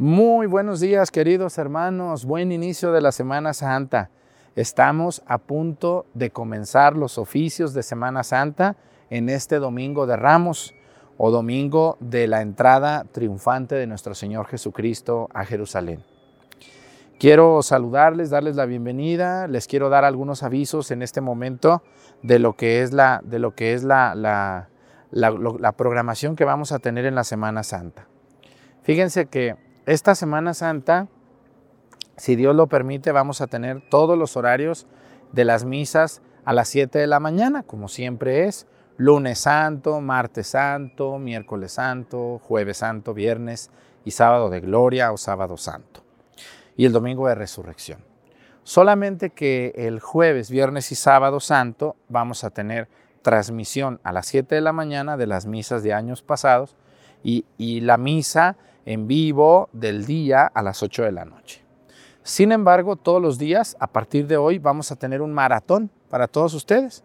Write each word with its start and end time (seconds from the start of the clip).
Muy 0.00 0.46
buenos 0.46 0.78
días, 0.78 1.10
queridos 1.10 1.58
hermanos. 1.58 2.24
Buen 2.24 2.52
inicio 2.52 2.92
de 2.92 3.00
la 3.00 3.10
Semana 3.10 3.52
Santa. 3.52 4.10
Estamos 4.54 5.24
a 5.26 5.38
punto 5.38 6.06
de 6.14 6.30
comenzar 6.30 6.96
los 6.96 7.18
oficios 7.18 7.74
de 7.74 7.82
Semana 7.82 8.22
Santa 8.22 8.76
en 9.10 9.28
este 9.28 9.58
domingo 9.58 10.06
de 10.06 10.14
Ramos 10.14 10.72
o 11.16 11.32
domingo 11.32 11.96
de 11.98 12.28
la 12.28 12.42
entrada 12.42 13.06
triunfante 13.10 13.74
de 13.74 13.88
nuestro 13.88 14.14
Señor 14.14 14.46
Jesucristo 14.46 15.28
a 15.34 15.44
Jerusalén. 15.44 16.04
Quiero 17.18 17.60
saludarles, 17.64 18.30
darles 18.30 18.54
la 18.54 18.66
bienvenida, 18.66 19.48
les 19.48 19.66
quiero 19.66 19.88
dar 19.88 20.04
algunos 20.04 20.44
avisos 20.44 20.92
en 20.92 21.02
este 21.02 21.20
momento 21.20 21.82
de 22.22 22.38
lo 22.38 22.52
que 22.52 22.82
es 22.82 22.92
la, 22.92 23.20
de 23.24 23.40
lo 23.40 23.56
que 23.56 23.74
es 23.74 23.82
la, 23.82 24.14
la, 24.14 25.72
programación 25.76 26.36
que 26.36 26.44
vamos 26.44 26.70
a 26.70 26.78
tener 26.78 27.04
en 27.04 27.16
la 27.16 27.24
Semana 27.24 27.64
Santa. 27.64 28.06
Fíjense 28.84 29.26
que 29.26 29.67
esta 29.88 30.14
Semana 30.14 30.52
Santa, 30.52 31.08
si 32.18 32.36
Dios 32.36 32.54
lo 32.54 32.66
permite, 32.66 33.10
vamos 33.10 33.40
a 33.40 33.46
tener 33.46 33.80
todos 33.88 34.18
los 34.18 34.36
horarios 34.36 34.86
de 35.32 35.46
las 35.46 35.64
misas 35.64 36.20
a 36.44 36.52
las 36.52 36.68
7 36.68 36.98
de 36.98 37.06
la 37.06 37.20
mañana, 37.20 37.62
como 37.62 37.88
siempre 37.88 38.44
es. 38.44 38.66
Lunes 38.98 39.38
Santo, 39.38 40.02
Martes 40.02 40.48
Santo, 40.48 41.18
Miércoles 41.18 41.72
Santo, 41.72 42.38
Jueves 42.44 42.76
Santo, 42.76 43.14
Viernes 43.14 43.70
y 44.04 44.10
Sábado 44.10 44.50
de 44.50 44.60
Gloria 44.60 45.10
o 45.10 45.16
Sábado 45.16 45.56
Santo. 45.56 46.02
Y 46.76 46.84
el 46.84 46.92
Domingo 46.92 47.26
de 47.26 47.34
Resurrección. 47.34 48.04
Solamente 48.64 49.30
que 49.30 49.72
el 49.74 50.00
jueves, 50.00 50.50
viernes 50.50 50.92
y 50.92 50.96
sábado 50.96 51.40
santo 51.40 51.96
vamos 52.10 52.44
a 52.44 52.50
tener 52.50 52.88
transmisión 53.22 54.00
a 54.02 54.12
las 54.12 54.26
7 54.26 54.54
de 54.54 54.60
la 54.60 54.74
mañana 54.74 55.16
de 55.16 55.26
las 55.26 55.46
misas 55.46 55.82
de 55.82 55.94
años 55.94 56.20
pasados 56.20 56.76
y, 57.22 57.46
y 57.56 57.80
la 57.80 57.96
misa 57.96 58.58
en 58.88 59.06
vivo 59.06 59.68
del 59.74 60.06
día 60.06 60.46
a 60.46 60.62
las 60.62 60.82
8 60.82 61.02
de 61.02 61.12
la 61.12 61.26
noche. 61.26 61.62
Sin 62.22 62.52
embargo, 62.52 62.96
todos 62.96 63.20
los 63.20 63.36
días, 63.36 63.76
a 63.80 63.86
partir 63.86 64.26
de 64.26 64.38
hoy, 64.38 64.58
vamos 64.58 64.90
a 64.90 64.96
tener 64.96 65.20
un 65.20 65.30
maratón 65.34 65.90
para 66.08 66.26
todos 66.26 66.54
ustedes. 66.54 67.04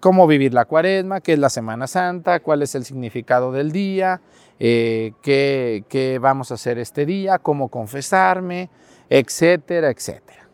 Cómo 0.00 0.26
vivir 0.26 0.52
la 0.52 0.66
cuaresma, 0.66 1.22
qué 1.22 1.32
es 1.32 1.38
la 1.38 1.48
Semana 1.48 1.86
Santa, 1.86 2.40
cuál 2.40 2.60
es 2.60 2.74
el 2.74 2.84
significado 2.84 3.52
del 3.52 3.72
día, 3.72 4.20
eh, 4.60 5.12
qué, 5.22 5.84
qué 5.88 6.18
vamos 6.18 6.50
a 6.50 6.54
hacer 6.54 6.78
este 6.78 7.06
día, 7.06 7.38
cómo 7.38 7.68
confesarme, 7.68 8.68
etcétera, 9.08 9.88
etcétera. 9.88 10.46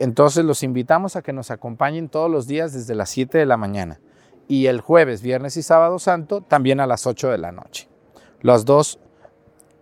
Entonces 0.00 0.44
los 0.44 0.64
invitamos 0.64 1.14
a 1.14 1.22
que 1.22 1.32
nos 1.32 1.52
acompañen 1.52 2.08
todos 2.08 2.28
los 2.28 2.48
días 2.48 2.72
desde 2.72 2.96
las 2.96 3.10
7 3.10 3.38
de 3.38 3.46
la 3.46 3.56
mañana 3.56 4.00
y 4.48 4.66
el 4.66 4.80
jueves, 4.80 5.22
viernes 5.22 5.56
y 5.56 5.62
sábado 5.62 6.00
santo 6.00 6.40
también 6.40 6.80
a 6.80 6.86
las 6.88 7.06
8 7.06 7.30
de 7.30 7.38
la 7.38 7.52
noche. 7.52 7.88
Los 8.40 8.64
dos 8.64 8.98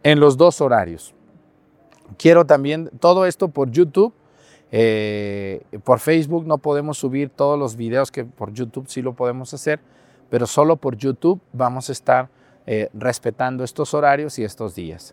en 0.07 0.21
los 0.21 0.37
dos 0.37 0.61
horarios. 0.61 1.17
Quiero 2.17 2.47
también 2.47 2.91
todo 3.01 3.27
esto 3.27 3.49
por 3.49 3.73
YouTube. 3.73 4.15
Eh, 4.71 5.63
por 5.83 5.99
Facebook 5.99 6.47
no 6.47 6.59
podemos 6.59 6.99
subir 6.99 7.29
todos 7.29 7.59
los 7.59 7.75
videos 7.75 8.13
que 8.13 8.25
por 8.25 8.53
YouTube 8.53 8.87
sí 8.87 9.03
lo 9.03 9.15
podemos 9.15 9.53
hacer, 9.53 9.81
pero 10.31 10.47
solo 10.47 10.77
por 10.77 10.97
YouTube 10.97 11.41
vamos 11.53 11.89
a 11.89 11.93
estar 11.93 12.29
eh, 12.67 12.89
respetando 12.95 13.65
estos 13.65 13.95
horarios 13.95 14.39
y 14.39 14.45
estos 14.45 14.77
días. 14.77 15.13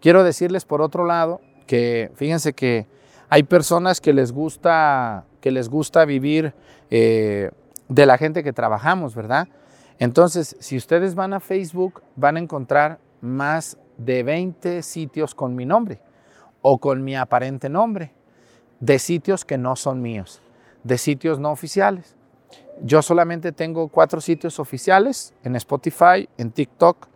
Quiero 0.00 0.24
decirles 0.24 0.64
por 0.64 0.80
otro 0.80 1.04
lado 1.04 1.42
que 1.66 2.10
fíjense 2.14 2.54
que 2.54 2.86
hay 3.28 3.42
personas 3.42 4.00
que 4.00 4.14
les 4.14 4.32
gusta, 4.32 5.26
que 5.42 5.50
les 5.50 5.68
gusta 5.68 6.06
vivir 6.06 6.54
eh, 6.90 7.50
de 7.86 8.06
la 8.06 8.16
gente 8.16 8.42
que 8.42 8.54
trabajamos, 8.54 9.14
¿verdad? 9.14 9.48
Entonces, 9.98 10.56
si 10.58 10.78
ustedes 10.78 11.14
van 11.14 11.34
a 11.34 11.40
Facebook, 11.40 12.02
van 12.16 12.36
a 12.36 12.40
encontrar 12.40 12.98
más 13.20 13.76
de 14.04 14.22
20 14.22 14.82
sitios 14.82 15.34
con 15.34 15.54
mi 15.54 15.64
nombre 15.64 16.00
o 16.60 16.78
con 16.78 17.02
mi 17.04 17.16
aparente 17.16 17.68
nombre, 17.68 18.12
de 18.80 18.98
sitios 18.98 19.44
que 19.44 19.58
no 19.58 19.76
son 19.76 20.00
míos, 20.00 20.40
de 20.84 20.98
sitios 20.98 21.38
no 21.38 21.50
oficiales. 21.50 22.16
Yo 22.82 23.02
solamente 23.02 23.52
tengo 23.52 23.88
cuatro 23.88 24.20
sitios 24.20 24.58
oficiales 24.58 25.34
en 25.44 25.56
Spotify, 25.56 26.28
en 26.38 26.50
TikTok, 26.50 27.08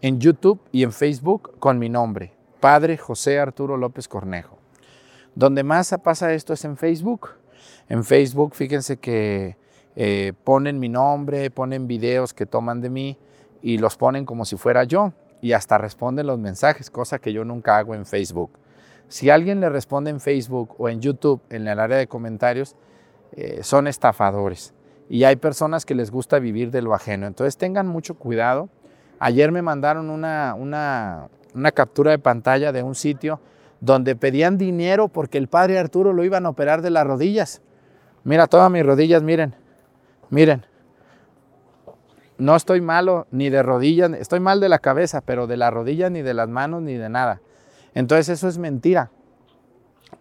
en 0.00 0.18
YouTube 0.20 0.60
y 0.72 0.82
en 0.82 0.92
Facebook 0.92 1.58
con 1.58 1.78
mi 1.78 1.88
nombre, 1.88 2.32
Padre 2.60 2.96
José 2.96 3.38
Arturo 3.38 3.76
López 3.76 4.08
Cornejo. 4.08 4.58
Donde 5.34 5.62
más 5.62 5.94
pasa 6.02 6.32
esto 6.32 6.52
es 6.52 6.64
en 6.64 6.76
Facebook. 6.76 7.30
En 7.88 8.04
Facebook, 8.04 8.54
fíjense 8.54 8.98
que 8.98 9.56
eh, 9.96 10.32
ponen 10.44 10.78
mi 10.78 10.88
nombre, 10.88 11.50
ponen 11.50 11.86
videos 11.86 12.34
que 12.34 12.46
toman 12.46 12.80
de 12.80 12.90
mí 12.90 13.18
y 13.62 13.78
los 13.78 13.96
ponen 13.96 14.24
como 14.24 14.44
si 14.44 14.56
fuera 14.56 14.84
yo 14.84 15.12
y 15.42 15.52
hasta 15.52 15.76
responden 15.76 16.28
los 16.28 16.38
mensajes, 16.38 16.88
cosa 16.88 17.18
que 17.18 17.32
yo 17.32 17.44
nunca 17.44 17.76
hago 17.76 17.94
en 17.94 18.06
Facebook. 18.06 18.52
Si 19.08 19.28
alguien 19.28 19.60
le 19.60 19.68
responde 19.68 20.10
en 20.10 20.20
Facebook 20.20 20.76
o 20.78 20.88
en 20.88 21.00
YouTube, 21.00 21.42
en 21.50 21.66
el 21.68 21.78
área 21.78 21.98
de 21.98 22.06
comentarios, 22.06 22.76
eh, 23.32 23.58
son 23.62 23.88
estafadores. 23.88 24.72
Y 25.10 25.24
hay 25.24 25.36
personas 25.36 25.84
que 25.84 25.96
les 25.96 26.10
gusta 26.10 26.38
vivir 26.38 26.70
de 26.70 26.80
lo 26.80 26.94
ajeno. 26.94 27.26
Entonces 27.26 27.56
tengan 27.58 27.88
mucho 27.88 28.14
cuidado. 28.14 28.70
Ayer 29.18 29.50
me 29.52 29.62
mandaron 29.62 30.08
una, 30.08 30.54
una, 30.56 31.28
una 31.54 31.72
captura 31.72 32.12
de 32.12 32.18
pantalla 32.18 32.72
de 32.72 32.84
un 32.84 32.94
sitio 32.94 33.40
donde 33.80 34.14
pedían 34.14 34.56
dinero 34.56 35.08
porque 35.08 35.38
el 35.38 35.48
padre 35.48 35.78
Arturo 35.78 36.12
lo 36.12 36.24
iban 36.24 36.46
a 36.46 36.50
operar 36.50 36.82
de 36.82 36.90
las 36.90 37.04
rodillas. 37.04 37.62
Mira, 38.22 38.46
todas 38.46 38.70
mis 38.70 38.86
rodillas, 38.86 39.24
miren, 39.24 39.56
miren. 40.30 40.64
No 42.42 42.56
estoy 42.56 42.80
malo 42.80 43.28
ni 43.30 43.50
de 43.50 43.62
rodillas, 43.62 44.10
estoy 44.14 44.40
mal 44.40 44.58
de 44.58 44.68
la 44.68 44.80
cabeza, 44.80 45.20
pero 45.20 45.46
de 45.46 45.56
las 45.56 45.72
rodillas 45.72 46.10
ni 46.10 46.22
de 46.22 46.34
las 46.34 46.48
manos 46.48 46.82
ni 46.82 46.94
de 46.94 47.08
nada. 47.08 47.40
Entonces 47.94 48.30
eso 48.30 48.48
es 48.48 48.58
mentira, 48.58 49.12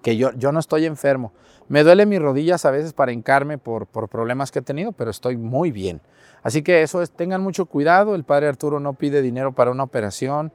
que 0.03 0.17
yo, 0.17 0.31
yo 0.33 0.51
no 0.51 0.59
estoy 0.59 0.85
enfermo. 0.85 1.33
Me 1.67 1.83
duele 1.83 2.05
mis 2.05 2.21
rodillas 2.21 2.63
a 2.65 2.69
veces 2.69 2.93
para 2.93 3.11
hincarme 3.11 3.57
por, 3.57 3.87
por 3.87 4.07
problemas 4.07 4.51
que 4.51 4.59
he 4.59 4.61
tenido, 4.61 4.91
pero 4.91 5.09
estoy 5.09 5.35
muy 5.35 5.71
bien. 5.71 5.99
Así 6.43 6.61
que 6.61 6.83
eso 6.83 7.01
es, 7.01 7.09
tengan 7.09 7.41
mucho 7.41 7.65
cuidado, 7.65 8.13
el 8.13 8.23
padre 8.23 8.49
Arturo 8.49 8.79
no 8.79 8.93
pide 8.93 9.23
dinero 9.23 9.53
para 9.53 9.71
una 9.71 9.81
operación 9.81 10.53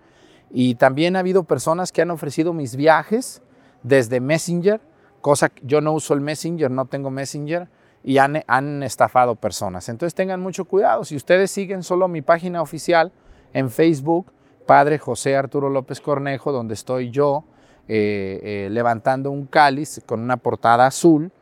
y 0.52 0.76
también 0.76 1.16
ha 1.16 1.18
habido 1.18 1.42
personas 1.42 1.90
que 1.90 2.00
han 2.00 2.12
ofrecido 2.12 2.52
mis 2.52 2.76
viajes 2.76 3.42
desde 3.82 4.20
Messenger, 4.20 4.80
cosa 5.20 5.48
que 5.48 5.62
yo 5.66 5.80
no 5.80 5.94
uso 5.94 6.14
el 6.14 6.20
Messenger, 6.20 6.70
no 6.70 6.84
tengo 6.84 7.10
Messenger, 7.10 7.66
y 8.06 8.18
han, 8.18 8.84
estafado 8.84 9.34
personas. 9.34 9.88
Entonces 9.88 10.14
tengan 10.14 10.40
mucho 10.40 10.64
cuidado. 10.64 11.04
Si 11.04 11.16
ustedes 11.16 11.50
siguen 11.50 11.82
solo 11.82 12.06
mi 12.06 12.22
página 12.22 12.62
oficial 12.62 13.10
en 13.52 13.68
Facebook, 13.68 14.32
Padre 14.64 15.00
José 15.00 15.34
Arturo 15.34 15.68
López 15.68 16.00
Cornejo, 16.00 16.52
donde 16.52 16.74
estoy 16.74 17.10
yo 17.10 17.42
eh, 17.88 18.38
eh, 18.44 18.68
levantando 18.70 19.32
un 19.32 19.46
cáliz 19.46 20.00
con 20.06 20.20
una 20.20 20.36
portada 20.36 20.86
azul 20.86 21.32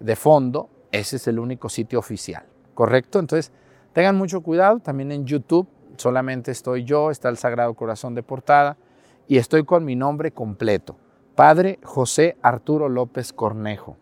de 0.00 0.16
fondo, 0.16 0.70
ese 0.92 1.16
es 1.16 1.28
el 1.28 1.38
único 1.38 1.68
sitio 1.68 1.98
oficial, 1.98 2.44
¿correcto? 2.72 3.18
Entonces 3.18 3.52
tengan 3.92 4.16
mucho 4.16 4.40
cuidado. 4.40 4.78
También 4.78 5.12
en 5.12 5.26
YouTube 5.26 5.68
solamente 5.98 6.52
estoy 6.52 6.84
yo, 6.84 7.10
está 7.10 7.28
el 7.28 7.36
Sagrado 7.36 7.74
Corazón 7.74 8.14
de 8.14 8.22
portada 8.22 8.78
y 9.28 9.36
estoy 9.36 9.64
con 9.64 9.84
mi 9.84 9.94
nombre 9.94 10.30
completo, 10.30 10.96
Padre 11.34 11.80
José 11.82 12.38
Arturo 12.40 12.88
López 12.88 13.34
Cornejo. 13.34 13.98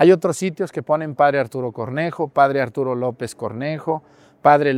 Hay 0.00 0.12
otros 0.12 0.36
sitios 0.36 0.70
que 0.70 0.84
ponen 0.84 1.16
Padre 1.16 1.40
Arturo 1.40 1.72
Cornejo, 1.72 2.28
Padre 2.28 2.60
Arturo 2.60 2.94
López 2.94 3.34
Cornejo, 3.34 4.04
Padre, 4.40 4.70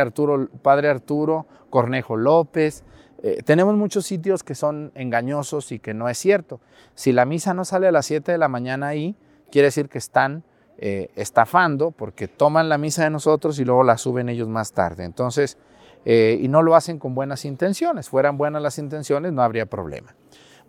Arturo, 0.00 0.48
Padre 0.62 0.88
Arturo 0.88 1.48
Cornejo 1.68 2.16
López. 2.16 2.84
Eh, 3.24 3.42
tenemos 3.44 3.74
muchos 3.74 4.06
sitios 4.06 4.44
que 4.44 4.54
son 4.54 4.92
engañosos 4.94 5.72
y 5.72 5.80
que 5.80 5.94
no 5.94 6.08
es 6.08 6.16
cierto. 6.16 6.60
Si 6.94 7.10
la 7.10 7.24
misa 7.24 7.54
no 7.54 7.64
sale 7.64 7.88
a 7.88 7.90
las 7.90 8.06
7 8.06 8.30
de 8.30 8.38
la 8.38 8.46
mañana 8.46 8.86
ahí, 8.86 9.16
quiere 9.50 9.66
decir 9.66 9.88
que 9.88 9.98
están 9.98 10.44
eh, 10.78 11.10
estafando 11.16 11.90
porque 11.90 12.28
toman 12.28 12.68
la 12.68 12.78
misa 12.78 13.02
de 13.02 13.10
nosotros 13.10 13.58
y 13.58 13.64
luego 13.64 13.82
la 13.82 13.98
suben 13.98 14.28
ellos 14.28 14.46
más 14.46 14.70
tarde. 14.70 15.02
Entonces, 15.02 15.58
eh, 16.04 16.38
y 16.40 16.46
no 16.46 16.62
lo 16.62 16.76
hacen 16.76 17.00
con 17.00 17.16
buenas 17.16 17.44
intenciones. 17.44 18.08
Fueran 18.08 18.38
buenas 18.38 18.62
las 18.62 18.78
intenciones, 18.78 19.32
no 19.32 19.42
habría 19.42 19.66
problema. 19.66 20.14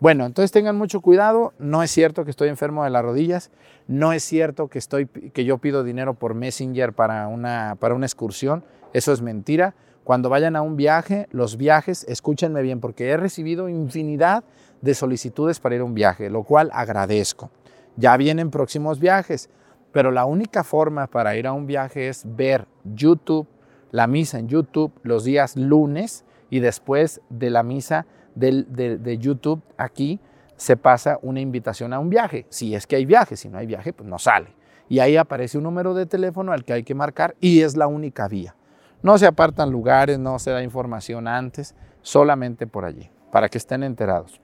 Bueno, 0.00 0.26
entonces 0.26 0.50
tengan 0.50 0.76
mucho 0.76 1.00
cuidado, 1.00 1.52
no 1.58 1.82
es 1.82 1.90
cierto 1.90 2.24
que 2.24 2.30
estoy 2.30 2.48
enfermo 2.48 2.84
de 2.84 2.90
las 2.90 3.02
rodillas, 3.02 3.50
no 3.86 4.12
es 4.12 4.24
cierto 4.24 4.68
que, 4.68 4.78
estoy, 4.78 5.06
que 5.06 5.44
yo 5.44 5.58
pido 5.58 5.84
dinero 5.84 6.14
por 6.14 6.34
Messenger 6.34 6.92
para 6.92 7.28
una, 7.28 7.76
para 7.78 7.94
una 7.94 8.06
excursión, 8.06 8.64
eso 8.92 9.12
es 9.12 9.22
mentira. 9.22 9.74
Cuando 10.02 10.28
vayan 10.28 10.56
a 10.56 10.62
un 10.62 10.76
viaje, 10.76 11.28
los 11.30 11.56
viajes, 11.56 12.04
escúchenme 12.08 12.60
bien, 12.60 12.80
porque 12.80 13.08
he 13.08 13.16
recibido 13.16 13.68
infinidad 13.68 14.44
de 14.82 14.94
solicitudes 14.94 15.60
para 15.60 15.76
ir 15.76 15.80
a 15.80 15.84
un 15.84 15.94
viaje, 15.94 16.28
lo 16.28 16.42
cual 16.42 16.70
agradezco. 16.74 17.50
Ya 17.96 18.16
vienen 18.16 18.50
próximos 18.50 19.00
viajes, 19.00 19.48
pero 19.92 20.10
la 20.10 20.26
única 20.26 20.64
forma 20.64 21.06
para 21.06 21.36
ir 21.36 21.46
a 21.46 21.52
un 21.52 21.66
viaje 21.66 22.08
es 22.08 22.24
ver 22.26 22.66
YouTube, 22.84 23.46
la 23.92 24.08
misa 24.08 24.40
en 24.40 24.48
YouTube 24.48 24.92
los 25.04 25.22
días 25.24 25.56
lunes 25.56 26.24
y 26.50 26.58
después 26.58 27.20
de 27.30 27.48
la 27.48 27.62
misa 27.62 28.06
de, 28.34 29.18
YouTube 29.18 29.62
aquí 29.76 30.20
se 30.56 30.76
pasa 30.76 31.18
una 31.22 31.40
invitación 31.40 31.92
a 31.92 31.98
un 31.98 32.10
viaje. 32.10 32.46
Si 32.48 32.74
es 32.74 32.86
que 32.86 32.96
hay 32.96 33.06
viaje, 33.06 33.36
si 33.36 33.48
no 33.48 33.58
hay 33.58 33.66
viaje, 33.66 33.92
pues 33.92 34.08
no 34.08 34.18
sale. 34.18 34.54
Y 34.88 34.98
ahí 34.98 35.16
aparece 35.16 35.58
un 35.58 35.64
número 35.64 35.94
de 35.94 36.06
teléfono 36.06 36.52
al 36.52 36.64
que 36.64 36.72
hay 36.72 36.82
que 36.82 36.94
marcar 36.94 37.34
y 37.40 37.62
es 37.62 37.76
la 37.76 37.86
única 37.86 38.28
vía. 38.28 38.54
No 39.02 39.18
se 39.18 39.26
apartan 39.26 39.70
lugares, 39.70 40.18
no 40.18 40.38
se 40.38 40.50
da 40.50 40.62
información 40.62 41.28
antes, 41.28 41.74
solamente 42.02 42.66
por 42.66 42.84
allí, 42.84 43.10
para 43.30 43.48
que 43.48 43.58
estén 43.58 43.82
enterados. 43.82 44.40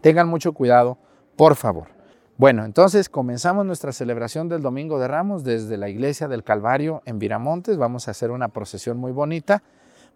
Tengan 0.00 0.28
mucho 0.28 0.52
cuidado, 0.52 0.98
por 1.36 1.54
favor. 1.56 1.88
Bueno, 2.36 2.64
entonces 2.64 3.08
comenzamos 3.08 3.66
nuestra 3.66 3.90
celebración 3.90 4.48
del 4.48 4.62
Domingo 4.62 5.00
de 5.00 5.08
Ramos 5.08 5.42
desde 5.42 5.76
la 5.76 5.88
iglesia 5.88 6.28
del 6.28 6.44
Calvario 6.44 7.02
en 7.04 7.18
Viramontes. 7.18 7.76
Vamos 7.78 8.06
a 8.06 8.12
hacer 8.12 8.30
una 8.30 8.48
procesión 8.48 8.96
muy 8.96 9.10
bonita. 9.10 9.64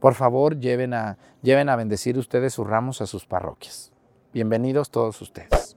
Por 0.02 0.14
favor, 0.14 0.58
lleven 0.58 0.94
a, 0.94 1.16
lleven 1.42 1.68
a 1.68 1.76
bendecir 1.76 2.18
ustedes 2.18 2.52
sus 2.54 2.66
ramos 2.66 3.00
a 3.00 3.06
sus 3.06 3.24
parroquias. 3.24 3.92
Bienvenidos 4.32 4.90
todos 4.90 5.22
ustedes. 5.22 5.76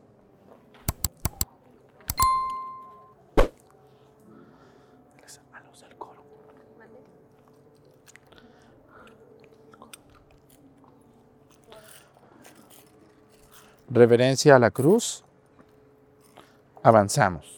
Reverencia 13.88 14.56
a 14.56 14.60
la 14.60 14.72
cruz. 14.72 15.24
Avanzamos. 16.82 17.55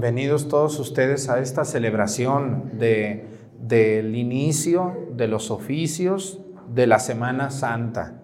Bienvenidos 0.00 0.48
todos 0.48 0.78
ustedes 0.78 1.28
a 1.28 1.40
esta 1.40 1.66
celebración 1.66 2.78
de, 2.78 3.26
del 3.60 4.16
inicio 4.16 4.96
de 5.14 5.28
los 5.28 5.50
oficios 5.50 6.40
de 6.72 6.86
la 6.86 6.98
Semana 6.98 7.50
Santa. 7.50 8.14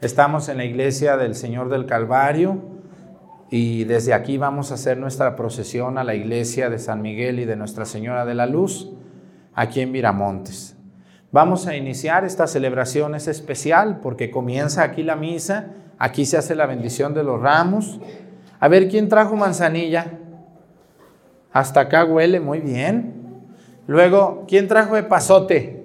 Estamos 0.00 0.48
en 0.48 0.56
la 0.56 0.64
iglesia 0.64 1.16
del 1.16 1.36
Señor 1.36 1.68
del 1.68 1.86
Calvario 1.86 2.58
y 3.48 3.84
desde 3.84 4.12
aquí 4.12 4.38
vamos 4.38 4.72
a 4.72 4.74
hacer 4.74 4.98
nuestra 4.98 5.36
procesión 5.36 5.98
a 5.98 6.04
la 6.04 6.16
iglesia 6.16 6.68
de 6.68 6.80
San 6.80 7.00
Miguel 7.00 7.38
y 7.38 7.44
de 7.44 7.54
Nuestra 7.54 7.84
Señora 7.84 8.24
de 8.24 8.34
la 8.34 8.46
Luz, 8.46 8.90
aquí 9.54 9.82
en 9.82 9.92
Miramontes. 9.92 10.76
Vamos 11.30 11.68
a 11.68 11.76
iniciar 11.76 12.24
esta 12.24 12.48
celebración, 12.48 13.14
es 13.14 13.28
especial 13.28 14.00
porque 14.00 14.32
comienza 14.32 14.82
aquí 14.82 15.04
la 15.04 15.14
misa, 15.14 15.74
aquí 15.96 16.26
se 16.26 16.38
hace 16.38 16.56
la 16.56 16.66
bendición 16.66 17.14
de 17.14 17.22
los 17.22 17.40
ramos. 17.40 18.00
A 18.58 18.66
ver, 18.66 18.88
¿quién 18.88 19.08
trajo 19.08 19.36
manzanilla? 19.36 20.23
Hasta 21.54 21.82
acá 21.82 22.04
huele 22.04 22.40
muy 22.40 22.58
bien. 22.58 23.14
Luego, 23.86 24.44
¿quién 24.48 24.66
trajo 24.66 24.96
pasote? 25.08 25.84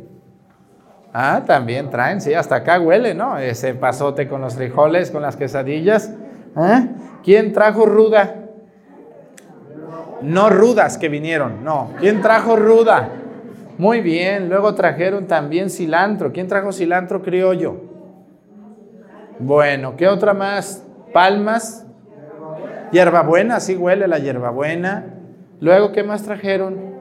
Ah, 1.13 1.43
también 1.45 1.91
traen, 1.91 2.21
sí, 2.21 2.33
hasta 2.33 2.55
acá 2.55 2.79
huele, 2.79 3.13
¿no? 3.13 3.37
Ese 3.37 3.75
pasote 3.75 4.27
con 4.27 4.41
los 4.41 4.55
frijoles, 4.55 5.11
con 5.11 5.21
las 5.21 5.35
quesadillas. 5.35 6.11
¿Eh? 6.57 6.89
¿Quién 7.23 7.53
trajo 7.53 7.85
ruda? 7.85 8.47
No 10.23 10.49
rudas 10.49 10.97
que 10.97 11.07
vinieron, 11.07 11.63
no. 11.63 11.91
¿Quién 11.99 12.21
trajo 12.23 12.55
ruda? 12.55 13.09
Muy 13.77 14.01
bien, 14.01 14.49
luego 14.49 14.73
trajeron 14.73 15.27
también 15.27 15.69
cilantro. 15.69 16.31
¿Quién 16.33 16.47
trajo 16.47 16.71
cilantro 16.73 17.21
criollo? 17.21 17.75
Bueno, 19.37 19.95
¿qué 19.95 20.07
otra 20.07 20.33
más? 20.33 20.83
Palmas. 21.13 21.85
Hierbabuena, 22.91 23.59
sí 23.59 23.75
huele 23.75 24.07
la 24.07 24.17
hierbabuena. 24.17 25.18
Luego, 25.61 25.91
¿qué 25.91 26.03
más 26.03 26.23
trajeron? 26.23 26.99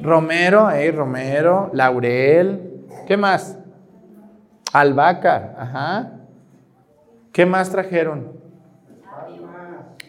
Romero, 0.00 0.70
eh, 0.70 0.90
Romero, 0.92 1.70
Laurel. 1.72 2.84
¿Qué 3.06 3.16
más? 3.16 3.58
Albahaca, 4.72 5.54
ajá. 5.58 6.12
¿Qué 7.32 7.46
más 7.46 7.70
trajeron? 7.70 8.32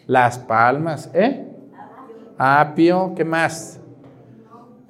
Las 0.06 0.38
palmas, 0.38 1.10
¿eh? 1.14 1.48
Apio, 2.36 3.14
¿qué 3.16 3.24
más? 3.24 3.80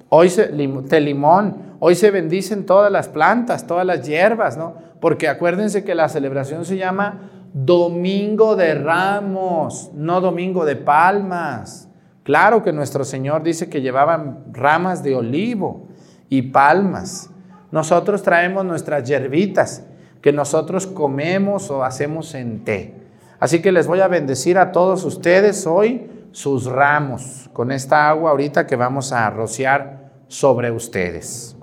Hoy 0.09 0.29
se, 0.29 0.47
te 0.89 0.99
limón, 0.99 1.77
hoy 1.79 1.95
se 1.95 2.11
bendicen 2.11 2.65
todas 2.65 2.91
las 2.91 3.07
plantas, 3.07 3.65
todas 3.65 3.85
las 3.85 4.05
hierbas, 4.05 4.57
¿no? 4.57 4.75
Porque 4.99 5.27
acuérdense 5.27 5.83
que 5.83 5.95
la 5.95 6.09
celebración 6.09 6.65
se 6.65 6.77
llama 6.77 7.29
Domingo 7.53 8.55
de 8.55 8.75
Ramos, 8.75 9.91
no 9.93 10.21
Domingo 10.21 10.65
de 10.65 10.75
Palmas. 10.75 11.84
Claro 12.25 12.63
que 12.63 12.73
nuestro 12.73 13.05
Señor 13.05 13.43
dice 13.43 13.69
que 13.69 13.81
llevaban 13.81 14.45
ramas 14.51 15.03
de 15.03 15.15
olivo 15.15 15.87
y 16.27 16.41
palmas. 16.41 17.29
Nosotros 17.71 18.23
traemos 18.23 18.65
nuestras 18.65 19.07
hierbitas 19.07 19.85
que 20.23 20.33
nosotros 20.33 20.87
comemos 20.87 21.69
o 21.69 21.83
hacemos 21.83 22.33
en 22.33 22.63
té. 22.65 22.95
Así 23.39 23.61
que 23.61 23.71
les 23.71 23.85
voy 23.85 23.99
a 23.99 24.07
bendecir 24.07 24.57
a 24.57 24.71
todos 24.71 25.05
ustedes 25.05 25.67
hoy 25.67 26.09
sus 26.31 26.65
ramos 26.65 27.47
con 27.53 27.71
esta 27.71 28.09
agua 28.09 28.31
ahorita 28.31 28.65
que 28.65 28.75
vamos 28.75 29.11
a 29.11 29.29
rociar 29.29 30.09
sobre 30.27 30.71
ustedes. 30.71 31.55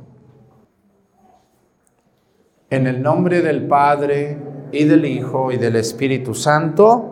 En 2.70 2.86
el 2.86 3.02
nombre 3.02 3.42
del 3.42 3.66
Padre 3.66 4.38
y 4.70 4.84
del 4.84 5.04
Hijo 5.06 5.50
y 5.50 5.56
del 5.56 5.74
Espíritu 5.74 6.36
Santo, 6.36 7.11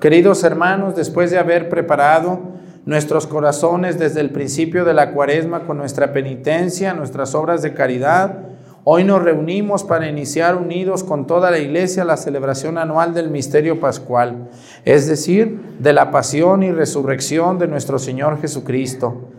Queridos 0.00 0.44
hermanos, 0.44 0.94
después 0.94 1.32
de 1.32 1.38
haber 1.38 1.68
preparado 1.68 2.38
nuestros 2.84 3.26
corazones 3.26 3.98
desde 3.98 4.20
el 4.20 4.30
principio 4.30 4.84
de 4.84 4.94
la 4.94 5.10
cuaresma 5.10 5.66
con 5.66 5.76
nuestra 5.76 6.12
penitencia, 6.12 6.94
nuestras 6.94 7.34
obras 7.34 7.62
de 7.62 7.74
caridad, 7.74 8.38
hoy 8.84 9.02
nos 9.02 9.20
reunimos 9.24 9.82
para 9.82 10.08
iniciar 10.08 10.54
unidos 10.54 11.02
con 11.02 11.26
toda 11.26 11.50
la 11.50 11.58
iglesia 11.58 12.04
la 12.04 12.16
celebración 12.16 12.78
anual 12.78 13.12
del 13.12 13.28
misterio 13.28 13.80
pascual, 13.80 14.48
es 14.84 15.08
decir, 15.08 15.60
de 15.80 15.92
la 15.92 16.12
pasión 16.12 16.62
y 16.62 16.70
resurrección 16.70 17.58
de 17.58 17.66
nuestro 17.66 17.98
Señor 17.98 18.40
Jesucristo. 18.40 19.32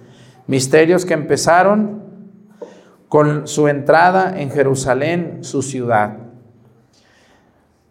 Misterios 0.48 1.06
que 1.06 1.14
empezaron 1.14 2.04
con 3.08 3.48
su 3.48 3.70
entrada 3.70 4.42
en 4.42 4.52
Jerusalén, 4.52 5.38
su 5.40 5.62
ciudad. 5.62 6.29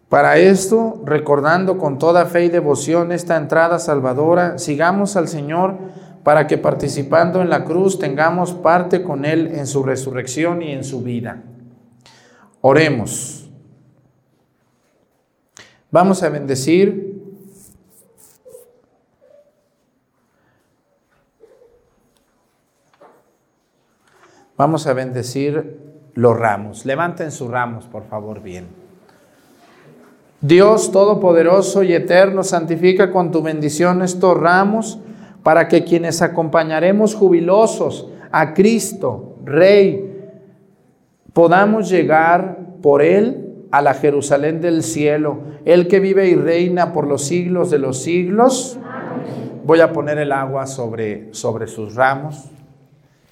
Para 0.09 0.39
esto, 0.39 1.01
recordando 1.05 1.77
con 1.77 1.99
toda 1.99 2.25
fe 2.25 2.45
y 2.45 2.49
devoción 2.49 3.11
esta 3.11 3.37
entrada 3.37 3.77
salvadora, 3.77 4.57
sigamos 4.57 5.15
al 5.15 5.27
Señor 5.27 5.77
para 6.23 6.47
que 6.47 6.57
participando 6.57 7.41
en 7.41 7.49
la 7.49 7.63
cruz 7.63 7.99
tengamos 7.99 8.53
parte 8.53 9.03
con 9.03 9.23
Él 9.23 9.51
en 9.53 9.67
su 9.67 9.83
resurrección 9.83 10.63
y 10.63 10.71
en 10.71 10.83
su 10.83 11.03
vida. 11.03 11.43
Oremos. 12.61 13.49
Vamos 15.91 16.23
a 16.23 16.29
bendecir 16.29 17.09
Vamos 24.57 24.87
a 24.87 24.93
bendecir 24.93 25.79
los 26.15 26.37
ramos. 26.37 26.85
Levanten 26.85 27.31
sus 27.31 27.49
ramos, 27.49 27.85
por 27.85 28.03
favor, 28.03 28.41
bien. 28.41 28.78
Dios 30.41 30.91
Todopoderoso 30.91 31.83
y 31.83 31.93
Eterno, 31.93 32.43
santifica 32.43 33.11
con 33.11 33.31
tu 33.31 33.41
bendición 33.41 34.01
estos 34.01 34.37
ramos 34.37 34.99
para 35.43 35.67
que 35.67 35.83
quienes 35.83 36.21
acompañaremos 36.21 37.13
jubilosos 37.13 38.07
a 38.31 38.53
Cristo, 38.53 39.35
Rey, 39.43 40.31
podamos 41.33 41.89
llegar 41.89 42.59
por 42.81 43.01
Él 43.01 43.65
a 43.71 43.81
la 43.81 43.93
Jerusalén 43.93 44.61
del 44.61 44.83
cielo, 44.83 45.39
Él 45.65 45.87
que 45.87 45.99
vive 45.99 46.29
y 46.29 46.35
reina 46.35 46.93
por 46.93 47.05
los 47.05 47.25
siglos 47.25 47.69
de 47.69 47.79
los 47.79 48.01
siglos. 48.01 48.77
Voy 49.65 49.81
a 49.81 49.91
poner 49.91 50.17
el 50.19 50.31
agua 50.31 50.65
sobre, 50.67 51.33
sobre 51.33 51.67
sus 51.67 51.95
ramos. 51.95 52.45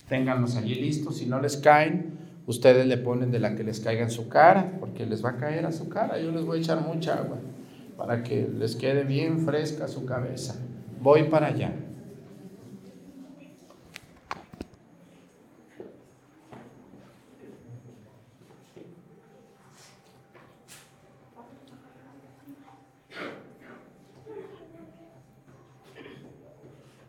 ténganlos 0.09 0.55
allí 0.55 0.75
listos. 0.75 1.17
Si 1.17 1.25
no 1.25 1.41
les 1.41 1.57
caen, 1.57 2.26
ustedes 2.48 2.88
le 2.88 2.98
ponen 2.98 3.30
de 3.30 3.39
la 3.39 3.56
que 3.56 3.63
les 3.63 3.80
caiga 3.80 4.01
en 4.01 4.10
su 4.10 4.27
cara, 4.27 4.72
porque 4.80 5.06
les 5.06 5.24
va 5.24 5.32
a 5.32 5.38
caer 5.38 5.66
a 5.66 5.72
su 5.72 5.88
cara. 5.89 6.18
Yo 6.18 6.32
les 6.32 6.46
voy 6.46 6.58
a 6.58 6.62
echar 6.62 6.82
mucha 6.82 7.13
agua 7.13 7.38
para 7.98 8.24
que 8.24 8.48
les 8.48 8.75
quede 8.75 9.04
bien 9.04 9.39
fresca 9.39 9.88
su 9.88 10.06
cabeza. 10.06 10.56
Voy 11.01 11.24
para 11.24 11.48
allá. 11.48 11.74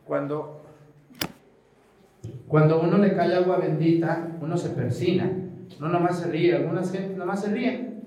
Cuando, 0.04 0.57
cuando 2.48 2.80
uno 2.80 2.96
le 2.98 3.14
cae 3.14 3.34
agua 3.34 3.58
bendita, 3.58 4.38
uno 4.40 4.56
se 4.56 4.70
persina. 4.70 5.30
No 5.78 5.88
nomás 5.88 6.20
se 6.20 6.30
ríe. 6.30 6.56
Algunas 6.56 6.90
gente 6.90 7.16
nomás 7.16 7.42
se 7.42 7.52
ríen. 7.52 8.04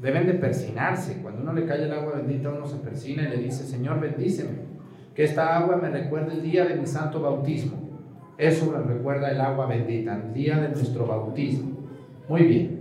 Deben 0.00 0.26
de 0.26 0.34
persinarse. 0.34 1.22
Cuando 1.22 1.42
uno 1.42 1.52
le 1.52 1.64
cae 1.64 1.84
el 1.84 1.92
agua 1.92 2.16
bendita, 2.16 2.50
uno 2.50 2.66
se 2.66 2.76
persina 2.78 3.22
y 3.22 3.28
le 3.28 3.36
dice, 3.38 3.64
Señor, 3.64 4.00
bendíceme. 4.00 4.68
Que 5.14 5.24
esta 5.24 5.56
agua 5.56 5.76
me 5.76 5.90
recuerde 5.90 6.32
el 6.32 6.42
día 6.42 6.64
de 6.64 6.74
mi 6.74 6.86
santo 6.86 7.22
bautismo. 7.22 7.88
Eso 8.36 8.70
me 8.70 8.78
recuerda 8.78 9.30
el 9.30 9.40
agua 9.40 9.66
bendita, 9.66 10.14
el 10.14 10.32
día 10.32 10.58
de 10.58 10.68
nuestro 10.68 11.06
bautismo. 11.06 11.88
Muy 12.28 12.42
bien. 12.42 12.77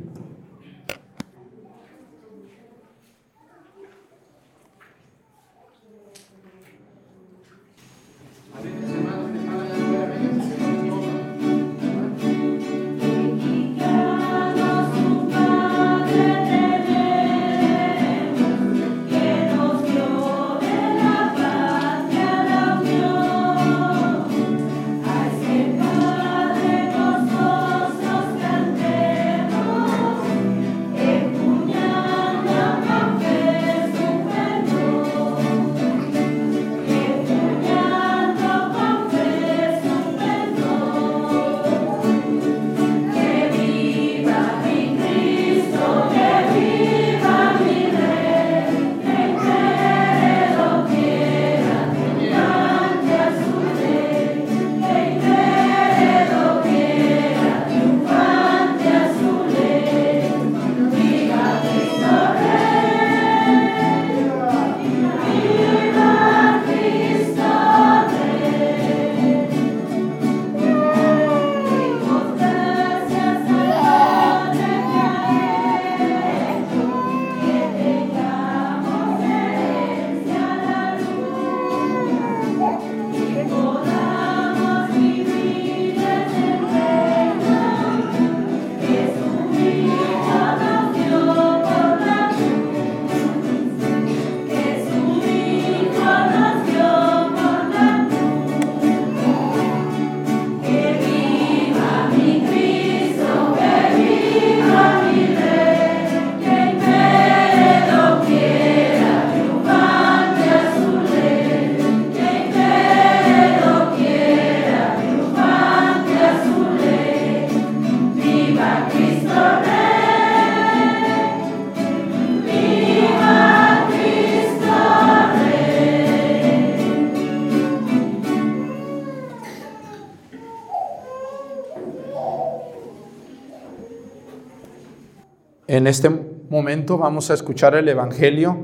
En 135.77 135.85
este 135.85 136.09
momento 136.09 136.97
vamos 136.97 137.29
a 137.29 137.35
escuchar 137.35 137.75
el 137.75 137.87
Evangelio, 137.87 138.57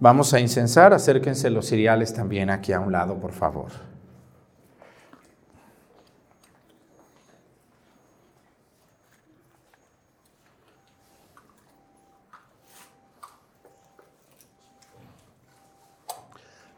vamos 0.00 0.34
a 0.34 0.38
incensar, 0.38 0.92
acérquense 0.92 1.48
los 1.48 1.64
cereales 1.64 2.12
también 2.12 2.50
aquí 2.50 2.74
a 2.74 2.80
un 2.80 2.92
lado, 2.92 3.18
por 3.18 3.32
favor. 3.32 3.70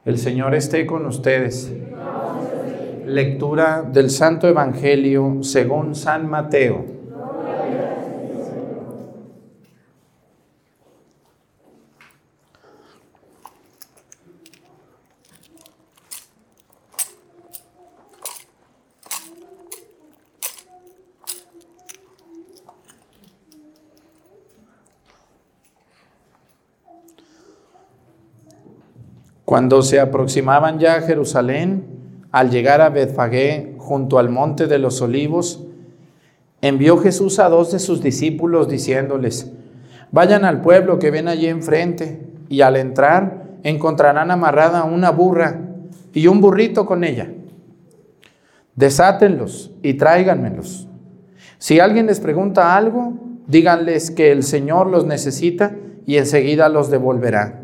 El 0.05 0.19
Señor 0.19 0.55
esté 0.55 0.87
con 0.87 1.05
ustedes. 1.05 1.73
Lectura 3.07 3.83
del 3.83 4.11
Santo 4.11 4.47
Evangelio 4.47 5.39
según 5.43 5.97
San 5.97 6.31
Mateo. 6.31 7.04
Cuando 29.55 29.83
se 29.83 30.01
aproximaban 30.01 30.81
ya 30.81 30.97
a 30.97 31.03
Jerusalén, 31.03 31.85
al 32.33 32.51
llegar 32.51 32.81
a 32.81 32.89
Betfagé, 32.89 33.77
junto 33.79 34.19
al 34.19 34.29
monte 34.29 34.67
de 34.67 34.81
los 34.81 35.01
olivos, 35.01 35.63
envió 36.61 36.99
Jesús 36.99 37.39
a 37.39 37.49
dos 37.49 37.71
de 37.71 37.79
sus 37.79 38.03
discípulos 38.03 38.69
diciéndoles, 38.69 39.53
vayan 40.11 40.45
al 40.45 40.61
pueblo 40.61 40.99
que 40.99 41.13
ven 41.13 41.29
allí 41.29 41.47
enfrente, 41.47 42.21
y 42.49 42.63
al 42.63 42.75
entrar 42.75 43.45
encontrarán 43.63 44.33
amarrada 44.33 44.83
una 44.83 45.11
burra 45.13 45.61
y 46.13 46.27
un 46.27 46.41
burrito 46.41 46.85
con 46.85 47.05
ella. 47.05 47.31
Desátenlos 48.75 49.71
y 49.85 49.95
tráiganmelos. 49.95 50.89
Si 51.59 51.79
alguien 51.79 52.07
les 52.07 52.19
pregunta 52.19 52.77
algo, 52.77 53.13
díganles 53.47 54.11
que 54.11 54.33
el 54.33 54.43
Señor 54.43 54.89
los 54.89 55.07
necesita 55.07 55.77
y 56.07 56.17
enseguida 56.17 56.69
los 56.69 56.91
devolverá. 56.91 57.64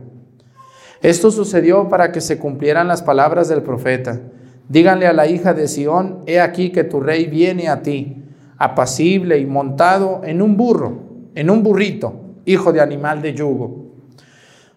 Esto 1.02 1.30
sucedió 1.30 1.88
para 1.88 2.12
que 2.12 2.21
se 2.21 2.38
cumplieran 2.38 2.87
las 2.87 3.02
palabras 3.02 3.49
del 3.49 3.62
profeta. 3.62 4.21
Díganle 4.69 5.07
a 5.07 5.14
la 5.14 5.26
hija 5.26 5.54
de 5.54 5.66
Sión, 5.66 6.19
he 6.26 6.40
aquí 6.40 6.71
que 6.71 6.85
tu 6.85 7.00
rey 7.00 7.26
viene 7.26 7.69
a 7.69 7.83
ti, 7.83 8.23
apacible 8.59 9.38
y 9.38 9.47
montado 9.47 10.21
en 10.25 10.42
un 10.42 10.57
burro, 10.57 10.99
en 11.35 11.49
un 11.49 11.62
burrito, 11.62 12.12
hijo 12.45 12.73
de 12.73 12.83
animal 12.83 13.23
de 13.23 13.33
yugo. 13.33 13.87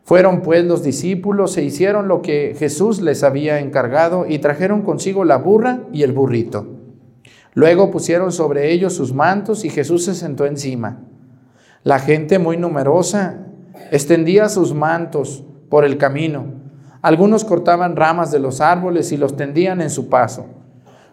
Fueron 0.06 0.42
pues 0.42 0.63
los 0.63 0.82
discípulos 0.82 1.58
e 1.58 1.63
hicieron 1.63 2.08
lo 2.08 2.22
que 2.22 2.56
Jesús 2.58 3.01
les 3.01 3.24
había 3.24 3.60
encargado 3.60 4.25
y 4.27 4.39
trajeron 4.39 4.82
consigo 4.82 5.25
la 5.25 5.38
burra 5.38 5.82
y 5.92 6.03
el 6.03 6.13
burrito. 6.13 6.68
Luego 7.53 7.92
pusieron 7.92 8.32
sobre 8.32 8.72
ellos 8.72 8.94
sus 8.94 9.13
mantos 9.13 9.63
y 9.65 9.70
Jesús 9.70 10.06
se 10.06 10.15
sentó 10.15 10.46
encima. 10.46 11.01
La 11.84 12.00
gente 12.00 12.39
muy 12.39 12.58
numerosa 12.58 13.46
extendía 13.92 14.50
sus 14.50 14.74
mantos 14.74 15.46
por 15.74 15.86
el 15.86 15.98
camino. 15.98 16.46
Algunos 17.01 17.44
cortaban 17.44 17.96
ramas 17.96 18.32
de 18.32 18.38
los 18.38 18.62
árboles 18.62 19.12
y 19.12 19.18
los 19.18 19.36
tendían 19.36 19.82
en 19.82 19.89
su 19.89 20.08
paso. 20.08 20.46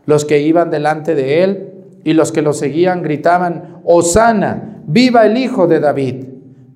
Los 0.05 0.26
que 0.26 0.43
iban 0.43 0.71
delante 0.71 1.14
de 1.14 1.43
él 1.43 1.73
y 2.05 2.12
los 2.12 2.31
que 2.31 2.43
lo 2.43 2.52
seguían 2.52 3.02
gritaban, 3.02 3.81
Osana, 3.85 4.83
viva 4.87 5.25
el 5.25 5.38
Hijo 5.38 5.67
de 5.67 5.81
David, 5.81 6.26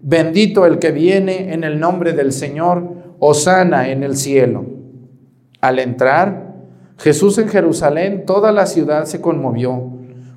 bendito 0.00 0.64
el 0.64 0.79
que 0.79 0.93
viene 0.93 1.53
en 1.53 1.62
el 1.62 1.79
nombre 1.79 2.14
del 2.14 2.33
Señor, 2.33 2.88
Osana 3.19 3.91
en 3.91 4.03
el 4.03 4.17
cielo. 4.17 4.64
Al 5.61 5.79
entrar 5.79 6.55
Jesús 6.97 7.37
en 7.37 7.50
Jerusalén, 7.50 8.25
toda 8.25 8.50
la 8.50 8.64
ciudad 8.64 9.05
se 9.05 9.21
conmovió. 9.21 9.91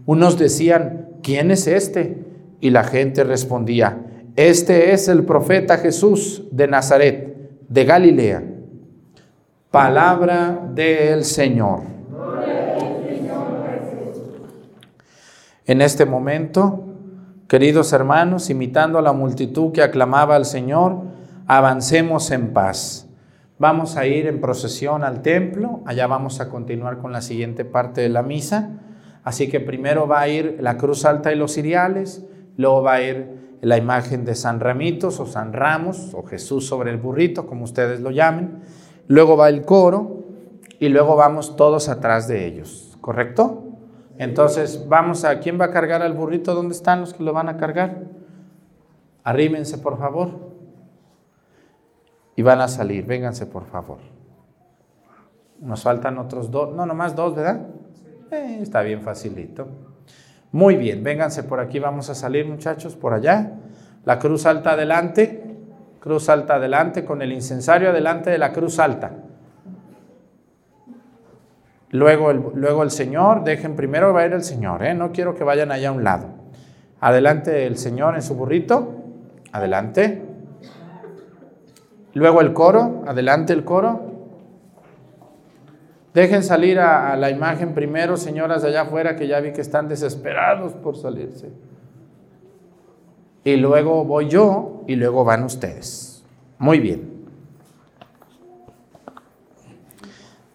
Unos 0.05 0.37
decían, 0.37 1.11
¿quién 1.23 1.51
es 1.51 1.65
este? 1.67 2.25
Y 2.59 2.71
la 2.71 2.83
gente 2.83 3.23
respondía, 3.23 4.03
este 4.35 4.91
es 4.91 5.07
el 5.07 5.23
profeta 5.23 5.77
Jesús 5.77 6.43
de 6.51 6.67
Nazaret, 6.67 7.36
de 7.69 7.83
Galilea. 7.83 8.43
Palabra 9.71 10.69
del 10.73 11.23
Señor. 11.25 11.81
En 15.65 15.81
este 15.81 16.05
momento, 16.05 16.85
queridos 17.49 17.91
hermanos, 17.91 18.49
imitando 18.49 18.99
a 18.99 19.01
la 19.01 19.11
multitud 19.11 19.73
que 19.73 19.81
aclamaba 19.81 20.37
al 20.37 20.45
Señor, 20.45 21.01
avancemos 21.45 22.31
en 22.31 22.53
paz. 22.53 23.09
Vamos 23.59 23.97
a 23.97 24.05
ir 24.05 24.27
en 24.27 24.39
procesión 24.39 25.03
al 25.03 25.21
templo, 25.21 25.81
allá 25.85 26.07
vamos 26.07 26.39
a 26.39 26.47
continuar 26.47 26.99
con 26.99 27.11
la 27.11 27.21
siguiente 27.21 27.65
parte 27.65 28.01
de 28.01 28.09
la 28.09 28.23
misa. 28.23 28.69
Así 29.23 29.49
que 29.49 29.59
primero 29.59 30.07
va 30.07 30.21
a 30.21 30.29
ir 30.29 30.57
la 30.61 30.77
cruz 30.77 31.03
alta 31.03 31.33
y 31.33 31.35
los 31.35 31.55
ciriales, 31.55 32.25
luego 32.55 32.83
va 32.83 32.93
a 32.93 33.01
ir 33.01 33.36
la 33.61 33.77
imagen 33.77 34.25
de 34.25 34.35
San 34.35 34.59
Ramitos 34.59 35.19
o 35.19 35.25
San 35.25 35.53
Ramos 35.53 36.13
o 36.13 36.23
Jesús 36.23 36.67
sobre 36.67 36.91
el 36.91 36.97
burrito, 36.97 37.47
como 37.47 37.63
ustedes 37.63 37.99
lo 37.99 38.11
llamen. 38.11 38.61
Luego 39.07 39.37
va 39.37 39.49
el 39.49 39.63
coro 39.65 40.25
y 40.79 40.89
luego 40.89 41.15
vamos 41.15 41.55
todos 41.55 41.89
atrás 41.89 42.27
de 42.27 42.45
ellos, 42.45 42.97
¿correcto? 43.01 43.63
Entonces, 44.17 44.87
vamos 44.87 45.23
a, 45.23 45.39
¿quién 45.39 45.59
va 45.59 45.65
a 45.65 45.71
cargar 45.71 46.01
al 46.01 46.13
burrito? 46.13 46.55
¿Dónde 46.55 46.73
están 46.73 47.01
los 47.01 47.13
que 47.13 47.23
lo 47.23 47.33
van 47.33 47.49
a 47.49 47.57
cargar? 47.57 48.05
Arrímense, 49.23 49.77
por 49.77 49.97
favor. 49.97 50.55
Y 52.35 52.41
van 52.41 52.61
a 52.61 52.67
salir, 52.67 53.05
vénganse, 53.05 53.45
por 53.45 53.65
favor. 53.65 53.99
Nos 55.59 55.83
faltan 55.83 56.17
otros 56.17 56.51
dos, 56.51 56.75
no, 56.75 56.85
nomás 56.85 57.15
dos, 57.15 57.35
¿verdad? 57.35 57.67
Eh, 58.31 58.59
está 58.61 58.81
bien 58.81 59.01
facilito. 59.01 59.67
Muy 60.51 60.75
bien, 60.75 61.03
vénganse 61.03 61.43
por 61.43 61.59
aquí, 61.59 61.79
vamos 61.79 62.09
a 62.09 62.15
salir 62.15 62.47
muchachos, 62.47 62.95
por 62.95 63.13
allá. 63.13 63.51
La 64.05 64.19
cruz 64.19 64.45
alta 64.45 64.71
adelante, 64.71 65.43
cruz 65.99 66.29
alta 66.29 66.55
adelante, 66.55 67.03
con 67.03 67.21
el 67.21 67.33
incensario 67.33 67.89
adelante 67.89 68.29
de 68.29 68.37
la 68.37 68.53
cruz 68.53 68.79
alta. 68.79 69.11
Luego 71.89 72.31
el, 72.31 72.41
luego 72.55 72.83
el 72.83 72.91
Señor, 72.91 73.43
dejen 73.43 73.75
primero 73.75 74.13
va 74.13 74.21
a 74.21 74.25
ir 74.25 74.33
el 74.33 74.43
Señor, 74.43 74.83
¿eh? 74.83 74.93
no 74.93 75.11
quiero 75.11 75.35
que 75.35 75.43
vayan 75.43 75.71
allá 75.71 75.89
a 75.89 75.91
un 75.93 76.03
lado. 76.03 76.27
Adelante 76.99 77.65
el 77.65 77.77
Señor 77.77 78.15
en 78.15 78.21
su 78.21 78.35
burrito, 78.35 78.95
adelante. 79.51 80.23
Luego 82.13 82.41
el 82.41 82.53
coro, 82.53 83.03
adelante 83.05 83.53
el 83.53 83.63
coro. 83.63 84.16
Dejen 86.17 86.41
salir 86.41 86.79
a, 86.79 87.15
la 87.15 87.29
imagen 87.29 87.75
primero, 87.75 88.17
señoras 88.17 88.63
de 88.63 88.69
allá 88.69 88.81
afuera, 88.81 89.15
que 89.15 89.27
ya 89.27 89.39
vi 89.39 89.53
que 89.53 89.61
están 89.61 89.87
desesperados 89.87 90.73
por 90.73 90.97
salirse. 90.97 91.51
Y 93.43 93.55
luego 93.57 94.03
voy 94.03 94.27
yo 94.27 94.81
y 94.87 94.95
luego 94.95 95.23
van 95.23 95.43
ustedes. 95.43 96.25
Muy 96.57 96.79
bien. 96.79 97.23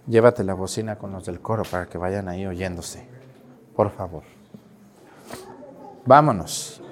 Llévate 0.09 0.43
la 0.43 0.55
bocina 0.55 0.97
con 0.97 1.13
los 1.13 1.27
del 1.27 1.39
coro 1.39 1.63
para 1.63 1.87
que 1.87 1.97
vayan 1.97 2.29
ahí 2.29 2.45
oyéndose. 2.45 3.07
Por 3.77 3.93
favor. 3.93 4.25
Vámonos. 6.05 6.83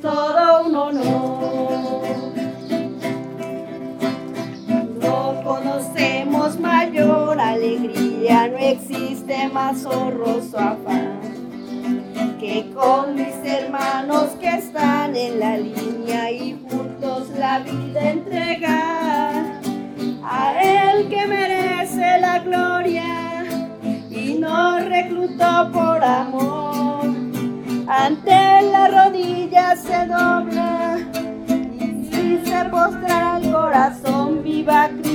todo 0.00 0.66
un 0.66 0.76
honor. 0.76 2.02
No 5.00 5.42
conocemos 5.44 6.58
mayor 6.60 7.40
alegría, 7.40 8.48
no 8.48 8.58
existe 8.58 9.48
más 9.48 9.84
horroroso 9.84 10.58
afán 10.58 11.18
que 12.38 12.70
con 12.72 13.16
mis 13.16 13.34
hermanos 13.44 14.28
que 14.40 14.48
están 14.48 15.16
en 15.16 15.40
la 15.40 15.56
línea 15.56 16.30
y 16.30 16.56
juntos 16.68 17.30
la 17.36 17.58
vida 17.60 18.10
entregar 18.10 19.60
a 20.22 20.62
él 20.62 21.08
que 21.08 21.26
merece 21.26 22.20
la 22.20 22.38
gloria 22.38 23.44
y 24.10 24.34
no 24.38 24.78
reclutó 24.78 25.70
por 25.72 26.04
amor 26.04 26.67
ante 27.88 28.62
la 28.70 28.88
rodilla 28.88 29.74
se 29.74 30.06
dobla 30.06 30.98
y 31.48 32.08
si 32.10 32.44
se 32.44 32.64
postrará 32.66 33.38
el 33.38 33.50
corazón 33.50 34.42
viva 34.42 34.88
Cristo. 34.88 35.07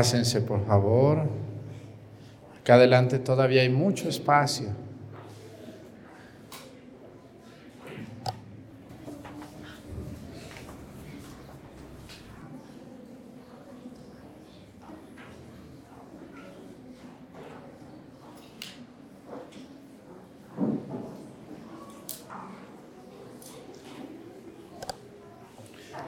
Pásense, 0.00 0.40
por 0.40 0.64
favor. 0.64 1.28
Acá 2.58 2.76
adelante 2.76 3.18
todavía 3.18 3.60
hay 3.60 3.68
mucho 3.68 4.08
espacio. 4.08 4.70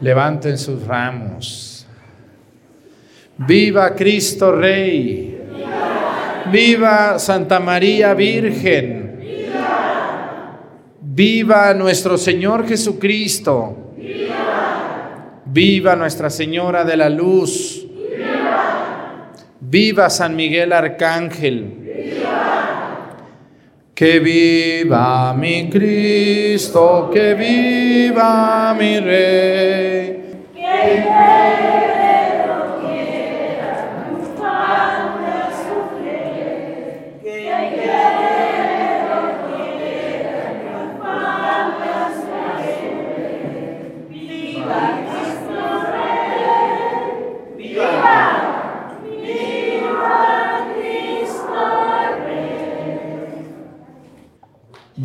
Levanten 0.01 0.57
sus 0.57 0.83
ramos. 0.87 1.72
Viva 3.47 3.95
Cristo 3.95 4.53
Rey. 4.53 5.39
Viva, 6.51 7.19
Santa 7.19 7.61
María 7.61 8.15
Virgen. 8.15 9.03
Viva, 11.01 11.75
nuestro 11.75 12.17
Señor 12.17 12.67
Jesucristo. 12.67 13.95
Viva, 15.45 15.97
Nuestra 15.97 16.31
Señora 16.31 16.85
de 16.85 16.97
la 16.97 17.11
Luz. 17.11 17.87
Viva 19.61 20.09
San 20.09 20.35
Miguel 20.35 20.73
Arcángel. 20.73 21.79
Que 23.95 24.19
viva 24.21 25.35
mi 25.35 25.69
Cristo, 25.69 27.11
que 27.13 27.35
viva 27.35 28.75
mi 28.79 28.99
Rey. 29.01 30.23
Que 30.55 31.92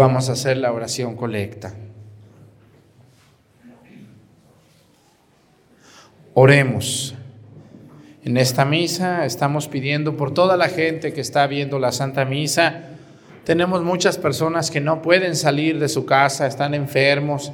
Vamos 0.08 0.30
a 0.30 0.32
hacer 0.32 0.56
la 0.56 0.72
oración 0.72 1.18
colecta. 1.18 1.74
Oremos. 6.34 7.14
En 8.24 8.38
esta 8.38 8.64
misa 8.64 9.26
estamos 9.26 9.68
pidiendo 9.68 10.16
por 10.16 10.34
toda 10.34 10.56
la 10.56 10.70
gente 10.70 11.12
que 11.12 11.20
está 11.20 11.46
viendo 11.46 11.78
la 11.78 11.92
Santa 11.92 12.24
Misa. 12.24 12.84
Tenemos 13.44 13.84
muchas 13.84 14.18
personas 14.18 14.72
que 14.72 14.80
no 14.80 15.02
pueden 15.02 15.36
salir 15.36 15.78
de 15.78 15.90
su 15.90 16.06
casa, 16.06 16.48
están 16.48 16.74
enfermos, 16.74 17.52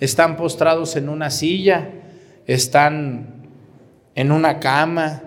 están 0.00 0.38
postrados 0.38 0.96
en 0.96 1.10
una 1.10 1.28
silla, 1.28 1.90
están 2.46 3.44
en 4.14 4.32
una 4.32 4.58
cama 4.58 5.20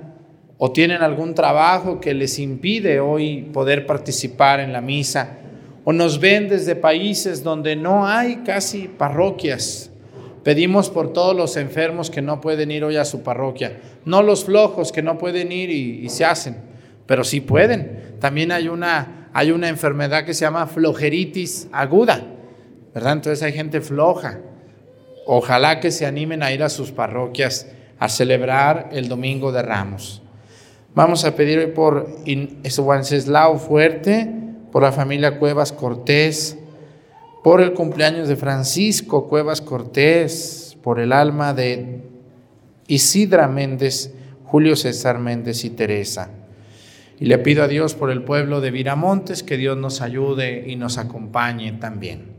o 0.58 0.72
tienen 0.72 1.04
algún 1.04 1.36
trabajo 1.36 2.00
que 2.00 2.16
les 2.16 2.40
impide 2.40 3.00
hoy 3.00 3.44
poder 3.54 3.86
participar 3.86 4.60
en 4.60 4.74
la 4.74 4.82
misa 4.82 5.38
o 5.84 5.94
nos 5.94 6.20
ven 6.20 6.48
desde 6.48 6.76
países 6.76 7.44
donde 7.44 7.76
no 7.76 8.08
hay 8.08 8.38
casi 8.38 8.88
parroquias. 8.88 9.92
Pedimos 10.44 10.90
por 10.90 11.14
todos 11.14 11.36
los 11.36 11.56
enfermos 11.56 12.10
que 12.10 12.22
no 12.22 12.42
pueden 12.42 12.72
ir 12.72 12.84
hoy 12.84 12.98
a 12.98 13.06
su 13.06 13.24
parroquia, 13.24 13.80
no 14.06 14.22
los 14.22 14.44
flojos 14.44 14.92
que 14.92 15.02
no 15.02 15.18
pueden 15.18 15.52
ir 15.52 15.70
y, 15.70 16.10
se 16.10 16.26
hacen, 16.26 16.58
pero 17.06 17.24
sí 17.24 17.40
pueden. 17.40 18.16
También 18.20 18.52
hay 18.52 18.68
una, 18.68 19.30
hay 19.34 19.52
una 19.52 19.70
enfermedad 19.70 20.26
que 20.26 20.34
se 20.34 20.46
llama 20.46 20.68
flojeritis 20.68 21.70
aguda, 21.72 22.22
¿verdad? 22.94 23.14
Entonces 23.14 23.42
hay 23.44 23.54
gente 23.54 23.80
floja. 23.80 24.40
Ojalá 25.26 25.80
que 25.80 25.92
se 25.92 26.06
animen 26.06 26.44
a 26.44 26.52
ir 26.52 26.64
a 26.64 26.70
sus 26.70 26.92
parroquias 26.92 27.68
a 27.98 28.10
celebrar 28.10 28.90
el 28.92 29.08
Domingo 29.08 29.54
de 29.54 29.62
Ramos. 29.62 30.22
Vamos 30.94 31.24
a 31.24 31.36
pedir 31.36 31.60
hoy 31.60 31.68
por 31.68 32.08
Wenceslao 32.26 33.58
Fuerte, 33.58 34.43
por 34.74 34.82
la 34.82 34.92
familia 34.92 35.38
Cuevas 35.38 35.72
Cortés, 35.72 36.58
por 37.44 37.62
el 37.62 37.74
cumpleaños 37.74 38.28
de 38.28 38.36
Francisco 38.36 39.28
Cuevas 39.30 39.62
Cortés, 39.62 40.76
por 40.82 41.00
el 41.00 41.14
alma 41.14 41.54
de 41.54 42.02
Isidra 42.88 43.48
Méndez, 43.48 44.16
Julio 44.46 44.76
César 44.76 45.20
Méndez 45.20 45.64
y 45.64 45.70
Teresa. 45.70 46.32
Y 47.20 47.26
le 47.26 47.38
pido 47.38 47.64
a 47.64 47.68
Dios 47.68 47.94
por 47.94 48.10
el 48.10 48.24
pueblo 48.24 48.62
de 48.62 48.72
Viramontes 48.72 49.44
que 49.44 49.58
Dios 49.58 49.78
nos 49.78 50.02
ayude 50.02 50.64
y 50.68 50.76
nos 50.76 50.98
acompañe 50.98 51.74
también. 51.74 52.32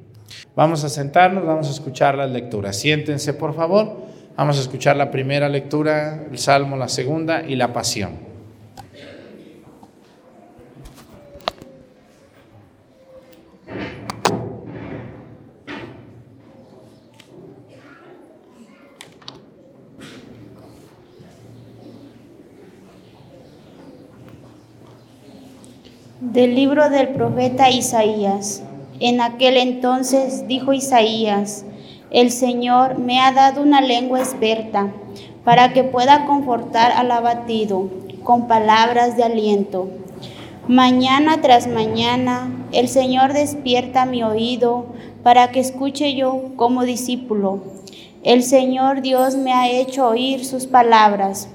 Vamos 0.56 0.82
a 0.82 0.88
sentarnos, 0.88 1.46
vamos 1.46 1.68
a 1.68 1.70
escuchar 1.70 2.16
las 2.16 2.32
lecturas. 2.32 2.76
Siéntense, 2.76 3.34
por 3.34 3.54
favor. 3.54 4.06
Vamos 4.36 4.58
a 4.58 4.60
escuchar 4.60 4.96
la 4.96 5.12
primera 5.12 5.48
lectura, 5.48 6.26
el 6.28 6.38
Salmo, 6.38 6.76
la 6.76 6.88
segunda 6.88 7.44
y 7.46 7.54
la 7.54 7.72
Pasión. 7.72 8.33
Del 26.34 26.56
libro 26.56 26.90
del 26.90 27.10
profeta 27.10 27.70
Isaías. 27.70 28.64
En 28.98 29.20
aquel 29.20 29.56
entonces 29.56 30.48
dijo 30.48 30.72
Isaías, 30.72 31.64
el 32.10 32.32
Señor 32.32 32.98
me 32.98 33.20
ha 33.20 33.30
dado 33.30 33.62
una 33.62 33.80
lengua 33.80 34.18
experta 34.18 34.92
para 35.44 35.72
que 35.72 35.84
pueda 35.84 36.26
confortar 36.26 36.90
al 36.90 37.12
abatido 37.12 37.88
con 38.24 38.48
palabras 38.48 39.16
de 39.16 39.22
aliento. 39.22 39.88
Mañana 40.66 41.40
tras 41.40 41.68
mañana 41.68 42.50
el 42.72 42.88
Señor 42.88 43.32
despierta 43.32 44.04
mi 44.04 44.24
oído 44.24 44.86
para 45.22 45.52
que 45.52 45.60
escuche 45.60 46.16
yo 46.16 46.46
como 46.56 46.82
discípulo. 46.82 47.62
El 48.24 48.42
Señor 48.42 49.02
Dios 49.02 49.36
me 49.36 49.52
ha 49.52 49.70
hecho 49.70 50.08
oír 50.08 50.44
sus 50.44 50.66
palabras 50.66 51.48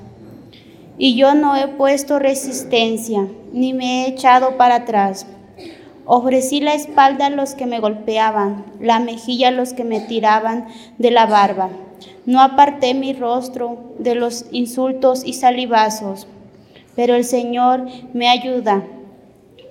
y 1.00 1.16
yo 1.16 1.34
no 1.34 1.56
he 1.56 1.68
puesto 1.70 2.20
resistencia, 2.20 3.26
ni 3.54 3.74
me 3.74 4.04
he 4.04 4.10
echado 4.10 4.58
para 4.58 4.76
atrás. 4.76 5.26
Ofrecí 6.06 6.60
la 6.60 6.74
espalda 6.74 7.28
a 7.28 7.30
los 7.30 7.56
que 7.56 7.66
me 7.66 7.80
golpeaban, 7.80 8.66
la 8.82 9.00
mejilla 9.00 9.47
a 9.47 9.52
los 9.52 9.74
que 9.74 9.86
me 9.86 10.02
tiraban 10.02 10.68
de 10.97 11.10
la 11.10 11.26
barba. 11.26 11.70
No 12.26 12.41
aparté 12.41 12.93
mi 12.93 13.14
rostro 13.14 13.78
de 13.97 14.16
los 14.16 14.45
insultos 14.52 15.24
y 15.26 15.34
salivazos, 15.34 16.28
pero 16.95 17.16
el 17.16 17.24
Señor 17.24 17.86
me 18.14 18.28
ayuda. 18.28 18.84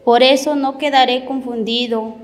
Por 0.05 0.23
eso 0.23 0.57
no 0.57 0.79
quedaré 0.79 1.27
confundido, 1.27 2.15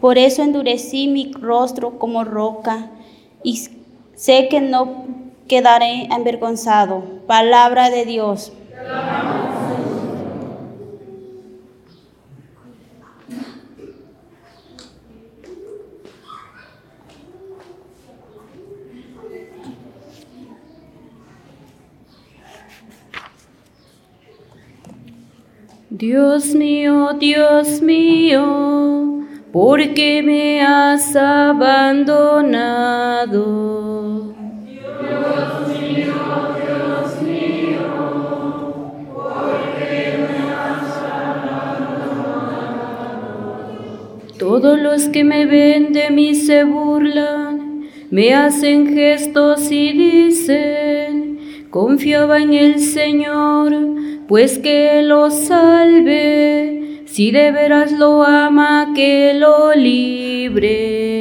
por 0.00 0.16
eso 0.16 0.42
endurecí 0.42 1.06
mi 1.06 1.32
rostro 1.32 1.98
como 1.98 2.24
roca 2.24 2.90
y 3.42 3.60
sé 4.14 4.48
que 4.48 4.62
no 4.62 5.23
quedaré 5.48 6.08
avergonzado. 6.10 7.02
Palabra 7.26 7.90
de 7.90 8.04
Dios. 8.04 8.52
Dios 25.96 26.54
mío, 26.56 27.12
Dios 27.20 27.80
mío, 27.80 29.24
¿por 29.52 29.94
qué 29.94 30.22
me 30.24 30.60
has 30.60 31.14
abandonado? 31.14 32.24
Todos 44.56 44.78
los 44.78 45.08
que 45.08 45.24
me 45.24 45.46
ven 45.46 45.92
de 45.92 46.10
mí 46.10 46.32
se 46.36 46.62
burlan, 46.62 47.88
me 48.12 48.34
hacen 48.34 48.94
gestos 48.94 49.68
y 49.72 49.90
dicen, 49.90 51.40
confiaba 51.70 52.38
en 52.38 52.54
el 52.54 52.78
Señor, 52.78 53.74
pues 54.28 54.58
que 54.60 55.02
lo 55.02 55.32
salve, 55.32 57.02
si 57.04 57.32
de 57.32 57.50
veras 57.50 57.90
lo 57.90 58.22
ama, 58.22 58.92
que 58.94 59.34
lo 59.34 59.74
libre. 59.74 61.13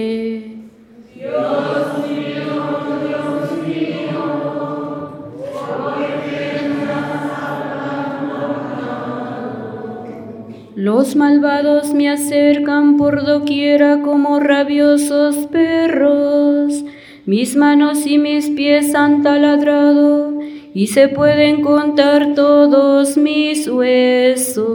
Los 10.83 11.15
malvados 11.15 11.93
me 11.93 12.09
acercan 12.09 12.97
por 12.97 13.25
doquiera 13.25 14.01
como 14.01 14.41
rabiosos 14.41 15.45
perros. 15.45 16.83
Mis 17.25 17.55
manos 17.55 18.05
y 18.05 18.17
mis 18.17 18.49
pies 18.49 18.93
han 18.93 19.23
taladrado 19.23 20.37
y 20.73 20.87
se 20.87 21.07
pueden 21.07 21.61
contar 21.61 22.35
todos 22.35 23.15
mis 23.15 23.65
huesos. 23.69 24.67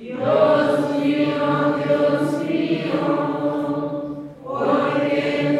Dios 0.00 0.80
mío, 1.04 1.74
Dios 1.84 2.44
mío, 2.48 4.22
¿por 4.44 5.00
qué 5.00 5.58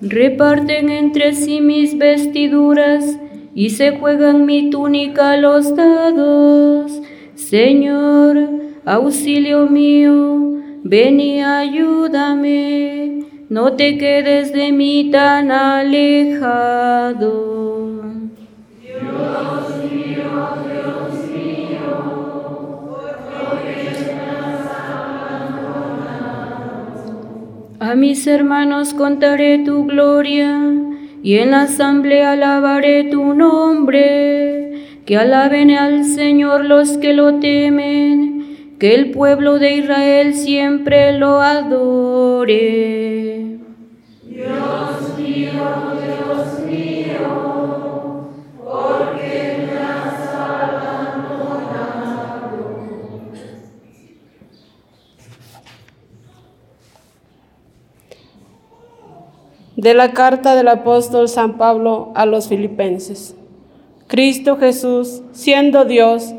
Reparten 0.00 0.88
entre 0.90 1.34
sí 1.34 1.60
mis 1.60 1.96
vestiduras 1.96 3.16
y 3.54 3.70
se 3.70 3.92
juegan 3.92 4.44
mi 4.46 4.68
túnica 4.70 5.36
los 5.36 5.76
dados. 5.76 7.00
Señor, 7.34 8.36
auxilio 8.84 9.66
mío, 9.66 10.60
ven 10.82 11.20
y 11.20 11.40
ayúdame, 11.40 13.24
no 13.48 13.74
te 13.74 13.96
quedes 13.96 14.52
de 14.52 14.72
mí 14.72 15.10
tan 15.12 15.52
alejado. 15.52 17.04
Dios 18.82 19.02
mío, 19.92 20.30
Dios 20.64 21.12
mío, 21.32 21.94
¿por 22.88 23.62
qué 23.62 23.78
me 24.06 24.14
has? 24.30 24.66
A 27.78 27.94
mis 27.94 28.26
hermanos 28.26 28.94
contaré 28.94 29.58
tu 29.58 29.84
gloria 29.86 30.74
y 31.24 31.38
en 31.38 31.52
la 31.52 31.62
asamblea 31.62 32.32
alabaré 32.32 33.04
tu 33.04 33.32
nombre. 33.32 34.72
Que 35.06 35.16
alaben 35.16 35.70
al 35.70 36.04
Señor 36.04 36.66
los 36.66 36.98
que 36.98 37.14
lo 37.14 37.40
temen, 37.40 38.74
que 38.78 38.94
el 38.94 39.10
pueblo 39.10 39.58
de 39.58 39.76
Israel 39.76 40.34
siempre 40.34 41.18
lo 41.18 41.40
adore. 41.40 43.43
De 59.84 59.92
la 59.92 60.12
carta 60.12 60.56
del 60.56 60.68
apóstol 60.68 61.28
San 61.28 61.58
Pablo 61.58 62.10
a 62.14 62.24
los 62.24 62.48
filipenses. 62.48 63.36
Cristo 64.06 64.56
Jesús, 64.56 65.20
siendo 65.32 65.84
Dios, 65.84 66.34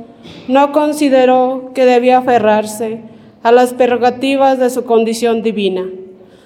no 0.47 0.71
consideró 0.71 1.69
que 1.75 1.85
debía 1.85 2.17
aferrarse 2.17 3.01
a 3.43 3.51
las 3.51 3.75
prerrogativas 3.75 4.57
de 4.57 4.71
su 4.71 4.85
condición 4.85 5.43
divina, 5.43 5.85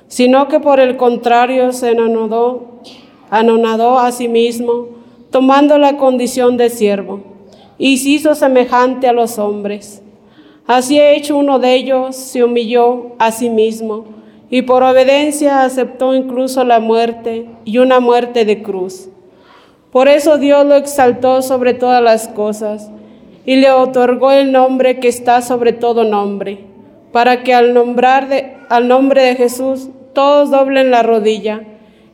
sino 0.10 0.50
que 0.50 0.60
por 0.60 0.82
el 0.82 0.98
contrario 0.98 1.72
se 1.72 1.92
anonadó, 1.92 2.82
anonadó 3.30 3.98
a 3.98 4.12
sí 4.12 4.28
mismo, 4.28 4.88
tomando 5.32 5.78
la 5.78 5.96
condición 5.96 6.58
de 6.58 6.70
siervo, 6.70 7.22
y 7.78 7.98
se 8.00 8.10
hizo 8.10 8.36
semejante 8.36 9.08
a 9.08 9.14
los 9.14 9.40
hombres. 9.40 10.02
Así 10.68 11.00
hecho 11.00 11.38
uno 11.38 11.60
de 11.60 11.76
ellos, 11.76 12.18
se 12.18 12.44
humilló 12.44 13.14
a 13.20 13.32
sí 13.32 13.50
mismo 13.50 14.19
y 14.50 14.64
por 14.64 14.84
obediencia 14.84 15.64
aceptó 15.64 16.16
incluso 16.16 16.64
la 16.64 16.80
muerte 16.80 17.46
y 17.66 17.78
una 17.78 18.00
muerte 18.00 18.46
de 18.46 18.62
cruz. 18.64 19.10
Por 19.92 20.08
eso 20.08 20.38
Dios 20.38 20.66
lo 20.66 20.76
exaltó 20.76 21.42
sobre 21.42 21.74
todas 21.74 22.02
las 22.02 22.28
cosas 22.28 22.92
y 23.46 23.56
le 23.56 23.72
otorgó 23.72 24.32
el 24.32 24.52
nombre 24.52 25.00
que 25.00 25.08
está 25.08 25.42
sobre 25.42 25.74
todo 25.74 26.04
nombre, 26.04 26.60
para 27.12 27.44
que 27.44 27.54
al, 27.54 27.74
nombrar 27.74 28.28
al 28.70 28.88
nombre 28.88 29.24
de 29.24 29.36
Jesús 29.36 29.90
todos 30.14 30.52
doblen 30.52 30.92
la 30.92 31.04
rodilla, 31.04 31.64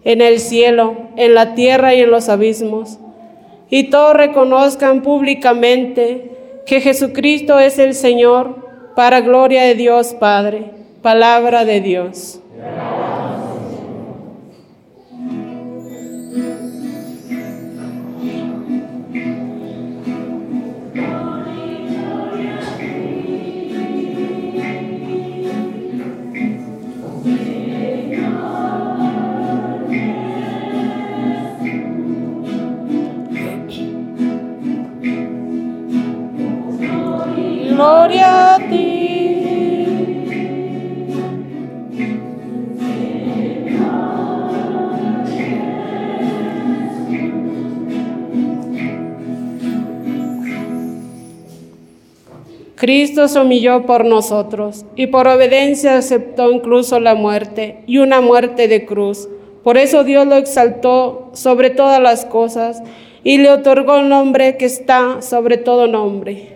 en 0.03 0.21
el 0.21 0.39
cielo, 0.39 0.95
en 1.17 1.33
la 1.33 1.55
tierra 1.55 1.95
y 1.95 2.01
en 2.01 2.11
los 2.11 2.29
abismos, 2.29 2.99
y 3.69 3.89
todos 3.89 4.13
reconozcan 4.13 5.01
públicamente 5.01 6.31
que 6.65 6.79
Jesucristo 6.79 7.59
es 7.59 7.79
el 7.79 7.93
Señor, 7.95 8.63
para 8.95 9.19
gloria 9.21 9.63
de 9.63 9.75
Dios 9.75 10.13
Padre. 10.13 10.84
Palabra 11.05 11.65
de 11.65 11.81
Dios. 11.81 12.41
Cristo 52.85 53.27
se 53.27 53.39
humilló 53.39 53.87
por 53.87 54.05
nosotros 54.05 54.85
y 54.95 55.07
por 55.07 55.27
obediencia 55.27 55.97
aceptó 55.97 56.51
incluso 56.51 56.99
la 56.99 57.15
muerte 57.15 57.79
y 57.87 57.97
una 57.97 58.21
muerte 58.21 58.67
de 58.67 58.85
cruz. 58.85 59.27
Por 59.63 59.79
eso 59.79 60.03
Dios 60.03 60.27
lo 60.27 60.35
exaltó 60.35 61.31
sobre 61.33 61.71
todas 61.71 61.99
las 61.99 62.25
cosas 62.25 62.83
y 63.23 63.39
le 63.39 63.49
otorgó 63.49 63.95
el 63.95 64.09
nombre 64.09 64.57
que 64.57 64.65
está 64.65 65.23
sobre 65.23 65.57
todo 65.57 65.87
nombre. 65.87 66.54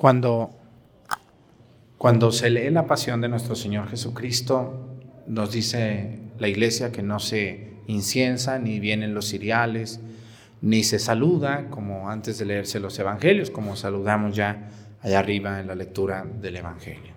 Cuando, 0.00 0.48
cuando 1.98 2.32
se 2.32 2.48
lee 2.48 2.70
la 2.70 2.86
pasión 2.86 3.20
de 3.20 3.28
nuestro 3.28 3.54
Señor 3.54 3.90
Jesucristo, 3.90 4.96
nos 5.26 5.52
dice 5.52 6.20
la 6.38 6.48
iglesia 6.48 6.90
que 6.90 7.02
no 7.02 7.18
se 7.18 7.74
inciensa, 7.86 8.58
ni 8.58 8.80
vienen 8.80 9.12
los 9.12 9.28
cereales, 9.28 10.00
ni 10.62 10.84
se 10.84 10.98
saluda, 10.98 11.66
como 11.68 12.08
antes 12.08 12.38
de 12.38 12.46
leerse 12.46 12.80
los 12.80 12.98
evangelios, 12.98 13.50
como 13.50 13.76
saludamos 13.76 14.34
ya 14.34 14.70
allá 15.02 15.18
arriba 15.18 15.60
en 15.60 15.66
la 15.66 15.74
lectura 15.74 16.24
del 16.24 16.56
evangelio. 16.56 17.12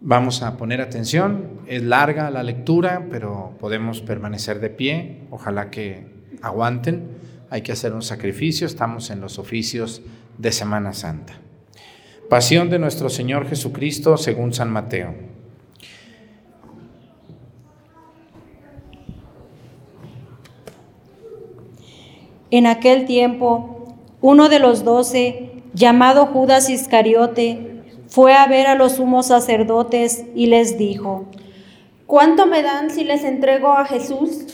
Vamos 0.00 0.42
a 0.42 0.56
poner 0.56 0.80
atención, 0.80 1.60
es 1.68 1.84
larga 1.84 2.32
la 2.32 2.42
lectura, 2.42 3.06
pero 3.08 3.56
podemos 3.60 4.00
permanecer 4.00 4.58
de 4.58 4.70
pie, 4.70 5.20
ojalá 5.30 5.70
que 5.70 6.08
aguanten, 6.42 7.10
hay 7.48 7.62
que 7.62 7.70
hacer 7.70 7.92
un 7.92 8.02
sacrificio, 8.02 8.66
estamos 8.66 9.10
en 9.10 9.20
los 9.20 9.38
oficios 9.38 10.02
de 10.38 10.52
Semana 10.52 10.92
Santa. 10.92 11.34
Pasión 12.28 12.70
de 12.70 12.78
nuestro 12.78 13.10
Señor 13.10 13.48
Jesucristo 13.48 14.16
según 14.16 14.52
San 14.52 14.70
Mateo. 14.70 15.14
En 22.50 22.66
aquel 22.66 23.06
tiempo, 23.06 23.94
uno 24.20 24.48
de 24.48 24.58
los 24.58 24.84
doce, 24.84 25.62
llamado 25.72 26.26
Judas 26.26 26.68
Iscariote, 26.68 27.82
fue 28.08 28.34
a 28.34 28.46
ver 28.46 28.66
a 28.66 28.74
los 28.74 28.92
sumos 28.92 29.28
sacerdotes 29.28 30.24
y 30.34 30.46
les 30.46 30.76
dijo, 30.76 31.26
¿Cuánto 32.06 32.46
me 32.46 32.62
dan 32.62 32.90
si 32.90 33.04
les 33.04 33.22
entrego 33.22 33.72
a 33.72 33.84
Jesús? 33.84 34.46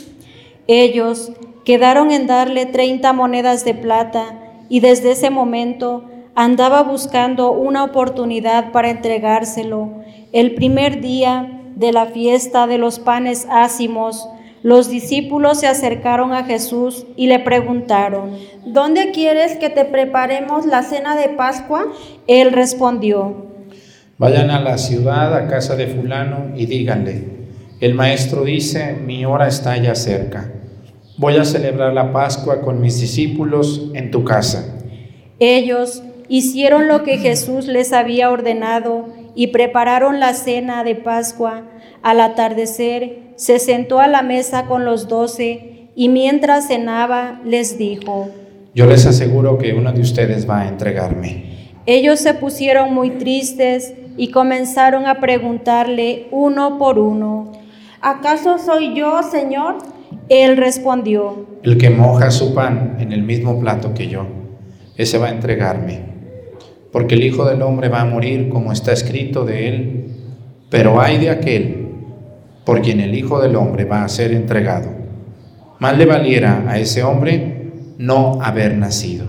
ellos 0.66 1.32
quedaron 1.64 2.10
en 2.10 2.26
darle 2.26 2.66
treinta 2.66 3.12
monedas 3.12 3.64
de 3.64 3.74
plata 3.74 4.45
y 4.68 4.80
desde 4.80 5.12
ese 5.12 5.30
momento 5.30 6.04
andaba 6.34 6.82
buscando 6.82 7.52
una 7.52 7.84
oportunidad 7.84 8.72
para 8.72 8.90
entregárselo. 8.90 9.90
El 10.32 10.54
primer 10.54 11.00
día 11.00 11.62
de 11.74 11.92
la 11.92 12.06
fiesta 12.06 12.66
de 12.66 12.78
los 12.78 12.98
panes 12.98 13.46
ácimos, 13.50 14.28
los 14.62 14.88
discípulos 14.88 15.60
se 15.60 15.66
acercaron 15.66 16.32
a 16.32 16.44
Jesús 16.44 17.06
y 17.16 17.28
le 17.28 17.38
preguntaron, 17.38 18.36
¿Dónde 18.64 19.12
quieres 19.12 19.56
que 19.56 19.70
te 19.70 19.84
preparemos 19.84 20.66
la 20.66 20.82
cena 20.82 21.16
de 21.16 21.28
Pascua? 21.30 21.86
Él 22.26 22.52
respondió, 22.52 23.46
Vayan 24.18 24.50
a 24.50 24.60
la 24.60 24.78
ciudad, 24.78 25.34
a 25.34 25.46
casa 25.46 25.76
de 25.76 25.86
fulano, 25.88 26.56
y 26.56 26.64
díganle, 26.66 27.24
el 27.80 27.94
maestro 27.94 28.44
dice, 28.44 28.94
mi 28.94 29.26
hora 29.26 29.46
está 29.46 29.76
ya 29.76 29.94
cerca. 29.94 30.50
Voy 31.18 31.36
a 31.36 31.46
celebrar 31.46 31.94
la 31.94 32.12
Pascua 32.12 32.60
con 32.60 32.82
mis 32.82 33.00
discípulos 33.00 33.90
en 33.94 34.10
tu 34.10 34.22
casa. 34.24 34.76
Ellos 35.38 36.02
hicieron 36.28 36.88
lo 36.88 37.04
que 37.04 37.16
Jesús 37.16 37.66
les 37.68 37.94
había 37.94 38.30
ordenado 38.30 39.06
y 39.34 39.46
prepararon 39.46 40.20
la 40.20 40.34
cena 40.34 40.84
de 40.84 40.94
Pascua. 40.94 41.62
Al 42.02 42.20
atardecer 42.20 43.32
se 43.36 43.58
sentó 43.58 44.00
a 44.00 44.08
la 44.08 44.20
mesa 44.20 44.66
con 44.66 44.84
los 44.84 45.08
doce 45.08 45.88
y 45.96 46.10
mientras 46.10 46.68
cenaba 46.68 47.40
les 47.46 47.78
dijo, 47.78 48.28
Yo 48.74 48.84
les 48.84 49.06
aseguro 49.06 49.56
que 49.56 49.72
uno 49.72 49.92
de 49.92 50.02
ustedes 50.02 50.48
va 50.48 50.60
a 50.60 50.68
entregarme. 50.68 51.44
ellos 51.86 52.20
se 52.20 52.34
pusieron 52.34 52.92
muy 52.92 53.10
tristes 53.10 53.94
y 54.18 54.30
comenzaron 54.32 55.06
a 55.06 55.20
preguntarle 55.20 56.26
uno 56.30 56.76
por 56.76 56.98
uno. 56.98 57.52
¿Acaso 58.02 58.58
soy 58.58 58.94
yo, 58.94 59.22
Señor? 59.22 59.95
Él 60.28 60.56
respondió, 60.56 61.46
El 61.62 61.78
que 61.78 61.90
moja 61.90 62.30
su 62.30 62.54
pan 62.54 62.96
en 62.98 63.12
el 63.12 63.22
mismo 63.22 63.60
plato 63.60 63.94
que 63.94 64.08
yo, 64.08 64.26
ese 64.96 65.18
va 65.18 65.28
a 65.28 65.30
entregarme. 65.30 66.00
Porque 66.90 67.14
el 67.14 67.24
Hijo 67.24 67.44
del 67.44 67.62
Hombre 67.62 67.88
va 67.88 68.00
a 68.00 68.06
morir 68.06 68.48
como 68.48 68.72
está 68.72 68.92
escrito 68.92 69.44
de 69.44 69.68
él, 69.68 70.06
pero 70.70 71.00
hay 71.00 71.18
de 71.18 71.30
aquel 71.30 71.86
por 72.64 72.82
quien 72.82 73.00
el 73.00 73.14
Hijo 73.14 73.40
del 73.40 73.54
Hombre 73.54 73.84
va 73.84 74.02
a 74.02 74.08
ser 74.08 74.32
entregado. 74.32 74.90
Más 75.78 75.96
le 75.96 76.06
valiera 76.06 76.64
a 76.68 76.78
ese 76.78 77.04
hombre 77.04 77.70
no 77.98 78.38
haber 78.42 78.76
nacido. 78.76 79.26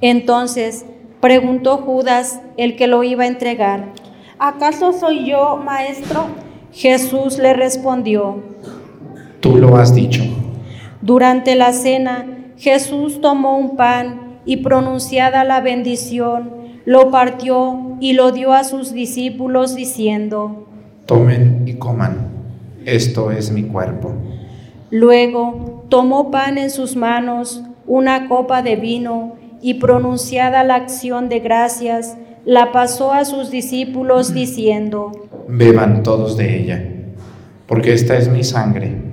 Entonces 0.00 0.84
preguntó 1.20 1.78
Judas, 1.78 2.40
el 2.56 2.76
que 2.76 2.86
lo 2.86 3.02
iba 3.02 3.24
a 3.24 3.28
entregar. 3.28 3.92
¿Acaso 4.38 4.92
soy 4.92 5.24
yo, 5.24 5.56
Maestro? 5.56 6.26
Jesús 6.72 7.38
le 7.38 7.54
respondió, 7.54 8.42
Tú 9.40 9.56
lo 9.56 9.76
has 9.76 9.94
dicho. 9.94 10.22
Durante 11.00 11.54
la 11.54 11.72
cena, 11.72 12.26
Jesús 12.56 13.20
tomó 13.20 13.56
un 13.56 13.76
pan 13.76 14.40
y 14.44 14.58
pronunciada 14.58 15.44
la 15.44 15.60
bendición, 15.60 16.50
lo 16.84 17.10
partió 17.10 17.96
y 18.00 18.14
lo 18.14 18.32
dio 18.32 18.52
a 18.52 18.64
sus 18.64 18.92
discípulos 18.92 19.74
diciendo, 19.76 20.66
Tomen 21.06 21.64
y 21.66 21.74
coman. 21.74 22.28
Esto 22.84 23.30
es 23.30 23.50
mi 23.50 23.64
cuerpo. 23.64 24.12
Luego 24.90 25.84
tomó 25.88 26.30
pan 26.30 26.58
en 26.58 26.70
sus 26.70 26.96
manos, 26.96 27.62
una 27.86 28.28
copa 28.28 28.62
de 28.62 28.76
vino, 28.76 29.36
y 29.60 29.74
pronunciada 29.74 30.64
la 30.64 30.76
acción 30.76 31.28
de 31.28 31.40
gracias, 31.40 32.16
la 32.44 32.72
pasó 32.72 33.12
a 33.12 33.24
sus 33.24 33.50
discípulos 33.50 34.32
diciendo, 34.32 35.12
Beban 35.48 36.02
todos 36.02 36.36
de 36.36 36.58
ella, 36.58 36.84
porque 37.66 37.92
esta 37.92 38.16
es 38.16 38.28
mi 38.28 38.44
sangre, 38.44 39.07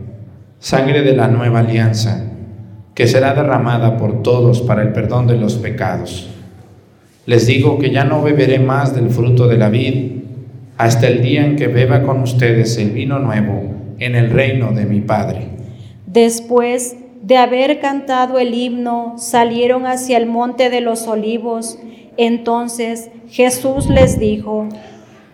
sangre 0.66 1.04
de 1.04 1.16
la 1.16 1.28
nueva 1.28 1.60
alianza, 1.60 2.24
que 2.96 3.06
será 3.06 3.36
derramada 3.36 3.98
por 3.98 4.24
todos 4.24 4.64
para 4.64 4.82
el 4.82 4.94
perdón 4.94 5.28
de 5.28 5.38
los 5.38 5.58
pecados. 5.58 6.28
Les 7.28 7.46
digo 7.46 7.78
que 7.78 7.92
ya 7.92 8.04
no 8.04 8.24
beberé 8.24 8.58
más 8.58 8.96
del 8.96 9.12
fruto 9.12 9.48
de 9.48 9.60
la 9.60 9.70
vid 9.70 10.24
hasta 10.76 11.06
el 11.06 11.22
día 11.22 11.46
en 11.46 11.56
que 11.56 11.68
beba 11.68 12.02
con 12.02 12.24
ustedes 12.24 12.80
el 12.80 12.90
vino 12.90 13.20
nuevo 13.20 13.76
en 14.00 14.16
el 14.16 14.32
reino 14.32 14.72
de 14.72 14.88
mi 14.88 15.02
Padre. 15.02 15.50
Después 16.08 16.96
de 17.22 17.38
haber 17.38 17.80
cantado 17.80 18.40
el 18.40 18.56
himno, 18.56 19.18
salieron 19.20 19.86
hacia 19.86 20.18
el 20.18 20.26
monte 20.26 20.72
de 20.72 20.82
los 20.82 21.06
olivos. 21.06 21.78
Entonces 22.18 23.12
Jesús 23.30 23.88
les 23.88 24.18
dijo, 24.18 24.68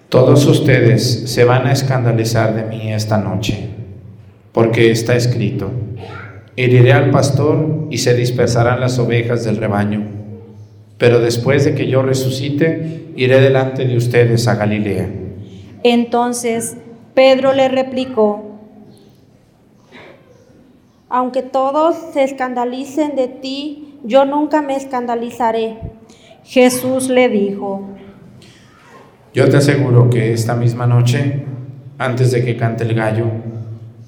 Todos 0.09 0.45
ustedes 0.45 1.23
se 1.32 1.45
van 1.45 1.67
a 1.67 1.71
escandalizar 1.71 2.53
de 2.53 2.63
mí 2.63 2.91
esta 2.91 3.17
noche, 3.17 3.69
porque 4.52 4.91
está 4.91 5.16
escrito, 5.16 5.72
heriré 6.56 6.93
al 6.93 7.12
pastor 7.12 7.88
y 7.89 7.99
se 7.99 8.14
dispersarán 8.14 8.80
las 8.80 8.99
ovejas 8.99 9.43
del 9.43 9.58
rebaño, 9.58 10.04
pero 10.97 11.20
después 11.20 11.66
de 11.66 11.74
que 11.74 11.88
yo 11.88 12.02
resucite, 12.02 13.12
iré 13.16 13.39
delante 13.39 13.86
de 13.86 13.97
ustedes 13.97 14.47
a 14.47 14.56
Galilea. 14.56 15.10
Entonces 15.84 16.78
Pedro 17.14 17.54
le 17.54 17.70
replicó, 17.70 18.47
Aunque 21.10 21.41
todos 21.41 21.95
se 22.14 22.24
escandalicen 22.24 23.16
de 23.16 23.28
ti, 23.28 23.99
yo 24.04 24.26
nunca 24.26 24.62
me 24.62 24.76
escandalizaré. 24.76 25.78
Jesús 26.43 27.10
le 27.10 27.30
dijo, 27.30 27.89
Yo 29.34 29.49
te 29.49 29.58
aseguro 29.58 30.10
que 30.10 30.34
esta 30.34 30.56
misma 30.56 30.88
noche, 30.88 31.43
antes 31.97 32.32
de 32.32 32.45
que 32.45 32.56
cante 32.56 32.84
el 32.84 32.93
gallo, 32.93 33.26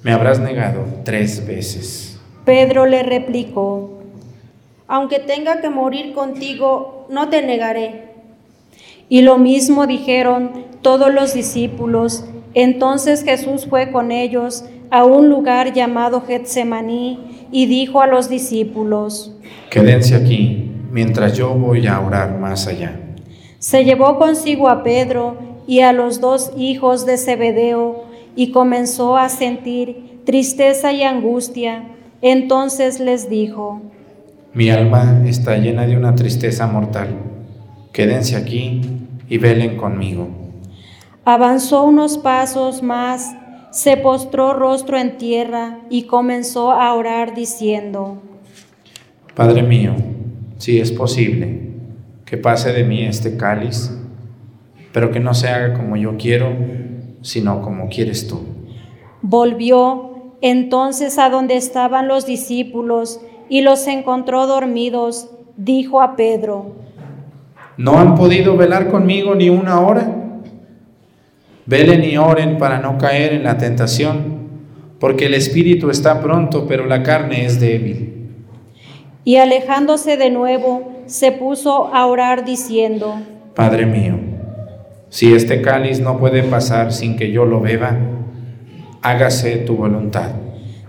me 0.04 0.12
habrás 0.12 0.38
negado 0.38 0.84
tres 1.02 1.44
veces. 1.44 2.20
Pedro 2.44 2.86
le 2.86 3.02
replicó, 3.02 3.90
Aunque 4.86 5.18
tenga 5.18 5.60
que 5.60 5.70
morir 5.70 6.12
contigo, 6.12 7.06
no 7.10 7.28
te 7.30 7.42
negaré. 7.42 8.12
y 9.08 9.22
lo 9.22 9.36
mismo 9.38 9.86
dijeron 9.86 10.64
todos 10.82 11.12
los 11.12 11.34
discípulos. 11.34 12.24
Entonces 12.54 13.22
Jesús 13.24 13.66
fue 13.68 13.90
con 13.90 14.12
ellos 14.12 14.64
a 14.90 15.04
un 15.04 15.28
lugar 15.28 15.72
llamado 15.72 16.22
Getsemaní 16.22 17.48
y 17.50 17.66
dijo 17.66 18.00
a 18.00 18.06
los 18.06 18.28
discípulos, 18.28 19.34
Quédense 19.70 20.14
aquí 20.14 20.70
mientras 20.90 21.36
yo 21.36 21.50
voy 21.54 21.86
a 21.86 22.00
orar 22.00 22.38
más 22.38 22.66
allá. 22.66 23.00
Se 23.58 23.84
llevó 23.84 24.18
consigo 24.18 24.68
a 24.68 24.82
Pedro 24.82 25.36
y 25.66 25.80
a 25.80 25.92
los 25.92 26.20
dos 26.20 26.52
hijos 26.56 27.06
de 27.06 27.16
Zebedeo 27.16 28.03
y 28.36 28.50
comenzó 28.50 29.16
a 29.16 29.28
sentir 29.28 30.20
tristeza 30.24 30.92
y 30.92 31.02
angustia. 31.02 31.84
Entonces 32.22 33.00
les 33.00 33.28
dijo, 33.28 33.82
Mi 34.52 34.70
alma 34.70 35.22
está 35.26 35.56
llena 35.56 35.86
de 35.86 35.96
una 35.96 36.14
tristeza 36.14 36.66
mortal. 36.66 37.08
Quédense 37.92 38.36
aquí 38.36 38.80
y 39.28 39.38
velen 39.38 39.76
conmigo. 39.76 40.28
avanzó 41.24 41.84
unos 41.84 42.18
pasos 42.18 42.82
más, 42.82 43.34
se 43.70 43.96
postró 43.96 44.52
rostro 44.52 44.98
en 44.98 45.16
tierra 45.16 45.80
y 45.90 46.02
comenzó 46.02 46.72
a 46.72 46.92
orar 46.94 47.34
diciendo, 47.34 48.22
Padre 49.34 49.62
mío, 49.62 49.94
si 50.58 50.78
es 50.78 50.92
posible, 50.92 51.70
que 52.24 52.36
pase 52.36 52.72
de 52.72 52.84
mí 52.84 53.02
este 53.02 53.36
cáliz, 53.36 53.90
pero 54.92 55.10
que 55.10 55.18
no 55.18 55.34
se 55.34 55.48
haga 55.48 55.74
como 55.74 55.96
yo 55.96 56.16
quiero, 56.16 56.54
sino 57.24 57.62
como 57.62 57.88
quieres 57.88 58.28
tú. 58.28 58.40
Volvió 59.22 60.34
entonces 60.42 61.18
a 61.18 61.30
donde 61.30 61.56
estaban 61.56 62.06
los 62.06 62.26
discípulos 62.26 63.20
y 63.48 63.62
los 63.62 63.86
encontró 63.86 64.46
dormidos. 64.46 65.30
Dijo 65.56 66.02
a 66.02 66.16
Pedro, 66.16 66.72
¿No 67.76 67.98
han 67.98 68.14
podido 68.14 68.56
velar 68.56 68.90
conmigo 68.90 69.34
ni 69.34 69.48
una 69.48 69.80
hora? 69.80 70.14
Velen 71.66 72.04
y 72.04 72.18
oren 72.18 72.58
para 72.58 72.78
no 72.78 72.98
caer 72.98 73.32
en 73.32 73.44
la 73.44 73.56
tentación, 73.56 74.48
porque 75.00 75.26
el 75.26 75.34
espíritu 75.34 75.88
está 75.90 76.20
pronto, 76.20 76.66
pero 76.68 76.84
la 76.86 77.02
carne 77.02 77.46
es 77.46 77.58
débil. 77.58 78.10
y 79.24 79.36
alejándose 79.36 80.18
de 80.18 80.30
nuevo, 80.30 80.92
se 81.06 81.32
puso 81.32 81.86
a 81.94 82.04
orar 82.06 82.44
diciendo, 82.44 83.14
Padre 83.54 83.86
mío, 83.86 84.33
si 85.14 85.32
este 85.32 85.62
cáliz 85.62 86.00
no 86.00 86.18
puede 86.18 86.42
pasar 86.42 86.92
sin 86.92 87.14
que 87.14 87.30
yo 87.30 87.44
lo 87.44 87.60
beba, 87.60 87.96
hágase 89.00 89.58
tu 89.58 89.76
voluntad. 89.76 90.32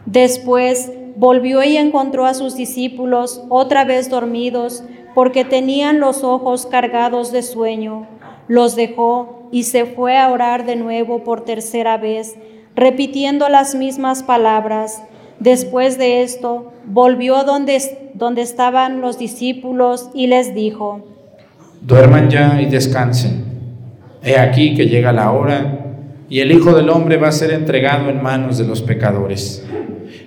Después 0.07 0.91
volvió 1.15 1.63
y 1.63 1.78
encontró 1.78 2.26
a 2.26 2.34
sus 2.34 2.55
discípulos 2.55 3.43
otra 3.49 3.86
vez 3.86 4.09
dormidos, 4.09 4.84
porque 5.13 5.45
tenían 5.45 5.99
los 5.99 6.23
ojos 6.23 6.65
cargados 6.65 7.32
de 7.32 7.43
sueño. 7.43 8.07
Los 8.47 8.76
dejó 8.76 9.47
y 9.51 9.61
se 9.61 9.86
fue 9.86 10.17
a 10.17 10.32
orar 10.32 10.65
de 10.65 10.76
nuevo 10.76 11.23
por 11.23 11.45
tercera 11.45 11.97
vez, 11.97 12.34
repitiendo 12.76 13.47
las 13.47 13.76
mismas 13.76 14.23
palabras. 14.23 15.03
Después 15.39 15.99
de 15.99 16.23
esto, 16.23 16.73
volvió 16.88 17.43
donde, 17.43 18.11
donde 18.15 18.41
estaban 18.41 19.01
los 19.01 19.19
discípulos 19.19 20.09
y 20.15 20.26
les 20.26 20.55
dijo, 20.55 21.05
Duerman 21.82 22.32
ya 22.32 22.59
y 22.59 22.65
descansen. 22.65 23.55
He 24.26 24.39
aquí 24.39 24.73
que 24.73 24.88
llega 24.88 25.11
la 25.11 25.32
hora 25.32 25.86
y 26.30 26.39
el 26.39 26.51
Hijo 26.51 26.73
del 26.73 26.89
Hombre 26.89 27.17
va 27.17 27.28
a 27.28 27.32
ser 27.32 27.51
entregado 27.51 28.09
en 28.09 28.23
manos 28.23 28.57
de 28.57 28.65
los 28.65 28.82
pecadores. 28.82 29.63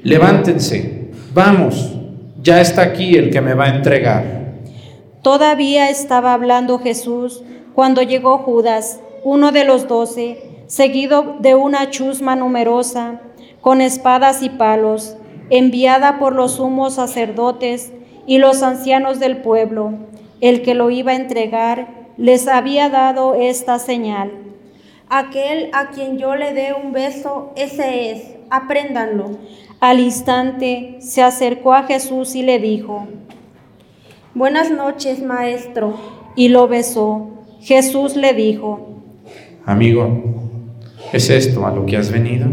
Levántense, 0.04 1.10
vamos, 1.34 1.96
ya 2.40 2.60
está 2.60 2.82
aquí 2.82 3.16
el 3.16 3.30
que 3.30 3.40
me 3.40 3.54
va 3.54 3.64
a 3.64 3.74
entregar. 3.74 4.52
Todavía 5.22 5.90
estaba 5.90 6.32
hablando 6.32 6.78
Jesús 6.78 7.42
cuando 7.74 8.02
llegó 8.02 8.38
Judas, 8.38 9.00
uno 9.24 9.50
de 9.50 9.64
los 9.64 9.88
doce, 9.88 10.62
seguido 10.68 11.36
de 11.40 11.56
una 11.56 11.90
chusma 11.90 12.36
numerosa, 12.36 13.20
con 13.60 13.80
espadas 13.80 14.44
y 14.44 14.50
palos, 14.50 15.16
enviada 15.50 16.20
por 16.20 16.36
los 16.36 16.52
sumos 16.52 16.94
sacerdotes 16.94 17.92
y 18.28 18.38
los 18.38 18.62
ancianos 18.62 19.18
del 19.18 19.38
pueblo. 19.38 19.94
El 20.40 20.62
que 20.62 20.74
lo 20.74 20.88
iba 20.90 21.10
a 21.10 21.16
entregar 21.16 21.97
les 22.18 22.46
había 22.48 22.90
dado 22.90 23.34
esta 23.34 23.78
señal. 23.78 24.32
Aquel 25.08 25.70
a 25.72 25.88
quien 25.88 26.18
yo 26.18 26.34
le 26.36 26.52
dé 26.52 26.74
un 26.74 26.92
beso, 26.92 27.52
ese 27.56 28.10
es. 28.10 28.22
Apréndanlo. 28.50 29.38
Al 29.80 30.00
instante 30.00 30.96
se 31.00 31.22
acercó 31.22 31.72
a 31.72 31.84
Jesús 31.84 32.34
y 32.34 32.42
le 32.42 32.58
dijo, 32.58 33.06
Buenas 34.34 34.70
noches, 34.70 35.22
maestro. 35.22 35.94
y 36.36 36.48
lo 36.48 36.68
besó. 36.68 37.28
Jesús 37.60 38.16
le 38.16 38.34
dijo, 38.34 39.00
Amigo, 39.64 40.08
¿es 41.12 41.30
esto 41.30 41.66
a 41.66 41.70
lo 41.70 41.86
que 41.86 41.96
has 41.96 42.10
venido? 42.10 42.46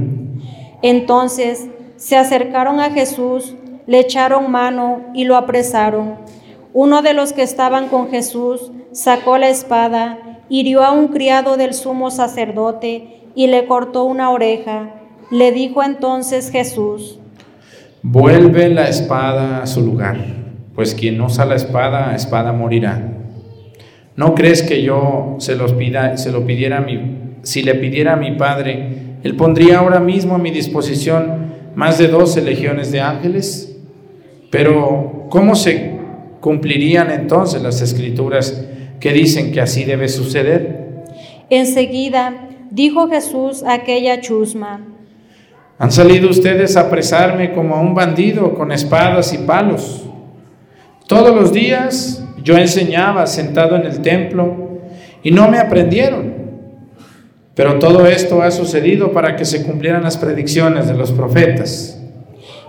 Entonces 0.82 1.68
se 1.98 2.16
acercaron 2.16 2.80
a 2.80 2.92
Jesús 2.92 3.56
le 3.88 4.00
echaron 4.00 4.52
mano 4.52 5.02
y 5.14 5.26
lo 5.26 5.36
apresaron. 5.36 6.16
Uno 6.74 7.02
de 7.02 7.14
los 7.14 7.34
que 7.34 7.44
estaban 7.44 7.88
con 7.88 8.10
Jesús 8.10 8.72
sacó 8.96 9.38
la 9.38 9.50
espada, 9.50 10.40
hirió 10.48 10.82
a 10.84 10.92
un 10.92 11.10
criado 11.10 11.58
del 11.58 11.74
sumo 11.74 12.12
sacerdote 12.12 13.20
y 13.36 13.48
le 13.48 13.68
cortó 13.68 14.06
una 14.06 14.32
oreja. 14.32 15.02
Le 15.30 15.52
dijo 15.52 15.84
entonces 15.84 16.50
Jesús, 16.50 17.20
Vuelve 18.02 18.70
la 18.70 18.88
espada 18.88 19.64
a 19.64 19.68
su 19.68 19.82
lugar, 19.82 20.18
pues 20.76 20.94
quien 20.94 21.20
usa 21.20 21.44
la 21.46 21.56
espada, 21.56 22.16
espada 22.16 22.54
morirá. 22.54 23.02
¿No 24.16 24.34
crees 24.34 24.62
que 24.62 24.82
yo 24.84 25.36
se, 25.40 25.56
los 25.56 25.74
pida, 25.74 26.16
se 26.16 26.32
lo 26.32 26.46
pidiera 26.46 26.78
a 26.78 26.82
mi, 26.82 27.38
si 27.42 27.64
le 27.64 27.76
pidiera 27.76 28.14
a 28.14 28.18
mi 28.18 28.32
Padre, 28.34 29.18
él 29.24 29.36
pondría 29.36 29.80
ahora 29.80 30.00
mismo 30.00 30.36
a 30.36 30.38
mi 30.38 30.52
disposición 30.52 31.54
más 31.76 31.98
de 31.98 32.08
doce 32.08 32.42
legiones 32.42 32.92
de 32.92 33.02
ángeles? 33.02 33.76
Pero, 34.52 35.26
¿cómo 35.30 35.56
se 35.56 35.96
cumplirían 36.40 37.12
entonces 37.12 37.62
las 37.62 37.82
escrituras 37.82 38.65
que 39.06 39.14
dicen 39.14 39.52
que 39.52 39.62
así 39.62 39.84
debe 39.84 40.08
suceder? 40.08 41.04
Enseguida 41.52 42.48
dijo 42.72 43.08
Jesús 43.08 43.62
a 43.62 43.74
aquella 43.74 44.20
chusma, 44.20 44.82
Han 45.78 45.92
salido 45.92 46.28
ustedes 46.28 46.76
a 46.76 46.88
apresarme 46.88 47.54
como 47.54 47.76
a 47.76 47.82
un 47.82 47.94
bandido 47.94 48.56
con 48.56 48.72
espadas 48.72 49.32
y 49.32 49.38
palos. 49.38 50.08
Todos 51.06 51.36
los 51.36 51.54
días 51.54 52.26
yo 52.44 52.58
enseñaba 52.58 53.28
sentado 53.28 53.76
en 53.76 53.84
el 53.84 54.02
templo 54.02 54.80
y 55.22 55.30
no 55.30 55.50
me 55.50 55.60
aprendieron. 55.60 56.34
Pero 57.54 57.78
todo 57.78 58.08
esto 58.08 58.42
ha 58.42 58.50
sucedido 58.50 59.12
para 59.12 59.36
que 59.36 59.46
se 59.46 59.64
cumplieran 59.64 60.02
las 60.02 60.18
predicciones 60.18 60.88
de 60.88 60.96
los 60.96 61.12
profetas. 61.12 62.02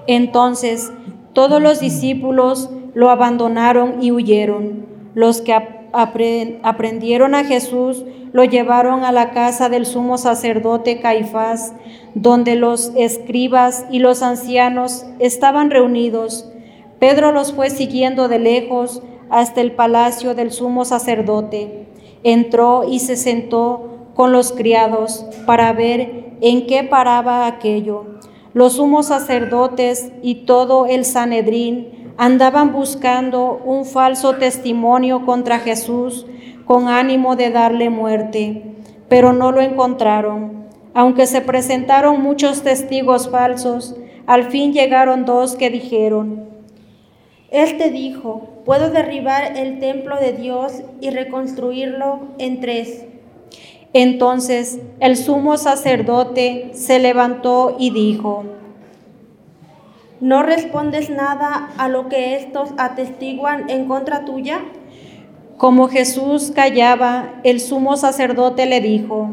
Entonces 0.06 0.92
todos 1.32 1.62
los 1.62 1.80
discípulos 1.80 2.68
lo 2.92 3.08
abandonaron 3.08 4.02
y 4.02 4.10
huyeron. 4.10 4.84
Los 5.14 5.40
que 5.40 5.54
aprendieron 5.96 7.34
a 7.34 7.44
Jesús 7.44 8.04
lo 8.32 8.44
llevaron 8.44 9.04
a 9.04 9.12
la 9.12 9.30
casa 9.30 9.70
del 9.70 9.86
sumo 9.86 10.18
sacerdote 10.18 11.00
Caifás, 11.00 11.72
donde 12.14 12.54
los 12.54 12.92
escribas 12.94 13.86
y 13.90 13.98
los 13.98 14.22
ancianos 14.22 15.06
estaban 15.18 15.70
reunidos. 15.70 16.50
Pedro 16.98 17.32
los 17.32 17.54
fue 17.54 17.70
siguiendo 17.70 18.28
de 18.28 18.38
lejos 18.38 19.02
hasta 19.30 19.62
el 19.62 19.72
palacio 19.72 20.34
del 20.34 20.52
sumo 20.52 20.84
sacerdote. 20.84 21.86
Entró 22.24 22.84
y 22.86 22.98
se 22.98 23.16
sentó 23.16 24.10
con 24.14 24.32
los 24.32 24.52
criados 24.52 25.24
para 25.46 25.72
ver 25.72 26.36
en 26.42 26.66
qué 26.66 26.84
paraba 26.84 27.46
aquello. 27.46 28.04
Los 28.52 28.74
sumos 28.74 29.06
sacerdotes 29.06 30.12
y 30.22 30.46
todo 30.46 30.86
el 30.86 31.04
Sanedrín 31.04 31.95
andaban 32.16 32.72
buscando 32.72 33.60
un 33.64 33.84
falso 33.84 34.36
testimonio 34.36 35.24
contra 35.26 35.58
Jesús 35.58 36.26
con 36.64 36.88
ánimo 36.88 37.36
de 37.36 37.50
darle 37.50 37.90
muerte, 37.90 38.62
pero 39.08 39.32
no 39.32 39.52
lo 39.52 39.60
encontraron. 39.60 40.66
Aunque 40.94 41.26
se 41.26 41.42
presentaron 41.42 42.22
muchos 42.22 42.62
testigos 42.62 43.28
falsos, 43.28 43.94
al 44.26 44.44
fin 44.44 44.72
llegaron 44.72 45.24
dos 45.24 45.54
que 45.54 45.70
dijeron, 45.70 46.48
Este 47.50 47.90
dijo, 47.90 48.62
puedo 48.64 48.90
derribar 48.90 49.56
el 49.56 49.78
templo 49.78 50.16
de 50.18 50.32
Dios 50.32 50.82
y 51.00 51.10
reconstruirlo 51.10 52.20
en 52.38 52.60
tres. 52.60 53.04
Entonces 53.92 54.80
el 54.98 55.16
sumo 55.16 55.56
sacerdote 55.56 56.70
se 56.72 56.98
levantó 56.98 57.76
y 57.78 57.90
dijo, 57.90 58.44
¿No 60.20 60.42
respondes 60.42 61.10
nada 61.10 61.70
a 61.76 61.88
lo 61.88 62.08
que 62.08 62.36
estos 62.36 62.70
atestiguan 62.78 63.68
en 63.68 63.86
contra 63.86 64.24
tuya? 64.24 64.62
como 65.56 65.88
Jesús 65.88 66.52
callaba, 66.54 67.34
el 67.42 67.60
sumo 67.60 67.96
sacerdote 67.96 68.66
le 68.66 68.80
dijo, 68.80 69.30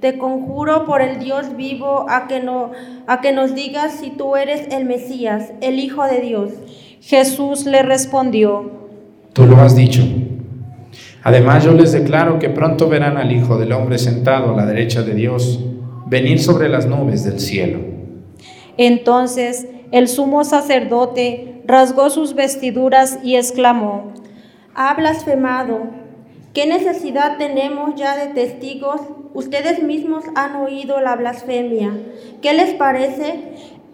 Te 0.00 0.18
conjuro 0.18 0.86
por 0.86 1.02
el 1.02 1.18
Dios 1.18 1.56
vivo 1.56 2.06
a 2.08 2.26
que, 2.26 2.40
no, 2.40 2.72
a 3.06 3.20
que 3.20 3.32
nos 3.32 3.54
digas 3.54 3.98
si 4.00 4.10
tú 4.10 4.36
eres 4.36 4.68
el 4.70 4.86
Mesías, 4.86 5.52
el 5.60 5.78
Hijo 5.78 6.04
de 6.04 6.20
Dios. 6.20 6.52
Jesús 7.00 7.66
le 7.66 7.82
respondió, 7.82 8.70
Tú 9.32 9.46
lo 9.46 9.56
has 9.58 9.76
dicho. 9.76 10.02
Además 11.22 11.64
yo 11.64 11.72
les 11.72 11.92
declaro 11.92 12.38
que 12.38 12.48
pronto 12.48 12.88
verán 12.88 13.16
al 13.16 13.32
Hijo 13.32 13.58
del 13.58 13.72
Hombre 13.72 13.98
sentado 13.98 14.54
a 14.54 14.56
la 14.56 14.64
derecha 14.64 15.02
de 15.02 15.14
Dios, 15.14 15.60
venir 16.06 16.38
sobre 16.38 16.68
las 16.68 16.86
nubes 16.86 17.24
del 17.24 17.40
cielo. 17.40 17.80
Entonces 18.78 19.66
el 19.92 20.08
sumo 20.08 20.44
sacerdote 20.44 21.62
rasgó 21.66 22.10
sus 22.10 22.34
vestiduras 22.34 23.18
y 23.22 23.36
exclamó, 23.36 24.12
Ha 24.74 24.94
blasfemado. 24.94 26.06
¿Qué 26.52 26.66
necesidad 26.66 27.36
tenemos 27.36 27.94
ya 27.96 28.16
de 28.16 28.32
testigos? 28.32 29.00
Ustedes 29.34 29.82
mismos 29.82 30.24
han 30.34 30.56
oído 30.56 31.00
la 31.00 31.16
blasfemia. 31.16 31.92
¿Qué 32.40 32.54
les 32.54 32.72
parece? 32.74 33.40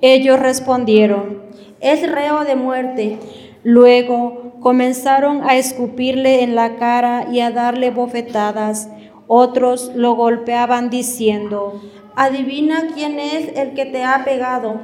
Ellos 0.01 0.39
respondieron, 0.39 1.43
Es 1.81 2.09
reo 2.11 2.45
de 2.45 2.55
muerte. 2.55 3.19
Luego 3.65 4.55
comenzaron 4.61 5.43
a 5.43 5.57
escupirle 5.57 6.43
en 6.43 6.55
la 6.55 6.77
cara 6.77 7.27
y 7.33 7.41
a 7.41 7.51
darle 7.51 7.91
bofetadas. 7.91 8.89
Otros 9.27 9.93
lo 9.95 10.15
golpeaban 10.15 10.91
diciendo, 10.91 11.81
Adivina 12.15 12.89
quién 12.95 13.19
es 13.19 13.57
el 13.57 13.73
que 13.75 13.87
te 13.87 14.05
ha 14.05 14.25
pegado. 14.25 14.81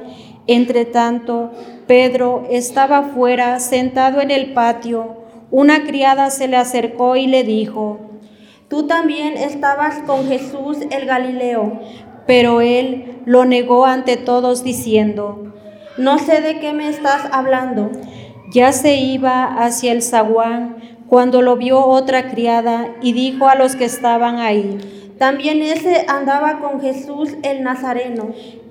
Entre 0.51 0.83
tanto, 0.83 1.51
Pedro 1.85 2.47
estaba 2.49 3.03
fuera, 3.03 3.59
sentado 3.59 4.19
en 4.19 4.31
el 4.31 4.53
patio. 4.53 5.17
Una 5.51 5.83
criada 5.83 6.31
se 6.31 6.47
le 6.47 6.57
acercó 6.57 7.15
y 7.15 7.27
le 7.27 7.43
dijo, 7.43 7.99
Tú 8.67 8.87
también 8.87 9.37
estabas 9.37 9.99
con 10.07 10.27
Jesús 10.27 10.79
el 10.89 11.05
Galileo. 11.05 11.79
pero 12.25 12.61
él 12.61 13.21
lo 13.25 13.45
negó 13.45 13.85
ante 13.85 14.17
todos 14.17 14.63
diciendo, 14.63 15.53
No 15.97 16.17
sé 16.17 16.41
de 16.41 16.59
qué 16.59 16.73
me 16.73 16.89
estás 16.89 17.21
hablando. 17.31 17.91
ya 18.51 18.71
se 18.71 18.95
iba 18.95 19.43
hacia 19.63 19.91
el 19.91 20.01
zaguán 20.01 20.77
cuando 21.07 21.43
lo 21.43 21.57
vio 21.57 21.85
otra 21.85 22.27
criada 22.31 22.95
y 23.03 23.13
dijo 23.13 23.47
a 23.47 23.53
los 23.53 23.75
que 23.75 23.85
estaban 23.85 24.39
ahí, 24.39 24.79
También 25.19 25.61
ese 25.61 26.05
andaba 26.07 26.59
con 26.59 26.81
Jesús 26.81 27.35
el 27.43 27.61
Nazareno. 27.61 28.29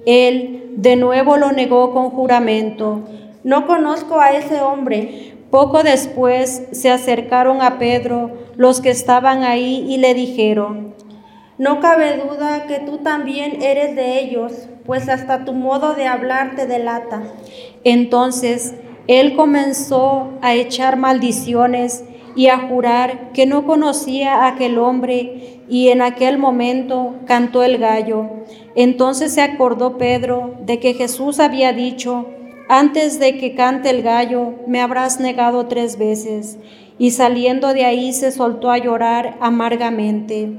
Él 0.09 0.73
de 0.77 0.97
nuevo 0.97 1.37
lo 1.37 1.53
negó 1.53 1.93
con 1.93 2.09
juramento. 2.09 3.03
No 3.45 3.67
conozco 3.67 4.19
a 4.21 4.33
ese 4.33 4.63
hombre. 4.63 5.35
Poco 5.51 5.83
después 5.83 6.65
se 6.73 6.91
acercaron 6.91 7.61
a 7.61 7.79
Pedro 7.79 8.31
los 8.57 8.81
que 8.81 8.89
estaban 8.89 9.43
ahí 9.43 9.85
y 9.87 9.99
le 9.99 10.15
dijeron, 10.15 10.95
No 11.59 11.81
cabe 11.81 12.17
duda 12.17 12.67
que 12.67 12.79
tú 12.79 12.99
también 12.99 13.61
eres 13.61 13.97
de 13.97 14.19
ellos, 14.21 14.69
pues 14.87 15.11
hasta 15.11 15.45
tu 15.45 15.53
modo 15.53 15.93
de 15.95 16.07
hablar 16.07 16.57
te 16.57 16.67
delata. 16.67 17.23
Entonces 17.85 18.75
él 19.09 19.37
comenzó 19.37 20.31
a 20.41 20.55
echar 20.55 20.97
maldiciones 20.97 22.05
y 22.35 22.49
a 22.49 22.69
jurar 22.69 23.33
que 23.33 23.45
no 23.45 23.67
conocía 23.67 24.37
a 24.37 24.49
aquel 24.49 24.79
hombre 24.79 25.63
y 25.69 25.89
en 25.89 26.03
aquel 26.03 26.39
momento 26.39 27.17
cantó 27.27 27.63
el 27.63 27.79
gallo. 27.79 28.27
Entonces 28.81 29.35
se 29.35 29.43
acordó 29.43 29.99
Pedro 29.99 30.55
de 30.61 30.79
que 30.79 30.95
Jesús 30.95 31.41
había 31.41 31.73
dicho, 31.73 32.27
antes 32.69 33.19
de 33.19 33.37
que 33.37 33.57
cante 33.57 33.91
el 33.91 34.03
gallo, 34.03 34.55
me 34.69 34.81
habrás 34.81 35.19
negado 35.19 35.67
tres 35.67 35.99
veces. 35.99 36.59
Y 36.97 37.11
saliendo 37.11 37.75
de 37.75 37.85
ahí 37.85 38.13
se 38.13 38.31
soltó 38.31 38.71
a 38.71 38.79
llorar 38.79 39.37
amargamente. 39.41 40.53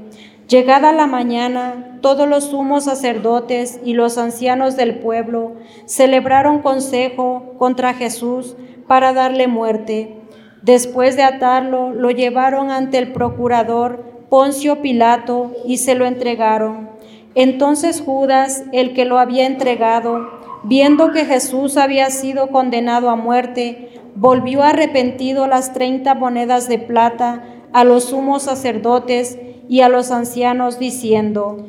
Llegada 0.48 0.92
la 0.92 1.06
mañana, 1.06 1.98
todos 2.02 2.28
los 2.28 2.44
sumos 2.44 2.84
sacerdotes 2.84 3.80
y 3.86 3.94
los 3.94 4.18
ancianos 4.18 4.76
del 4.76 4.98
pueblo 4.98 5.52
celebraron 5.86 6.58
consejo 6.58 7.54
contra 7.56 7.94
Jesús 7.94 8.54
para 8.86 9.14
darle 9.14 9.46
muerte. 9.46 10.18
Después 10.60 11.16
de 11.16 11.22
atarlo, 11.22 11.94
lo 11.94 12.10
llevaron 12.10 12.70
ante 12.70 12.98
el 12.98 13.12
procurador 13.14 14.04
Poncio 14.28 14.82
Pilato 14.82 15.52
y 15.64 15.78
se 15.78 15.94
lo 15.94 16.04
entregaron. 16.04 16.89
Entonces 17.34 18.02
Judas, 18.04 18.64
el 18.72 18.92
que 18.92 19.04
lo 19.04 19.18
había 19.18 19.46
entregado, 19.46 20.28
viendo 20.64 21.12
que 21.12 21.24
Jesús 21.24 21.76
había 21.76 22.10
sido 22.10 22.48
condenado 22.48 23.08
a 23.08 23.16
muerte, 23.16 24.00
volvió 24.16 24.62
arrepentido 24.62 25.46
las 25.46 25.72
treinta 25.72 26.14
monedas 26.14 26.68
de 26.68 26.78
plata 26.78 27.44
a 27.72 27.84
los 27.84 28.04
sumos 28.04 28.42
sacerdotes 28.42 29.38
y 29.68 29.82
a 29.82 29.88
los 29.88 30.10
ancianos, 30.10 30.78
diciendo, 30.78 31.66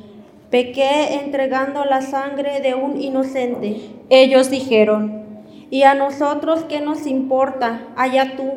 Pequé 0.49 1.21
entregando 1.23 1.85
la 1.85 2.01
sangre 2.01 2.59
de 2.59 2.73
un 2.73 2.99
inocente. 2.99 3.77
ellos 4.09 4.49
dijeron, 4.49 5.23
Y 5.69 5.83
a 5.83 5.93
nosotros 5.93 6.65
qué 6.67 6.81
nos 6.81 7.05
importa, 7.05 7.87
allá 7.95 8.35
tú. 8.35 8.51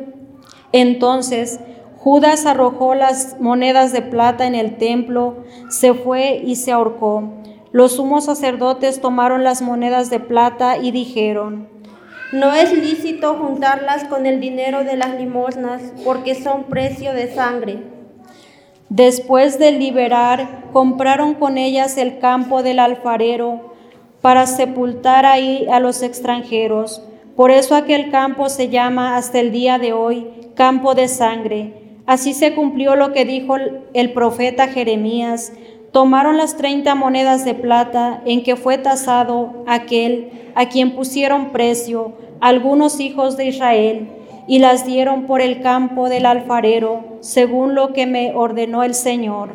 Entonces 0.71 1.59
Judas 2.05 2.45
arrojó 2.45 2.93
las 2.93 3.41
monedas 3.41 3.91
de 3.91 4.03
plata 4.03 4.45
en 4.45 4.53
el 4.53 4.77
templo, 4.77 5.37
se 5.69 5.95
fue 5.95 6.39
y 6.45 6.55
se 6.55 6.71
ahorcó. 6.71 7.33
Los 7.71 7.95
sumos 7.95 8.25
sacerdotes 8.25 9.01
tomaron 9.01 9.43
las 9.43 9.63
monedas 9.63 10.11
de 10.11 10.19
plata 10.19 10.77
y 10.77 10.91
dijeron, 10.91 11.67
No 12.31 12.53
es 12.53 12.77
lícito 12.77 13.33
juntarlas 13.39 14.03
con 14.03 14.27
el 14.27 14.39
dinero 14.39 14.83
de 14.83 14.97
las 14.97 15.15
limosnas, 15.15 15.81
porque 16.05 16.35
son 16.35 16.65
precio 16.65 17.11
de 17.11 17.33
sangre. 17.33 17.79
Después 18.89 19.57
de 19.57 19.71
liberar, 19.71 20.65
compraron 20.73 21.33
con 21.33 21.57
ellas 21.57 21.97
el 21.97 22.19
campo 22.19 22.61
del 22.61 22.77
alfarero 22.77 23.73
para 24.21 24.45
sepultar 24.45 25.25
ahí 25.25 25.65
a 25.71 25.79
los 25.79 26.03
extranjeros. 26.03 27.01
Por 27.35 27.49
eso 27.49 27.73
aquel 27.73 28.11
campo 28.11 28.47
se 28.49 28.69
llama 28.69 29.17
hasta 29.17 29.39
el 29.39 29.51
día 29.51 29.79
de 29.79 29.93
hoy 29.93 30.27
campo 30.53 30.93
de 30.93 31.07
sangre. 31.07 31.84
Así 32.05 32.33
se 32.33 32.53
cumplió 32.53 32.95
lo 32.95 33.13
que 33.13 33.25
dijo 33.25 33.55
el 33.93 34.13
profeta 34.13 34.67
Jeremías. 34.67 35.53
Tomaron 35.91 36.37
las 36.37 36.57
treinta 36.57 36.93
monedas 36.93 37.45
de 37.45 37.53
plata 37.53 38.21
en 38.25 38.43
que 38.43 38.55
fue 38.55 38.77
tasado 38.77 39.63
aquel 39.65 40.29
a 40.55 40.67
quien 40.69 40.95
pusieron 40.95 41.51
precio 41.51 42.13
algunos 42.41 42.99
hijos 42.99 43.37
de 43.37 43.47
Israel 43.47 44.07
y 44.47 44.59
las 44.59 44.85
dieron 44.85 45.25
por 45.25 45.41
el 45.41 45.61
campo 45.61 46.09
del 46.09 46.25
alfarero, 46.25 47.17
según 47.21 47.73
lo 47.73 47.93
que 47.93 48.05
me 48.05 48.35
ordenó 48.35 48.83
el 48.83 48.93
Señor. 48.93 49.53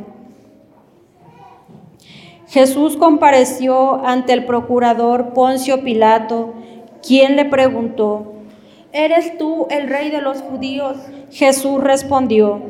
Jesús 2.49 2.97
compareció 2.97 4.05
ante 4.05 4.33
el 4.33 4.45
procurador 4.45 5.33
Poncio 5.35 5.85
Pilato, 5.85 6.55
quien 7.07 7.37
le 7.37 7.45
preguntó, 7.45 8.35
¿Eres 8.93 9.39
tú 9.39 9.69
el 9.71 9.89
rey 9.89 10.11
de 10.11 10.21
los 10.21 10.43
judíos? 10.43 10.97
Jesús 11.31 11.83
respondió, 11.83 12.61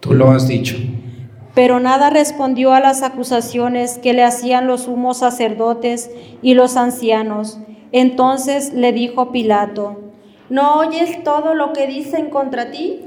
Tú 0.00 0.12
lo 0.12 0.30
has 0.30 0.46
dicho. 0.46 0.76
Pero 1.54 1.80
nada 1.80 2.10
respondió 2.10 2.74
a 2.74 2.80
las 2.80 3.02
acusaciones 3.02 3.98
que 3.98 4.12
le 4.12 4.22
hacían 4.22 4.66
los 4.66 4.82
sumos 4.82 5.18
sacerdotes 5.18 6.10
y 6.42 6.54
los 6.54 6.76
ancianos. 6.76 7.58
Entonces 7.92 8.74
le 8.74 8.92
dijo 8.92 9.30
Pilato, 9.32 10.00
¿no 10.50 10.78
oyes 10.78 11.22
todo 11.24 11.54
lo 11.54 11.72
que 11.72 11.86
dicen 11.86 12.28
contra 12.28 12.70
ti? 12.70 13.00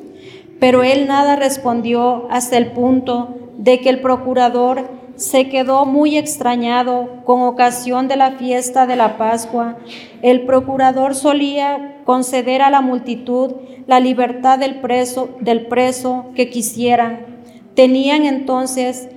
Pero 0.59 0.81
él 0.81 1.07
nada 1.07 1.35
respondió 1.35 2.27
hasta 2.31 2.57
el 2.57 2.71
punto 2.71 3.35
de 3.57 3.79
que 3.79 3.89
el 3.89 4.01
procurador 4.01 4.89
se 5.17 5.49
quedó 5.49 5.85
muy 5.85 6.15
extrañado 6.15 7.23
con 7.25 7.41
ocasión 7.41 8.07
de 8.07 8.15
la 8.15 8.31
fiesta 8.33 8.85
de 8.85 8.95
la 8.95 9.17
Pascua. 9.17 9.77
El 10.21 10.45
procurador 10.45 11.15
solía 11.15 12.01
conceder 12.05 12.61
a 12.61 12.69
la 12.69 12.81
multitud 12.81 13.53
la 13.87 13.99
libertad 13.99 14.59
del 14.59 14.79
preso, 14.79 15.29
del 15.41 15.65
preso 15.65 16.27
que 16.35 16.49
quisieran. 16.49 17.25
Tenían 17.73 18.25
entonces 18.25 19.09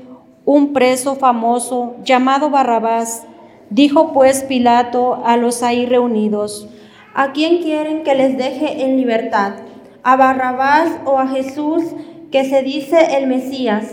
un 0.47 0.73
preso 0.73 1.17
famoso 1.17 1.97
llamado 2.03 2.49
Barrabás. 2.49 3.25
Dijo 3.69 4.13
pues 4.15 4.43
Pilato 4.43 5.23
a 5.25 5.37
los 5.37 5.63
ahí 5.63 5.85
reunidos, 5.85 6.67
¿a 7.15 7.33
quién 7.33 7.63
quieren 7.63 8.05
que 8.05 8.15
les 8.15 8.39
deje 8.39 8.85
en 8.85 8.97
libertad? 8.97 9.53
¿A 10.03 10.17
Barrabás 10.17 10.89
o 11.05 11.19
a 11.19 11.29
Jesús 11.29 11.85
que 12.33 12.45
se 12.47 12.63
dice 12.63 13.19
el 13.19 13.27
Mesías? 13.27 13.93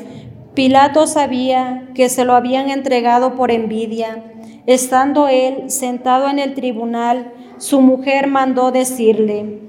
Pilato 0.58 1.05
sabía 1.05 1.88
que 1.93 2.10
se 2.10 2.26
lo 2.26 2.34
habían 2.34 2.72
entregado 2.72 3.36
por 3.36 3.51
envidia. 3.51 4.24
Estando 4.66 5.28
él 5.28 5.70
sentado 5.70 6.30
en 6.30 6.39
el 6.39 6.55
tribunal, 6.55 7.32
su 7.60 7.80
mujer 7.80 8.26
mandó 8.26 8.72
decirle, 8.72 9.60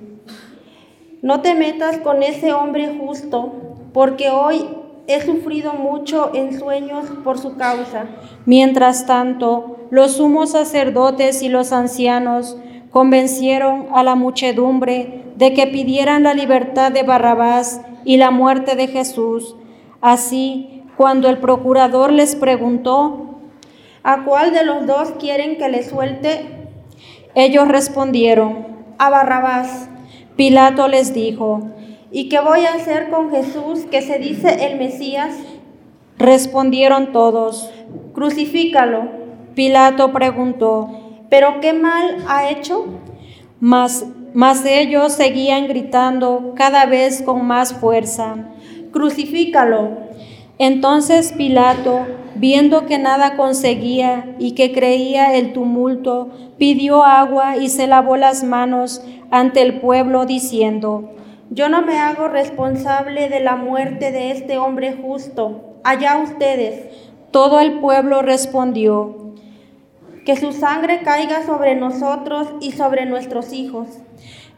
No 1.20 1.42
te 1.42 1.54
metas 1.54 1.98
con 1.98 2.22
ese 2.22 2.54
hombre 2.54 2.90
justo, 2.98 3.52
porque 3.92 4.30
hoy 4.30 4.64
he 5.06 5.20
sufrido 5.20 5.74
mucho 5.74 6.30
en 6.32 6.58
sueños 6.58 7.04
por 7.22 7.38
su 7.38 7.58
causa. 7.58 8.06
Mientras 8.46 9.04
tanto, 9.04 9.76
los 9.90 10.12
sumos 10.12 10.52
sacerdotes 10.52 11.42
y 11.42 11.50
los 11.50 11.72
ancianos 11.72 12.56
convencieron 12.88 13.88
a 13.92 14.02
la 14.02 14.14
muchedumbre 14.14 15.24
de 15.36 15.52
que 15.52 15.66
pidieran 15.66 16.22
la 16.22 16.32
libertad 16.32 16.90
de 16.90 17.02
Barrabás 17.02 17.82
y 18.06 18.16
la 18.16 18.30
muerte 18.30 18.74
de 18.74 18.86
Jesús. 18.86 19.54
Así, 20.00 20.77
cuando 20.98 21.28
el 21.28 21.38
procurador 21.38 22.10
les 22.10 22.34
preguntó, 22.34 23.38
¿a 24.02 24.24
cuál 24.24 24.52
de 24.52 24.64
los 24.64 24.84
dos 24.84 25.12
quieren 25.12 25.56
que 25.56 25.68
le 25.68 25.84
suelte? 25.84 26.44
Ellos 27.36 27.68
respondieron, 27.68 28.66
a 28.98 29.08
Barrabás. 29.08 29.88
Pilato 30.34 30.88
les 30.88 31.14
dijo, 31.14 31.68
¿y 32.10 32.28
qué 32.28 32.40
voy 32.40 32.64
a 32.64 32.74
hacer 32.74 33.10
con 33.10 33.30
Jesús 33.30 33.86
que 33.88 34.02
se 34.02 34.18
dice 34.18 34.66
el 34.66 34.76
Mesías? 34.76 35.36
Respondieron 36.18 37.12
todos, 37.12 37.70
crucifícalo. 38.12 39.08
Pilato 39.54 40.12
preguntó, 40.12 40.90
¿pero 41.30 41.60
qué 41.60 41.74
mal 41.74 42.24
ha 42.26 42.50
hecho? 42.50 42.86
Mas, 43.60 44.04
mas 44.34 44.64
ellos 44.64 45.12
seguían 45.12 45.68
gritando 45.68 46.54
cada 46.56 46.86
vez 46.86 47.22
con 47.22 47.46
más 47.46 47.72
fuerza, 47.72 48.48
crucifícalo. 48.90 50.07
Entonces 50.58 51.32
Pilato, 51.32 52.06
viendo 52.34 52.86
que 52.86 52.98
nada 52.98 53.36
conseguía 53.36 54.34
y 54.38 54.52
que 54.52 54.72
creía 54.72 55.34
el 55.36 55.52
tumulto, 55.52 56.30
pidió 56.58 57.04
agua 57.04 57.56
y 57.56 57.68
se 57.68 57.86
lavó 57.86 58.16
las 58.16 58.42
manos 58.42 59.02
ante 59.30 59.62
el 59.62 59.80
pueblo 59.80 60.26
diciendo, 60.26 61.10
Yo 61.50 61.68
no 61.68 61.82
me 61.82 61.98
hago 61.98 62.28
responsable 62.28 63.28
de 63.28 63.40
la 63.40 63.56
muerte 63.56 64.10
de 64.10 64.32
este 64.32 64.58
hombre 64.58 64.96
justo, 65.00 65.78
allá 65.84 66.18
ustedes. 66.18 66.86
Todo 67.30 67.60
el 67.60 67.78
pueblo 67.78 68.22
respondió, 68.22 69.34
Que 70.24 70.36
su 70.36 70.52
sangre 70.52 71.02
caiga 71.02 71.46
sobre 71.46 71.76
nosotros 71.76 72.48
y 72.60 72.72
sobre 72.72 73.06
nuestros 73.06 73.52
hijos. 73.52 73.86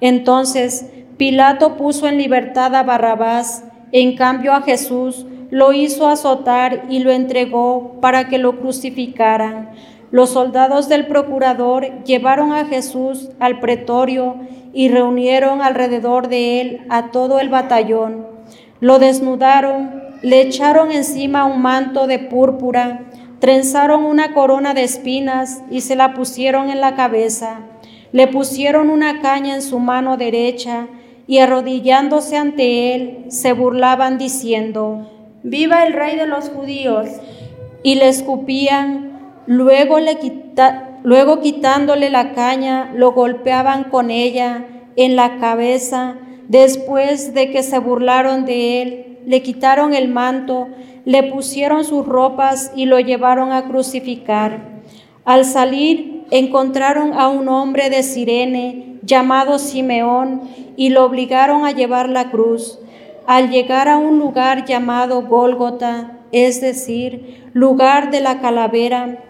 Entonces 0.00 0.86
Pilato 1.18 1.76
puso 1.76 2.06
en 2.06 2.16
libertad 2.16 2.74
a 2.74 2.82
Barrabás, 2.82 3.64
en 3.92 4.16
cambio 4.16 4.54
a 4.54 4.62
Jesús, 4.62 5.26
lo 5.50 5.72
hizo 5.72 6.08
azotar 6.08 6.84
y 6.88 7.00
lo 7.00 7.10
entregó 7.10 7.96
para 8.00 8.28
que 8.28 8.38
lo 8.38 8.60
crucificaran. 8.60 9.70
Los 10.10 10.30
soldados 10.30 10.88
del 10.88 11.06
procurador 11.06 12.02
llevaron 12.04 12.52
a 12.52 12.64
Jesús 12.64 13.30
al 13.38 13.60
pretorio 13.60 14.36
y 14.72 14.88
reunieron 14.88 15.62
alrededor 15.62 16.28
de 16.28 16.60
él 16.60 16.80
a 16.88 17.10
todo 17.10 17.38
el 17.38 17.48
batallón. 17.48 18.26
Lo 18.80 18.98
desnudaron, 18.98 20.02
le 20.22 20.40
echaron 20.40 20.90
encima 20.90 21.44
un 21.44 21.62
manto 21.62 22.06
de 22.06 22.18
púrpura, 22.18 23.06
trenzaron 23.38 24.04
una 24.04 24.32
corona 24.32 24.74
de 24.74 24.84
espinas 24.84 25.62
y 25.70 25.80
se 25.80 25.96
la 25.96 26.14
pusieron 26.14 26.70
en 26.70 26.80
la 26.80 26.94
cabeza. 26.94 27.60
Le 28.12 28.26
pusieron 28.26 28.90
una 28.90 29.20
caña 29.20 29.54
en 29.54 29.62
su 29.62 29.78
mano 29.78 30.16
derecha 30.16 30.88
y 31.26 31.38
arrodillándose 31.38 32.36
ante 32.36 32.94
él 32.94 33.24
se 33.28 33.52
burlaban 33.52 34.18
diciendo, 34.18 35.06
Viva 35.42 35.86
el 35.86 35.92
rey 35.92 36.16
de 36.16 36.26
los 36.26 36.50
judíos. 36.50 37.08
Y 37.82 37.94
le 37.94 38.08
escupían, 38.08 39.42
luego, 39.46 39.98
le 39.98 40.18
luego 41.02 41.40
quitándole 41.40 42.10
la 42.10 42.32
caña, 42.32 42.90
lo 42.94 43.12
golpeaban 43.12 43.84
con 43.84 44.10
ella 44.10 44.66
en 44.96 45.16
la 45.16 45.38
cabeza. 45.38 46.16
Después 46.48 47.32
de 47.32 47.50
que 47.50 47.62
se 47.62 47.78
burlaron 47.78 48.44
de 48.44 48.82
él, 48.82 49.18
le 49.26 49.42
quitaron 49.42 49.94
el 49.94 50.08
manto, 50.08 50.68
le 51.04 51.22
pusieron 51.22 51.84
sus 51.84 52.06
ropas 52.06 52.72
y 52.74 52.86
lo 52.86 53.00
llevaron 53.00 53.52
a 53.52 53.68
crucificar. 53.68 54.82
Al 55.24 55.44
salir, 55.44 56.24
encontraron 56.30 57.14
a 57.14 57.28
un 57.28 57.48
hombre 57.48 57.90
de 57.90 58.02
Sirene 58.02 58.98
llamado 59.02 59.58
Simeón 59.58 60.42
y 60.76 60.90
lo 60.90 61.04
obligaron 61.04 61.64
a 61.64 61.72
llevar 61.72 62.08
la 62.08 62.30
cruz. 62.30 62.78
Al 63.26 63.50
llegar 63.50 63.88
a 63.88 63.96
un 63.96 64.18
lugar 64.18 64.64
llamado 64.64 65.22
Gólgota, 65.22 66.18
es 66.32 66.60
decir, 66.60 67.50
lugar 67.52 68.10
de 68.10 68.20
la 68.20 68.40
calavera, 68.40 69.24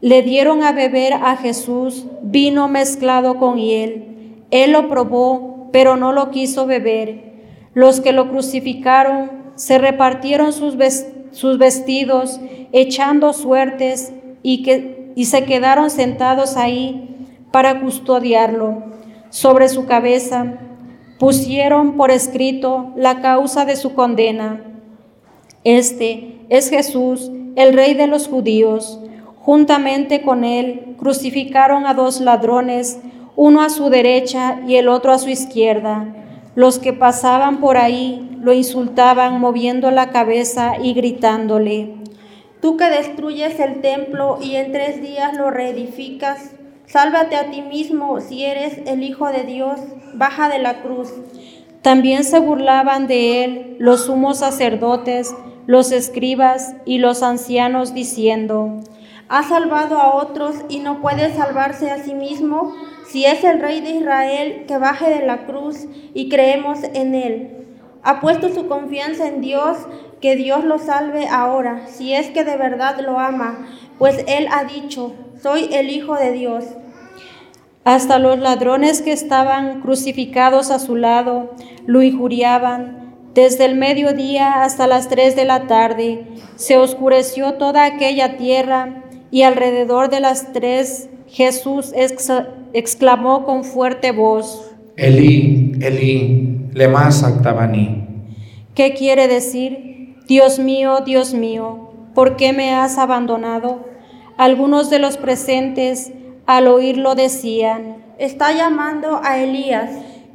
le 0.00 0.22
dieron 0.22 0.62
a 0.62 0.72
beber 0.72 1.12
a 1.12 1.36
Jesús 1.36 2.06
vino 2.22 2.68
mezclado 2.68 3.38
con 3.38 3.56
hiel. 3.58 4.44
Él 4.50 4.72
lo 4.72 4.88
probó, 4.88 5.68
pero 5.72 5.96
no 5.96 6.12
lo 6.12 6.30
quiso 6.30 6.66
beber. 6.66 7.32
Los 7.74 8.00
que 8.00 8.12
lo 8.12 8.28
crucificaron 8.28 9.30
se 9.54 9.78
repartieron 9.78 10.52
sus, 10.52 10.76
vestidos, 10.76 12.40
echando 12.72 13.32
suertes, 13.32 14.12
y, 14.42 14.64
que, 14.64 15.12
y 15.14 15.26
se 15.26 15.44
quedaron 15.44 15.88
sentados 15.88 16.56
ahí 16.56 17.28
para 17.52 17.80
custodiarlo. 17.80 18.82
Sobre 19.30 19.68
su 19.68 19.86
cabeza 19.86 20.58
pusieron 21.22 21.96
por 21.96 22.10
escrito 22.10 22.90
la 22.96 23.20
causa 23.20 23.64
de 23.64 23.76
su 23.76 23.94
condena. 23.94 24.60
Este 25.62 26.40
es 26.48 26.68
Jesús, 26.68 27.30
el 27.54 27.74
rey 27.74 27.94
de 27.94 28.08
los 28.08 28.26
judíos. 28.26 28.98
Juntamente 29.38 30.22
con 30.22 30.42
él 30.42 30.96
crucificaron 30.98 31.86
a 31.86 31.94
dos 31.94 32.20
ladrones, 32.20 32.98
uno 33.36 33.62
a 33.62 33.70
su 33.70 33.88
derecha 33.88 34.62
y 34.66 34.74
el 34.74 34.88
otro 34.88 35.12
a 35.12 35.18
su 35.20 35.28
izquierda. 35.28 36.12
Los 36.56 36.80
que 36.80 36.92
pasaban 36.92 37.60
por 37.60 37.76
ahí 37.76 38.36
lo 38.40 38.52
insultaban 38.52 39.38
moviendo 39.38 39.92
la 39.92 40.10
cabeza 40.10 40.72
y 40.82 40.92
gritándole, 40.92 41.94
Tú 42.60 42.76
que 42.76 42.90
destruyes 42.90 43.60
el 43.60 43.80
templo 43.80 44.38
y 44.42 44.56
en 44.56 44.72
tres 44.72 45.00
días 45.00 45.36
lo 45.36 45.52
reedificas, 45.52 46.50
Sálvate 46.92 47.36
a 47.36 47.50
ti 47.50 47.62
mismo 47.62 48.20
si 48.20 48.44
eres 48.44 48.76
el 48.84 49.02
Hijo 49.02 49.28
de 49.28 49.44
Dios, 49.44 49.80
baja 50.12 50.50
de 50.50 50.58
la 50.58 50.82
cruz. 50.82 51.08
También 51.80 52.22
se 52.22 52.38
burlaban 52.38 53.06
de 53.06 53.44
él 53.44 53.76
los 53.78 54.04
sumos 54.04 54.40
sacerdotes, 54.40 55.34
los 55.66 55.90
escribas 55.90 56.74
y 56.84 56.98
los 56.98 57.22
ancianos, 57.22 57.94
diciendo, 57.94 58.80
Ha 59.30 59.42
salvado 59.42 59.96
a 59.96 60.14
otros 60.16 60.54
y 60.68 60.80
no 60.80 61.00
puede 61.00 61.34
salvarse 61.34 61.90
a 61.90 61.96
sí 61.96 62.12
mismo. 62.12 62.74
Si 63.08 63.24
es 63.24 63.42
el 63.42 63.60
Rey 63.60 63.80
de 63.80 63.92
Israel, 63.92 64.64
que 64.68 64.76
baje 64.76 65.08
de 65.08 65.24
la 65.24 65.46
cruz 65.46 65.86
y 66.12 66.28
creemos 66.28 66.80
en 66.92 67.14
él. 67.14 67.62
Ha 68.02 68.20
puesto 68.20 68.52
su 68.52 68.68
confianza 68.68 69.28
en 69.28 69.40
Dios, 69.40 69.78
que 70.20 70.36
Dios 70.36 70.64
lo 70.64 70.78
salve 70.78 71.26
ahora, 71.26 71.86
si 71.86 72.12
es 72.12 72.28
que 72.28 72.44
de 72.44 72.56
verdad 72.56 73.00
lo 73.00 73.18
ama, 73.18 73.66
pues 74.02 74.24
él 74.26 74.48
ha 74.50 74.64
dicho, 74.64 75.12
soy 75.40 75.68
el 75.70 75.88
Hijo 75.88 76.16
de 76.16 76.32
Dios. 76.32 76.64
Hasta 77.84 78.18
los 78.18 78.36
ladrones 78.36 79.00
que 79.00 79.12
estaban 79.12 79.80
crucificados 79.80 80.72
a 80.72 80.80
su 80.80 80.96
lado 80.96 81.52
lo 81.86 82.02
injuriaban. 82.02 83.14
Desde 83.32 83.64
el 83.64 83.76
mediodía 83.76 84.64
hasta 84.64 84.88
las 84.88 85.08
tres 85.08 85.36
de 85.36 85.44
la 85.44 85.68
tarde 85.68 86.26
se 86.56 86.78
oscureció 86.78 87.54
toda 87.54 87.84
aquella 87.84 88.36
tierra 88.38 89.04
y 89.30 89.42
alrededor 89.42 90.10
de 90.10 90.18
las 90.18 90.52
tres 90.52 91.08
Jesús 91.28 91.92
exclamó 92.72 93.44
con 93.44 93.62
fuerte 93.62 94.10
voz, 94.10 94.72
Elí, 94.96 95.74
Elí, 95.80 96.70
lema 96.72 97.12
sabachthani. 97.12 98.04
¿Qué 98.74 98.94
quiere 98.94 99.28
decir? 99.28 100.16
Dios 100.26 100.58
mío, 100.58 101.02
Dios 101.06 101.34
mío, 101.34 101.92
¿por 102.16 102.34
qué 102.34 102.52
me 102.52 102.74
has 102.74 102.98
abandonado? 102.98 103.91
Algunos 104.42 104.90
de 104.90 104.98
los 104.98 105.18
presentes 105.18 106.10
al 106.46 106.66
oírlo 106.66 107.14
decían, 107.14 107.98
está 108.18 108.50
llamando 108.50 109.20
a 109.22 109.38
Elías. 109.38 109.88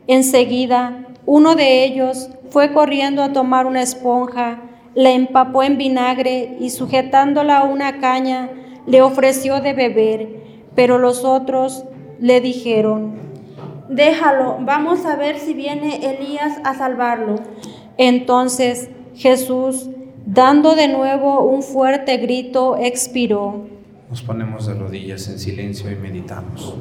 Enseguida, 0.08 1.08
uno 1.26 1.56
de 1.56 1.84
ellos 1.84 2.30
fue 2.50 2.72
corriendo 2.72 3.22
a 3.22 3.34
tomar 3.34 3.66
una 3.66 3.82
esponja, 3.82 4.62
la 4.96 5.12
empapó 5.12 5.62
en 5.62 5.78
vinagre 5.78 6.56
y 6.58 6.70
sujetándola 6.70 7.58
a 7.58 7.64
una 7.66 8.00
caña, 8.00 8.50
le 8.86 9.02
ofreció 9.02 9.60
de 9.60 9.74
beber. 9.74 10.30
Pero 10.74 11.00
los 11.00 11.26
otros 11.26 11.84
le 12.22 12.40
dijeron, 12.40 13.20
déjalo, 13.90 14.56
vamos 14.62 15.06
a 15.06 15.18
ver 15.18 15.38
si 15.38 15.54
viene 15.54 15.98
Elías 15.98 16.62
a 16.64 16.76
salvarlo. 16.76 17.36
Entonces 17.98 18.90
Jesús, 19.16 19.90
dando 20.26 20.76
de 20.76 20.88
nuevo 20.88 21.42
un 21.42 21.62
fuerte 21.62 22.16
grito, 22.16 22.78
expiró. 22.78 23.76
Nos 24.10 24.22
ponemos 24.22 24.66
de 24.68 24.74
rodillas 24.74 25.28
en 25.28 25.38
silencio 25.38 25.92
y 25.92 25.96
meditamos. 25.96 26.76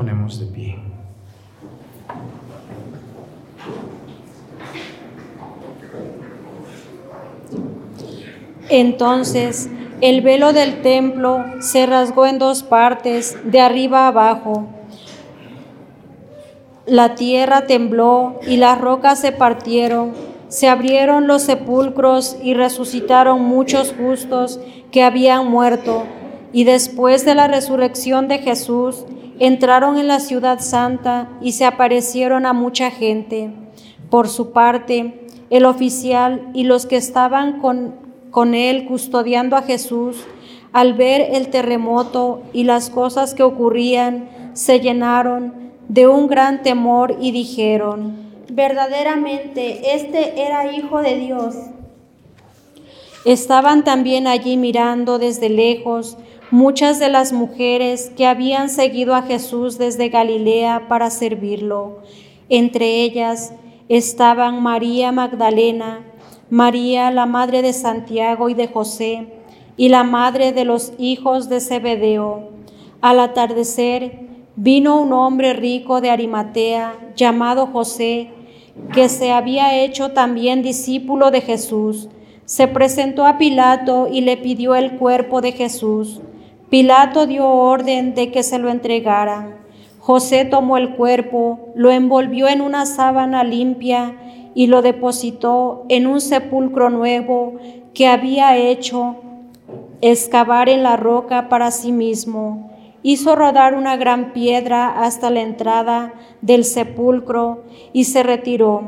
Ponemos 0.00 0.40
de 0.40 0.46
pie. 0.46 0.78
Entonces 8.70 9.68
el 10.00 10.22
velo 10.22 10.54
del 10.54 10.80
templo 10.80 11.44
se 11.58 11.84
rasgó 11.84 12.24
en 12.24 12.38
dos 12.38 12.62
partes, 12.62 13.36
de 13.44 13.60
arriba 13.60 14.06
abajo. 14.06 14.68
La 16.86 17.14
tierra 17.14 17.66
tembló 17.66 18.40
y 18.48 18.56
las 18.56 18.80
rocas 18.80 19.20
se 19.20 19.32
partieron, 19.32 20.12
se 20.48 20.66
abrieron 20.66 21.26
los 21.26 21.42
sepulcros 21.42 22.38
y 22.42 22.54
resucitaron 22.54 23.42
muchos 23.42 23.92
justos 23.92 24.60
que 24.92 25.02
habían 25.02 25.50
muerto. 25.50 26.04
Y 26.54 26.64
después 26.64 27.26
de 27.26 27.34
la 27.34 27.48
resurrección 27.48 28.28
de 28.28 28.38
Jesús, 28.38 29.04
entraron 29.40 29.98
en 29.98 30.06
la 30.06 30.20
ciudad 30.20 30.60
santa 30.60 31.28
y 31.40 31.52
se 31.52 31.64
aparecieron 31.64 32.46
a 32.46 32.52
mucha 32.52 32.90
gente. 32.90 33.50
Por 34.10 34.28
su 34.28 34.52
parte, 34.52 35.26
el 35.48 35.64
oficial 35.64 36.50
y 36.54 36.64
los 36.64 36.86
que 36.86 36.96
estaban 36.96 37.60
con, 37.60 37.94
con 38.30 38.54
él 38.54 38.84
custodiando 38.86 39.56
a 39.56 39.62
Jesús, 39.62 40.24
al 40.72 40.94
ver 40.94 41.34
el 41.34 41.48
terremoto 41.48 42.42
y 42.52 42.64
las 42.64 42.90
cosas 42.90 43.34
que 43.34 43.42
ocurrían, 43.42 44.28
se 44.52 44.78
llenaron 44.78 45.72
de 45.88 46.06
un 46.06 46.28
gran 46.28 46.62
temor 46.62 47.16
y 47.20 47.32
dijeron, 47.32 48.14
verdaderamente 48.52 49.94
este 49.94 50.42
era 50.42 50.70
hijo 50.70 51.00
de 51.00 51.16
Dios. 51.16 51.54
Estaban 53.24 53.84
también 53.84 54.26
allí 54.26 54.56
mirando 54.56 55.18
desde 55.18 55.48
lejos 55.48 56.16
muchas 56.50 56.98
de 56.98 57.08
las 57.08 57.32
mujeres 57.32 58.10
que 58.16 58.26
habían 58.26 58.68
seguido 58.68 59.14
a 59.14 59.22
Jesús 59.22 59.78
desde 59.78 60.08
Galilea 60.08 60.88
para 60.88 61.10
servirlo. 61.10 61.98
Entre 62.48 63.02
ellas 63.02 63.54
estaban 63.88 64.62
María 64.62 65.12
Magdalena, 65.12 66.04
María 66.50 67.10
la 67.12 67.26
madre 67.26 67.62
de 67.62 67.72
Santiago 67.72 68.48
y 68.48 68.54
de 68.54 68.66
José, 68.66 69.28
y 69.76 69.88
la 69.88 70.02
madre 70.02 70.52
de 70.52 70.64
los 70.64 70.92
hijos 70.98 71.48
de 71.48 71.60
Zebedeo. 71.60 72.50
Al 73.00 73.20
atardecer 73.20 74.28
vino 74.56 75.00
un 75.00 75.12
hombre 75.12 75.52
rico 75.52 76.00
de 76.00 76.10
Arimatea, 76.10 76.94
llamado 77.14 77.68
José, 77.68 78.30
que 78.92 79.08
se 79.08 79.30
había 79.30 79.80
hecho 79.82 80.10
también 80.10 80.62
discípulo 80.62 81.30
de 81.30 81.40
Jesús. 81.40 82.08
Se 82.44 82.66
presentó 82.66 83.26
a 83.26 83.38
Pilato 83.38 84.08
y 84.10 84.22
le 84.22 84.36
pidió 84.36 84.74
el 84.74 84.98
cuerpo 84.98 85.40
de 85.40 85.52
Jesús. 85.52 86.20
Pilato 86.70 87.26
dio 87.26 87.48
orden 87.48 88.14
de 88.14 88.30
que 88.30 88.44
se 88.44 88.58
lo 88.60 88.70
entregaran. 88.70 89.56
José 89.98 90.44
tomó 90.44 90.76
el 90.76 90.94
cuerpo, 90.94 91.72
lo 91.74 91.90
envolvió 91.90 92.46
en 92.46 92.60
una 92.60 92.86
sábana 92.86 93.42
limpia 93.42 94.14
y 94.54 94.68
lo 94.68 94.80
depositó 94.80 95.84
en 95.88 96.06
un 96.06 96.20
sepulcro 96.20 96.88
nuevo 96.88 97.56
que 97.92 98.06
había 98.06 98.56
hecho 98.56 99.16
excavar 100.00 100.68
en 100.68 100.84
la 100.84 100.96
roca 100.96 101.48
para 101.48 101.72
sí 101.72 101.90
mismo. 101.90 102.70
Hizo 103.02 103.34
rodar 103.34 103.74
una 103.74 103.96
gran 103.96 104.32
piedra 104.32 105.02
hasta 105.02 105.30
la 105.30 105.40
entrada 105.40 106.14
del 106.40 106.64
sepulcro 106.64 107.64
y 107.92 108.04
se 108.04 108.22
retiró. 108.22 108.82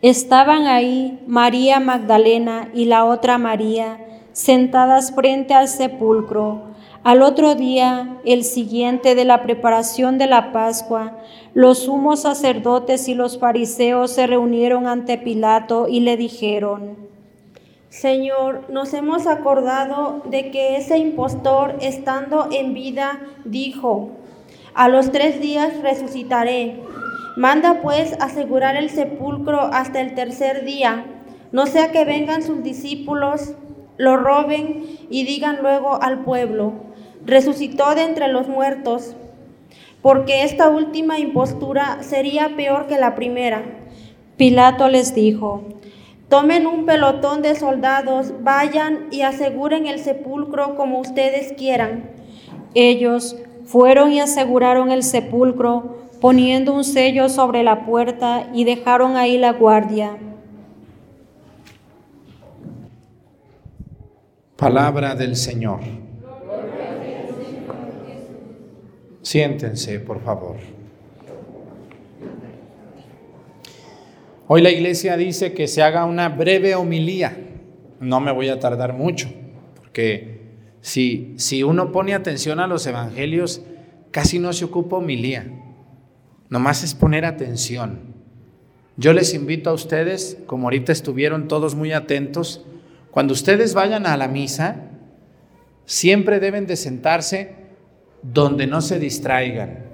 Estaban 0.00 0.66
ahí 0.66 1.20
María 1.26 1.78
Magdalena 1.78 2.70
y 2.72 2.86
la 2.86 3.04
otra 3.04 3.36
María 3.36 3.98
sentadas 4.32 5.12
frente 5.14 5.54
al 5.54 5.68
sepulcro. 5.68 6.69
Al 7.02 7.22
otro 7.22 7.54
día, 7.54 8.18
el 8.26 8.44
siguiente 8.44 9.14
de 9.14 9.24
la 9.24 9.42
preparación 9.42 10.18
de 10.18 10.26
la 10.26 10.52
Pascua, 10.52 11.16
los 11.54 11.84
sumos 11.84 12.20
sacerdotes 12.20 13.08
y 13.08 13.14
los 13.14 13.38
fariseos 13.38 14.10
se 14.10 14.26
reunieron 14.26 14.86
ante 14.86 15.16
Pilato 15.16 15.88
y 15.88 16.00
le 16.00 16.18
dijeron, 16.18 16.98
Señor, 17.88 18.66
nos 18.68 18.92
hemos 18.92 19.26
acordado 19.26 20.20
de 20.26 20.50
que 20.50 20.76
ese 20.76 20.98
impostor, 20.98 21.76
estando 21.80 22.48
en 22.52 22.74
vida, 22.74 23.20
dijo, 23.46 24.10
a 24.74 24.90
los 24.90 25.10
tres 25.10 25.40
días 25.40 25.80
resucitaré. 25.80 26.82
Manda 27.34 27.80
pues 27.80 28.14
asegurar 28.20 28.76
el 28.76 28.90
sepulcro 28.90 29.58
hasta 29.72 30.02
el 30.02 30.14
tercer 30.14 30.66
día, 30.66 31.06
no 31.50 31.64
sea 31.64 31.92
que 31.92 32.04
vengan 32.04 32.42
sus 32.42 32.62
discípulos, 32.62 33.54
lo 33.96 34.18
roben 34.18 34.84
y 35.08 35.24
digan 35.24 35.58
luego 35.62 36.02
al 36.02 36.24
pueblo, 36.24 36.89
resucitó 37.30 37.94
de 37.94 38.02
entre 38.02 38.28
los 38.28 38.48
muertos, 38.48 39.16
porque 40.02 40.44
esta 40.44 40.68
última 40.68 41.18
impostura 41.18 42.02
sería 42.02 42.56
peor 42.56 42.86
que 42.86 42.98
la 42.98 43.14
primera. 43.14 43.62
Pilato 44.36 44.88
les 44.88 45.14
dijo, 45.14 45.64
Tomen 46.28 46.66
un 46.66 46.86
pelotón 46.86 47.42
de 47.42 47.56
soldados, 47.56 48.32
vayan 48.42 49.08
y 49.10 49.22
aseguren 49.22 49.86
el 49.86 49.98
sepulcro 49.98 50.76
como 50.76 51.00
ustedes 51.00 51.52
quieran. 51.54 52.10
Ellos 52.74 53.36
fueron 53.64 54.12
y 54.12 54.20
aseguraron 54.20 54.92
el 54.92 55.02
sepulcro, 55.02 55.98
poniendo 56.20 56.72
un 56.72 56.84
sello 56.84 57.28
sobre 57.28 57.62
la 57.64 57.84
puerta 57.84 58.48
y 58.54 58.64
dejaron 58.64 59.16
ahí 59.16 59.38
la 59.38 59.52
guardia. 59.52 60.16
Palabra 64.56 65.14
del 65.14 65.34
Señor. 65.36 65.80
Siéntense, 69.22 70.00
por 70.00 70.22
favor. 70.22 70.56
Hoy 74.48 74.62
la 74.62 74.70
iglesia 74.70 75.16
dice 75.16 75.52
que 75.52 75.68
se 75.68 75.82
haga 75.82 76.04
una 76.04 76.28
breve 76.28 76.74
homilía. 76.74 77.36
No 78.00 78.20
me 78.20 78.32
voy 78.32 78.48
a 78.48 78.58
tardar 78.58 78.94
mucho, 78.94 79.30
porque 79.76 80.40
si, 80.80 81.34
si 81.36 81.62
uno 81.62 81.92
pone 81.92 82.14
atención 82.14 82.58
a 82.58 82.66
los 82.66 82.86
evangelios, 82.86 83.62
casi 84.10 84.38
no 84.38 84.52
se 84.52 84.64
ocupa 84.64 84.96
homilía. 84.96 85.46
Nomás 86.48 86.82
es 86.82 86.94
poner 86.94 87.26
atención. 87.26 88.10
Yo 88.96 89.12
les 89.12 89.34
invito 89.34 89.70
a 89.70 89.74
ustedes, 89.74 90.38
como 90.46 90.66
ahorita 90.66 90.92
estuvieron 90.92 91.46
todos 91.46 91.74
muy 91.74 91.92
atentos, 91.92 92.64
cuando 93.10 93.34
ustedes 93.34 93.74
vayan 93.74 94.06
a 94.06 94.16
la 94.16 94.28
misa, 94.28 94.90
siempre 95.84 96.40
deben 96.40 96.66
de 96.66 96.76
sentarse 96.76 97.59
donde 98.22 98.66
no 98.66 98.80
se 98.80 98.98
distraigan 98.98 99.90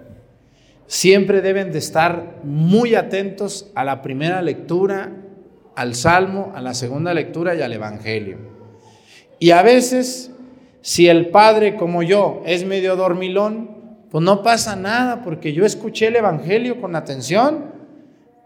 siempre 0.86 1.42
deben 1.42 1.72
de 1.72 1.78
estar 1.78 2.40
muy 2.44 2.94
atentos 2.94 3.70
a 3.74 3.84
la 3.84 4.02
primera 4.02 4.42
lectura, 4.42 5.12
al 5.74 5.94
Salmo, 5.94 6.52
a 6.54 6.62
la 6.62 6.74
segunda 6.74 7.12
lectura 7.12 7.54
y 7.54 7.62
al 7.62 7.72
Evangelio. 7.72 8.38
Y 9.38 9.50
a 9.50 9.62
veces, 9.62 10.30
si 10.80 11.08
el 11.08 11.28
Padre 11.28 11.76
como 11.76 12.02
yo 12.02 12.42
es 12.46 12.64
medio 12.64 12.96
dormilón, 12.96 13.76
pues 14.10 14.24
no 14.24 14.42
pasa 14.42 14.76
nada 14.76 15.22
porque 15.22 15.52
yo 15.52 15.66
escuché 15.66 16.06
el 16.06 16.16
Evangelio 16.16 16.80
con 16.80 16.96
atención. 16.96 17.74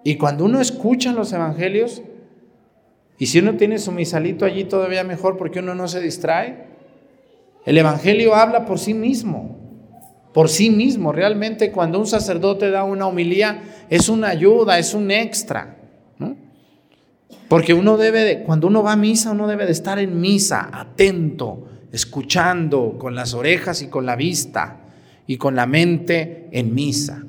Y 0.02 0.16
cuando 0.16 0.46
uno 0.46 0.60
escucha 0.60 1.12
los 1.12 1.32
Evangelios, 1.32 2.02
y 3.18 3.26
si 3.26 3.38
uno 3.38 3.56
tiene 3.56 3.78
su 3.78 3.92
misalito 3.92 4.46
allí 4.46 4.64
todavía 4.64 5.04
mejor 5.04 5.36
porque 5.36 5.58
uno 5.58 5.74
no 5.74 5.86
se 5.86 6.00
distrae, 6.00 6.70
el 7.66 7.76
Evangelio 7.76 8.34
habla 8.34 8.64
por 8.64 8.78
sí 8.78 8.94
mismo 8.94 9.59
por 10.32 10.48
sí 10.48 10.70
mismo. 10.70 11.12
Realmente 11.12 11.70
cuando 11.72 11.98
un 11.98 12.06
sacerdote 12.06 12.70
da 12.70 12.84
una 12.84 13.06
homilía 13.06 13.62
es 13.88 14.08
una 14.08 14.28
ayuda, 14.28 14.78
es 14.78 14.94
un 14.94 15.10
extra. 15.10 15.76
Porque 17.48 17.74
uno 17.74 17.96
debe, 17.96 18.20
de, 18.20 18.42
cuando 18.44 18.68
uno 18.68 18.84
va 18.84 18.92
a 18.92 18.96
misa, 18.96 19.32
uno 19.32 19.48
debe 19.48 19.66
de 19.66 19.72
estar 19.72 19.98
en 19.98 20.20
misa, 20.20 20.70
atento, 20.72 21.66
escuchando 21.90 22.96
con 22.96 23.16
las 23.16 23.34
orejas 23.34 23.82
y 23.82 23.88
con 23.88 24.06
la 24.06 24.14
vista 24.14 24.82
y 25.26 25.36
con 25.36 25.56
la 25.56 25.66
mente 25.66 26.48
en 26.52 26.72
misa. 26.72 27.24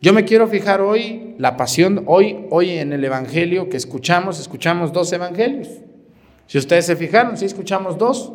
Yo 0.00 0.14
me 0.14 0.24
quiero 0.24 0.48
fijar 0.48 0.80
hoy 0.80 1.34
la 1.38 1.58
pasión, 1.58 2.04
hoy, 2.06 2.46
hoy 2.50 2.70
en 2.70 2.94
el 2.94 3.04
Evangelio 3.04 3.68
que 3.68 3.76
escuchamos, 3.76 4.40
escuchamos 4.40 4.92
dos 4.94 5.12
evangelios. 5.12 5.68
Si 6.46 6.56
ustedes 6.56 6.86
se 6.86 6.96
fijaron, 6.96 7.36
sí 7.36 7.44
escuchamos 7.44 7.98
dos. 7.98 8.32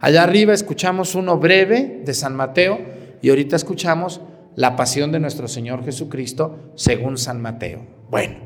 Allá 0.00 0.22
arriba 0.22 0.54
escuchamos 0.54 1.14
uno 1.16 1.38
breve 1.38 2.02
de 2.04 2.14
San 2.14 2.36
Mateo 2.36 2.78
y 3.20 3.30
ahorita 3.30 3.56
escuchamos 3.56 4.20
la 4.54 4.76
pasión 4.76 5.10
de 5.10 5.18
nuestro 5.18 5.48
Señor 5.48 5.84
Jesucristo 5.84 6.72
según 6.76 7.18
San 7.18 7.40
Mateo. 7.42 7.80
Bueno, 8.08 8.36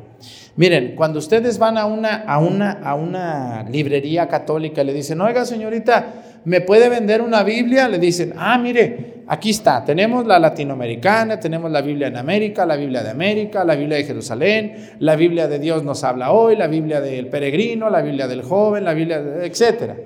miren, 0.57 0.95
cuando 0.97 1.19
ustedes 1.19 1.59
van 1.59 1.77
a 1.77 1.85
una, 1.85 2.23
a 2.23 2.39
una, 2.39 2.73
a 2.73 2.95
una 2.95 3.65
librería 3.71 4.29
católica 4.29 4.83
y 4.83 4.87
le 4.87 4.95
dicen, 4.95 5.21
oiga 5.21 5.45
señorita, 5.45 6.41
¿me 6.47 6.63
puede 6.63 6.89
vender 6.89 7.21
una 7.21 7.43
Biblia? 7.43 7.87
Le 7.87 7.99
dicen, 7.99 8.33
ah, 8.39 8.57
mire, 8.57 9.25
aquí 9.27 9.51
está, 9.51 9.85
tenemos 9.85 10.27
la 10.27 10.39
latinoamericana, 10.39 11.39
tenemos 11.39 11.71
la 11.71 11.83
Biblia 11.83 12.07
en 12.07 12.17
América, 12.17 12.65
la 12.65 12.77
Biblia 12.77 13.03
de 13.03 13.11
América, 13.11 13.63
la 13.63 13.75
Biblia 13.75 13.99
de 13.99 14.05
Jerusalén, 14.05 14.93
la 15.01 15.17
Biblia 15.17 15.49
de 15.49 15.59
Dios 15.59 15.85
nos 15.85 16.03
habla 16.03 16.33
hoy, 16.33 16.57
la 16.57 16.67
Biblia 16.67 17.03
del 17.03 17.27
peregrino, 17.27 17.91
la 17.91 18.01
Biblia 18.01 18.27
del 18.27 18.41
joven, 18.41 18.85
la 18.85 18.95
Biblia, 18.95 19.23
etcétera. 19.43 19.97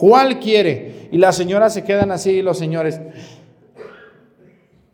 ¿Cuál 0.00 0.40
quiere? 0.40 1.08
Y 1.12 1.18
las 1.18 1.36
señoras 1.36 1.74
se 1.74 1.84
quedan 1.84 2.10
así 2.10 2.30
y 2.30 2.42
los 2.42 2.56
señores, 2.56 2.98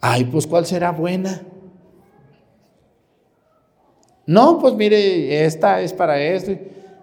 ay, 0.00 0.24
pues 0.24 0.48
¿cuál 0.48 0.66
será 0.66 0.90
buena? 0.90 1.42
No, 4.26 4.58
pues 4.58 4.74
mire, 4.74 5.44
esta 5.44 5.80
es 5.80 5.92
para 5.92 6.20
esto. 6.20 6.58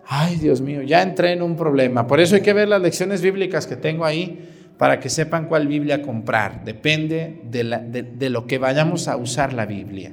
Ay, 0.06 0.36
Dios 0.36 0.60
mío, 0.60 0.82
ya 0.82 1.01
entré 1.01 1.32
en 1.32 1.41
un 1.41 1.56
problema. 1.56 2.06
Por 2.06 2.20
eso 2.20 2.36
hay 2.36 2.41
que 2.41 2.51
ver 2.51 2.68
las 2.68 2.82
lecciones 2.82 3.22
bíblicas 3.22 3.66
que 3.66 3.78
tengo 3.78 4.04
ahí 4.04 4.49
para 4.78 4.99
que 4.99 5.10
sepan 5.10 5.47
cuál 5.47 5.70
Biblia 5.70 6.01
comprar. 6.01 6.66
Depende 6.66 7.39
de, 7.49 7.64
de 7.64 8.30
lo 8.30 8.47
que 8.47 8.58
vayamos 8.58 9.08
a 9.08 9.16
usar 9.16 9.54
la 9.54 9.66
Biblia. 9.66 10.12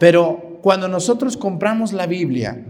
Pero 0.00 0.58
cuando 0.62 0.88
nosotros 0.88 1.36
compramos 1.36 1.92
la 1.92 2.06
Biblia, 2.06 2.64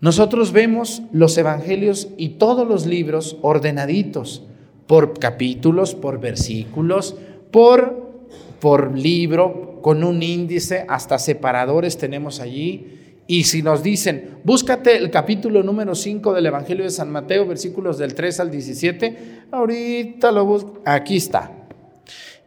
nosotros 0.00 0.52
vemos 0.52 1.02
los 1.12 1.36
evangelios 1.36 2.08
y 2.16 2.30
todos 2.30 2.66
los 2.66 2.86
libros 2.86 3.36
ordenaditos 3.42 4.42
por 4.86 5.18
capítulos, 5.18 5.94
por 5.94 6.20
versículos, 6.20 7.16
por, 7.50 8.24
por 8.60 8.96
libro, 8.96 9.78
con 9.82 10.02
un 10.02 10.22
índice, 10.22 10.86
hasta 10.88 11.18
separadores 11.18 11.98
tenemos 11.98 12.40
allí. 12.40 12.96
Y 13.26 13.44
si 13.44 13.62
nos 13.62 13.82
dicen, 13.82 14.38
búscate 14.42 14.96
el 14.96 15.10
capítulo 15.10 15.62
número 15.62 15.94
5 15.94 16.32
del 16.32 16.46
Evangelio 16.46 16.84
de 16.84 16.90
San 16.90 17.12
Mateo, 17.12 17.46
versículos 17.46 17.98
del 17.98 18.14
3 18.14 18.40
al 18.40 18.50
17, 18.50 19.18
ahorita 19.52 20.32
lo 20.32 20.44
busco, 20.46 20.80
aquí 20.84 21.18
está. 21.18 21.52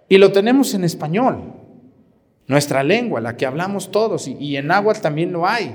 Y 0.09 0.17
lo 0.17 0.31
tenemos 0.31 0.73
en 0.73 0.83
español, 0.83 1.53
nuestra 2.47 2.83
lengua, 2.83 3.21
la 3.21 3.37
que 3.37 3.45
hablamos 3.45 3.91
todos, 3.91 4.27
y, 4.27 4.57
en 4.57 4.67
náhuatl 4.67 5.01
también 5.01 5.31
lo 5.31 5.47
hay 5.47 5.73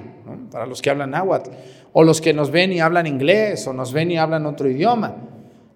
para 0.51 0.67
los 0.67 0.83
que 0.83 0.91
hablan 0.91 1.11
náhuatl, 1.11 1.51
o 1.93 2.03
los 2.03 2.21
que 2.21 2.33
nos 2.33 2.51
ven 2.51 2.73
y 2.73 2.81
hablan 2.81 3.07
inglés, 3.07 3.67
o 3.67 3.73
nos 3.73 3.93
ven 3.93 4.11
y 4.11 4.19
hablan 4.19 4.47
otro 4.47 4.69
idioma. 4.69 5.17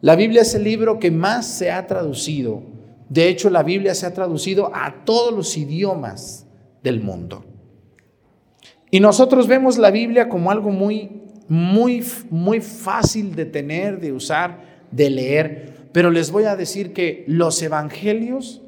La 0.01 0.17
Biblia 0.17 0.43
es 0.43 0.55
el 0.55 0.65
libro 0.65 0.99
que 0.99 1.11
más 1.11 1.47
se 1.47 1.71
ha 1.71 1.87
traducido. 1.87 2.63
De 3.09 3.29
hecho, 3.29 3.51
la 3.51 3.63
Biblia 3.63 3.95
se 3.95 4.07
ha 4.07 4.15
traducido 4.15 4.71
a 4.75 5.05
todos 5.05 5.33
los 5.33 5.57
idiomas 5.57 6.47
del 6.83 7.01
mundo. 7.01 7.45
Y 8.91 9.01
nosotros 9.01 9.47
vemos 9.47 9.79
la 9.79 9.91
Biblia 9.91 10.29
como 10.29 10.51
algo 10.51 10.71
muy, 10.71 11.23
muy, 11.49 12.05
muy 12.31 12.61
fácil 12.61 13.35
de 13.35 13.47
tener, 13.47 14.01
de 14.01 14.13
usar, 14.13 14.87
de 14.91 15.09
leer. 15.09 15.89
Pero 15.93 16.11
les 16.11 16.31
voy 16.31 16.45
a 16.45 16.57
decir 16.57 16.93
que 16.93 17.25
los 17.27 17.63
evangelios 17.63 18.63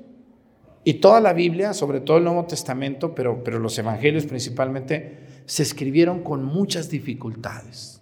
y 0.85 0.95
toda 0.95 1.21
la 1.21 1.33
Biblia, 1.33 1.73
sobre 1.73 2.01
todo 2.01 2.19
el 2.19 2.25
Nuevo 2.25 2.45
Testamento, 2.45 3.15
pero, 3.15 3.43
pero 3.43 3.59
los 3.59 3.79
evangelios 3.79 4.27
principalmente, 4.27 5.19
se 5.47 5.63
escribieron 5.63 6.23
con 6.23 6.45
muchas 6.45 6.91
dificultades. 6.91 8.01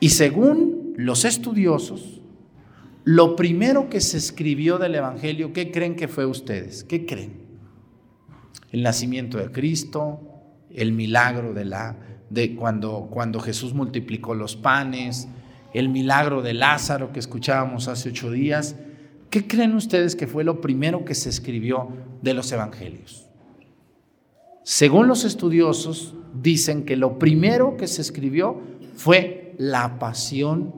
Y 0.00 0.10
según 0.10 0.94
los 0.96 1.24
estudiosos, 1.24 2.20
lo 3.04 3.36
primero 3.36 3.88
que 3.88 4.00
se 4.00 4.18
escribió 4.18 4.78
del 4.78 4.96
Evangelio, 4.96 5.52
¿qué 5.52 5.70
creen 5.70 5.96
que 5.96 6.08
fue 6.08 6.26
ustedes? 6.26 6.84
¿Qué 6.84 7.06
creen? 7.06 7.46
El 8.72 8.82
nacimiento 8.82 9.38
de 9.38 9.50
Cristo, 9.50 10.20
el 10.70 10.92
milagro 10.92 11.54
de 11.54 11.64
la 11.64 11.96
de 12.28 12.56
cuando 12.56 13.08
cuando 13.10 13.38
Jesús 13.38 13.72
multiplicó 13.72 14.34
los 14.34 14.56
panes, 14.56 15.28
el 15.72 15.88
milagro 15.88 16.42
de 16.42 16.54
Lázaro 16.54 17.12
que 17.12 17.20
escuchábamos 17.20 17.88
hace 17.88 18.08
ocho 18.08 18.30
días. 18.30 18.76
¿Qué 19.30 19.46
creen 19.46 19.74
ustedes 19.74 20.16
que 20.16 20.26
fue 20.26 20.44
lo 20.44 20.60
primero 20.60 21.04
que 21.04 21.14
se 21.14 21.28
escribió 21.28 21.88
de 22.22 22.34
los 22.34 22.50
evangelios? 22.52 23.25
Según 24.68 25.06
los 25.06 25.22
estudiosos, 25.22 26.12
dicen 26.34 26.84
que 26.84 26.96
lo 26.96 27.20
primero 27.20 27.76
que 27.76 27.86
se 27.86 28.02
escribió 28.02 28.60
fue 28.96 29.54
la 29.58 30.00
pasión, 30.00 30.74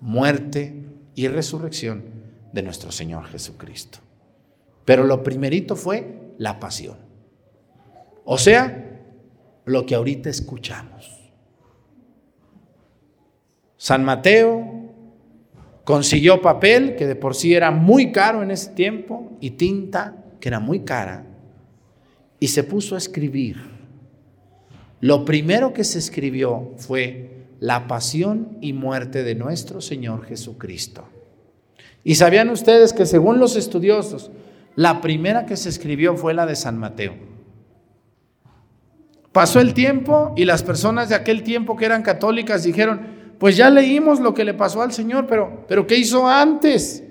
muerte 0.00 0.84
y 1.16 1.26
resurrección 1.26 2.04
de 2.52 2.62
nuestro 2.62 2.92
Señor 2.92 3.24
Jesucristo. 3.24 3.98
Pero 4.84 5.02
lo 5.02 5.24
primerito 5.24 5.74
fue 5.74 6.32
la 6.38 6.60
pasión. 6.60 6.96
O 8.24 8.38
sea, 8.38 9.02
lo 9.64 9.84
que 9.84 9.96
ahorita 9.96 10.30
escuchamos. 10.30 11.32
San 13.76 14.04
Mateo 14.04 14.92
consiguió 15.82 16.40
papel, 16.40 16.94
que 16.94 17.08
de 17.08 17.16
por 17.16 17.34
sí 17.34 17.52
era 17.52 17.72
muy 17.72 18.12
caro 18.12 18.44
en 18.44 18.52
ese 18.52 18.70
tiempo, 18.74 19.36
y 19.40 19.50
tinta, 19.50 20.24
que 20.38 20.50
era 20.50 20.60
muy 20.60 20.84
cara, 20.84 21.24
y 22.40 22.48
se 22.48 22.64
puso 22.64 22.94
a 22.94 22.98
escribir. 22.98 23.56
Lo 25.00 25.24
primero 25.24 25.72
que 25.72 25.84
se 25.84 25.98
escribió 25.98 26.72
fue 26.76 27.46
la 27.60 27.86
pasión 27.86 28.58
y 28.60 28.72
muerte 28.72 29.22
de 29.22 29.34
nuestro 29.34 29.80
Señor 29.80 30.24
Jesucristo. 30.24 31.08
Y 32.04 32.14
sabían 32.14 32.50
ustedes 32.50 32.92
que 32.92 33.06
según 33.06 33.38
los 33.38 33.56
estudiosos, 33.56 34.30
la 34.76 35.00
primera 35.00 35.46
que 35.46 35.56
se 35.56 35.68
escribió 35.68 36.16
fue 36.16 36.34
la 36.34 36.46
de 36.46 36.56
San 36.56 36.78
Mateo. 36.78 37.14
Pasó 39.32 39.60
el 39.60 39.74
tiempo 39.74 40.32
y 40.36 40.44
las 40.44 40.62
personas 40.62 41.08
de 41.08 41.14
aquel 41.14 41.42
tiempo 41.42 41.76
que 41.76 41.84
eran 41.84 42.02
católicas 42.02 42.62
dijeron, 42.62 43.00
pues 43.38 43.56
ya 43.56 43.70
leímos 43.70 44.20
lo 44.20 44.34
que 44.34 44.44
le 44.44 44.54
pasó 44.54 44.82
al 44.82 44.92
Señor, 44.92 45.26
pero, 45.28 45.64
pero 45.68 45.86
¿qué 45.86 45.96
hizo 45.96 46.26
antes? 46.26 47.04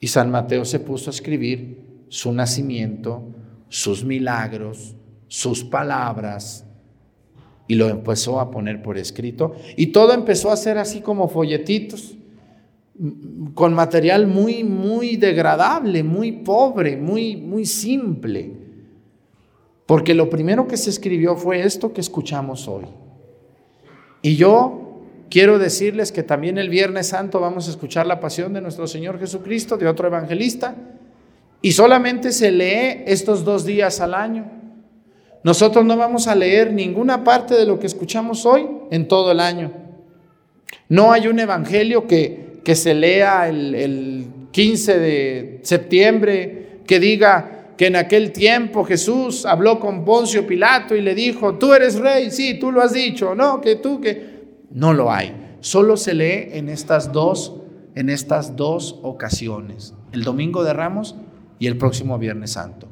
Y 0.00 0.06
San 0.06 0.30
Mateo 0.30 0.64
se 0.64 0.80
puso 0.80 1.10
a 1.10 1.14
escribir 1.14 1.80
su 2.08 2.32
nacimiento, 2.32 3.22
sus 3.68 4.04
milagros, 4.04 4.94
sus 5.28 5.64
palabras, 5.64 6.64
y 7.68 7.74
lo 7.74 7.88
empezó 7.88 8.40
a 8.40 8.50
poner 8.50 8.82
por 8.82 8.96
escrito. 8.98 9.56
Y 9.76 9.88
todo 9.88 10.12
empezó 10.12 10.50
a 10.50 10.56
ser 10.56 10.78
así 10.78 11.00
como 11.00 11.28
folletitos, 11.28 12.16
con 13.54 13.74
material 13.74 14.26
muy, 14.26 14.64
muy 14.64 15.16
degradable, 15.16 16.02
muy 16.02 16.32
pobre, 16.32 16.96
muy, 16.96 17.36
muy 17.36 17.66
simple. 17.66 18.52
Porque 19.84 20.14
lo 20.14 20.30
primero 20.30 20.66
que 20.66 20.76
se 20.76 20.90
escribió 20.90 21.36
fue 21.36 21.60
esto 21.60 21.92
que 21.92 22.00
escuchamos 22.00 22.66
hoy. 22.68 22.86
Y 24.22 24.36
yo 24.36 25.02
quiero 25.28 25.58
decirles 25.58 26.10
que 26.10 26.22
también 26.22 26.58
el 26.58 26.68
Viernes 26.68 27.08
Santo 27.08 27.38
vamos 27.40 27.68
a 27.68 27.70
escuchar 27.70 28.06
la 28.06 28.18
pasión 28.18 28.52
de 28.52 28.60
nuestro 28.60 28.86
Señor 28.86 29.18
Jesucristo, 29.18 29.76
de 29.76 29.86
otro 29.86 30.08
evangelista, 30.08 30.74
y 31.62 31.72
solamente 31.72 32.32
se 32.32 32.50
lee 32.50 33.04
estos 33.06 33.44
dos 33.44 33.64
días 33.64 34.00
al 34.00 34.14
año. 34.14 34.50
Nosotros 35.42 35.84
no 35.84 35.96
vamos 35.96 36.26
a 36.26 36.34
leer 36.34 36.72
ninguna 36.72 37.22
parte 37.22 37.54
de 37.54 37.66
lo 37.66 37.78
que 37.78 37.86
escuchamos 37.86 38.44
hoy 38.46 38.66
en 38.90 39.06
todo 39.06 39.30
el 39.30 39.40
año. 39.40 39.72
No 40.88 41.12
hay 41.12 41.28
un 41.28 41.38
evangelio 41.38 42.06
que, 42.06 42.60
que 42.64 42.74
se 42.74 42.94
lea 42.94 43.48
el, 43.48 43.74
el 43.74 44.26
15 44.50 44.98
de 44.98 45.60
septiembre 45.62 46.80
que 46.86 46.98
diga, 46.98 47.56
que 47.76 47.86
en 47.86 47.96
aquel 47.96 48.32
tiempo 48.32 48.84
Jesús 48.84 49.44
habló 49.44 49.78
con 49.78 50.04
Poncio 50.04 50.46
Pilato 50.46 50.94
y 50.94 51.02
le 51.02 51.14
dijo, 51.14 51.56
tú 51.56 51.74
eres 51.74 51.96
rey, 51.98 52.30
sí, 52.30 52.58
tú 52.58 52.72
lo 52.72 52.80
has 52.82 52.92
dicho, 52.92 53.34
no, 53.34 53.60
que 53.60 53.76
tú, 53.76 54.00
que... 54.00 54.36
No 54.70 54.92
lo 54.94 55.12
hay. 55.12 55.56
Solo 55.60 55.96
se 55.96 56.14
lee 56.14 56.48
en 56.52 56.68
estas 56.68 57.12
dos, 57.12 57.56
en 57.94 58.08
estas 58.08 58.56
dos 58.56 58.98
ocasiones, 59.02 59.94
el 60.12 60.22
domingo 60.22 60.64
de 60.64 60.72
Ramos 60.72 61.16
y 61.58 61.66
el 61.66 61.76
próximo 61.76 62.18
Viernes 62.18 62.52
Santo. 62.52 62.88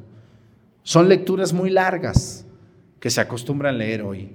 Son 0.82 1.08
lecturas 1.08 1.52
muy 1.52 1.70
largas 1.70 2.44
que 3.00 3.10
se 3.10 3.20
acostumbran 3.20 3.74
a 3.74 3.78
leer 3.78 4.02
hoy. 4.02 4.30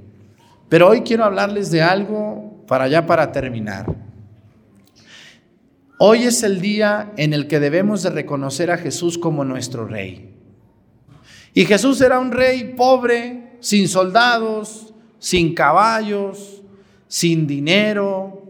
Pero 0.67 0.87
hoy 0.89 1.01
quiero 1.01 1.25
hablarles 1.25 1.71
de 1.71 1.81
algo 1.81 2.63
para 2.67 2.87
ya 2.87 3.05
para 3.05 3.31
terminar. 3.31 3.85
Hoy 5.97 6.23
es 6.23 6.43
el 6.43 6.61
día 6.61 7.11
en 7.17 7.33
el 7.33 7.47
que 7.47 7.59
debemos 7.59 8.03
de 8.03 8.09
reconocer 8.09 8.71
a 8.71 8.77
Jesús 8.77 9.17
como 9.17 9.43
nuestro 9.43 9.85
rey. 9.85 10.35
Y 11.53 11.65
Jesús 11.65 11.99
era 12.01 12.19
un 12.19 12.31
rey 12.31 12.75
pobre, 12.77 13.57
sin 13.59 13.87
soldados, 13.87 14.93
sin 15.17 15.53
caballos, 15.53 16.61
sin 17.07 17.47
dinero 17.47 18.43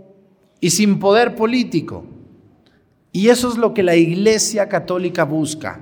y 0.59 0.69
sin 0.69 0.99
poder 0.99 1.35
político. 1.35 2.05
Y 3.11 3.29
eso 3.29 3.49
es 3.49 3.57
lo 3.57 3.73
que 3.73 3.83
la 3.83 3.95
Iglesia 3.95 4.69
Católica 4.69 5.23
busca. 5.23 5.81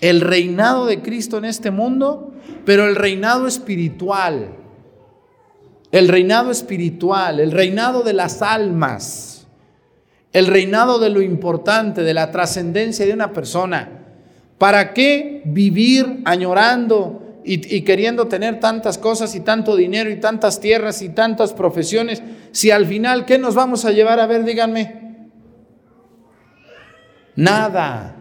El 0.00 0.20
reinado 0.20 0.86
de 0.86 1.02
Cristo 1.02 1.38
en 1.38 1.44
este 1.44 1.70
mundo, 1.70 2.32
pero 2.64 2.88
el 2.88 2.96
reinado 2.96 3.46
espiritual. 3.46 4.50
El 5.90 6.08
reinado 6.08 6.50
espiritual, 6.50 7.40
el 7.40 7.50
reinado 7.50 8.02
de 8.02 8.12
las 8.12 8.42
almas, 8.42 9.46
el 10.32 10.46
reinado 10.46 10.98
de 10.98 11.08
lo 11.08 11.22
importante, 11.22 12.02
de 12.02 12.12
la 12.14 12.30
trascendencia 12.30 13.06
de 13.06 13.14
una 13.14 13.32
persona. 13.32 14.04
¿Para 14.58 14.92
qué 14.92 15.40
vivir 15.46 16.20
añorando 16.24 17.22
y, 17.44 17.80
queriendo 17.80 18.28
tener 18.28 18.60
tantas 18.60 18.98
cosas 18.98 19.34
y 19.34 19.40
tanto 19.40 19.74
dinero 19.74 20.10
y 20.10 20.20
tantas 20.20 20.60
tierras 20.60 21.00
y 21.00 21.08
tantas 21.08 21.54
profesiones 21.54 22.22
si 22.52 22.70
al 22.70 22.84
final, 22.84 23.24
¿qué 23.24 23.38
nos 23.38 23.54
vamos 23.54 23.86
a 23.86 23.92
llevar 23.92 24.20
a 24.20 24.26
ver? 24.26 24.44
Díganme. 24.44 25.07
Nada. 27.38 28.16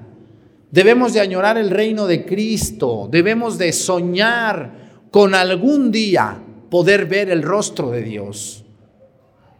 Debemos 0.69 1.11
de 1.11 1.21
añorar 1.21 1.57
el 1.57 1.71
reino 1.71 2.05
de 2.05 2.23
Cristo. 2.23 3.09
Debemos 3.11 3.57
de 3.57 3.73
soñar 3.73 5.07
con 5.09 5.33
algún 5.33 5.91
día 5.91 6.37
poder 6.69 7.07
ver 7.07 7.31
el 7.31 7.41
rostro 7.41 7.89
de 7.89 8.03
Dios. 8.03 8.63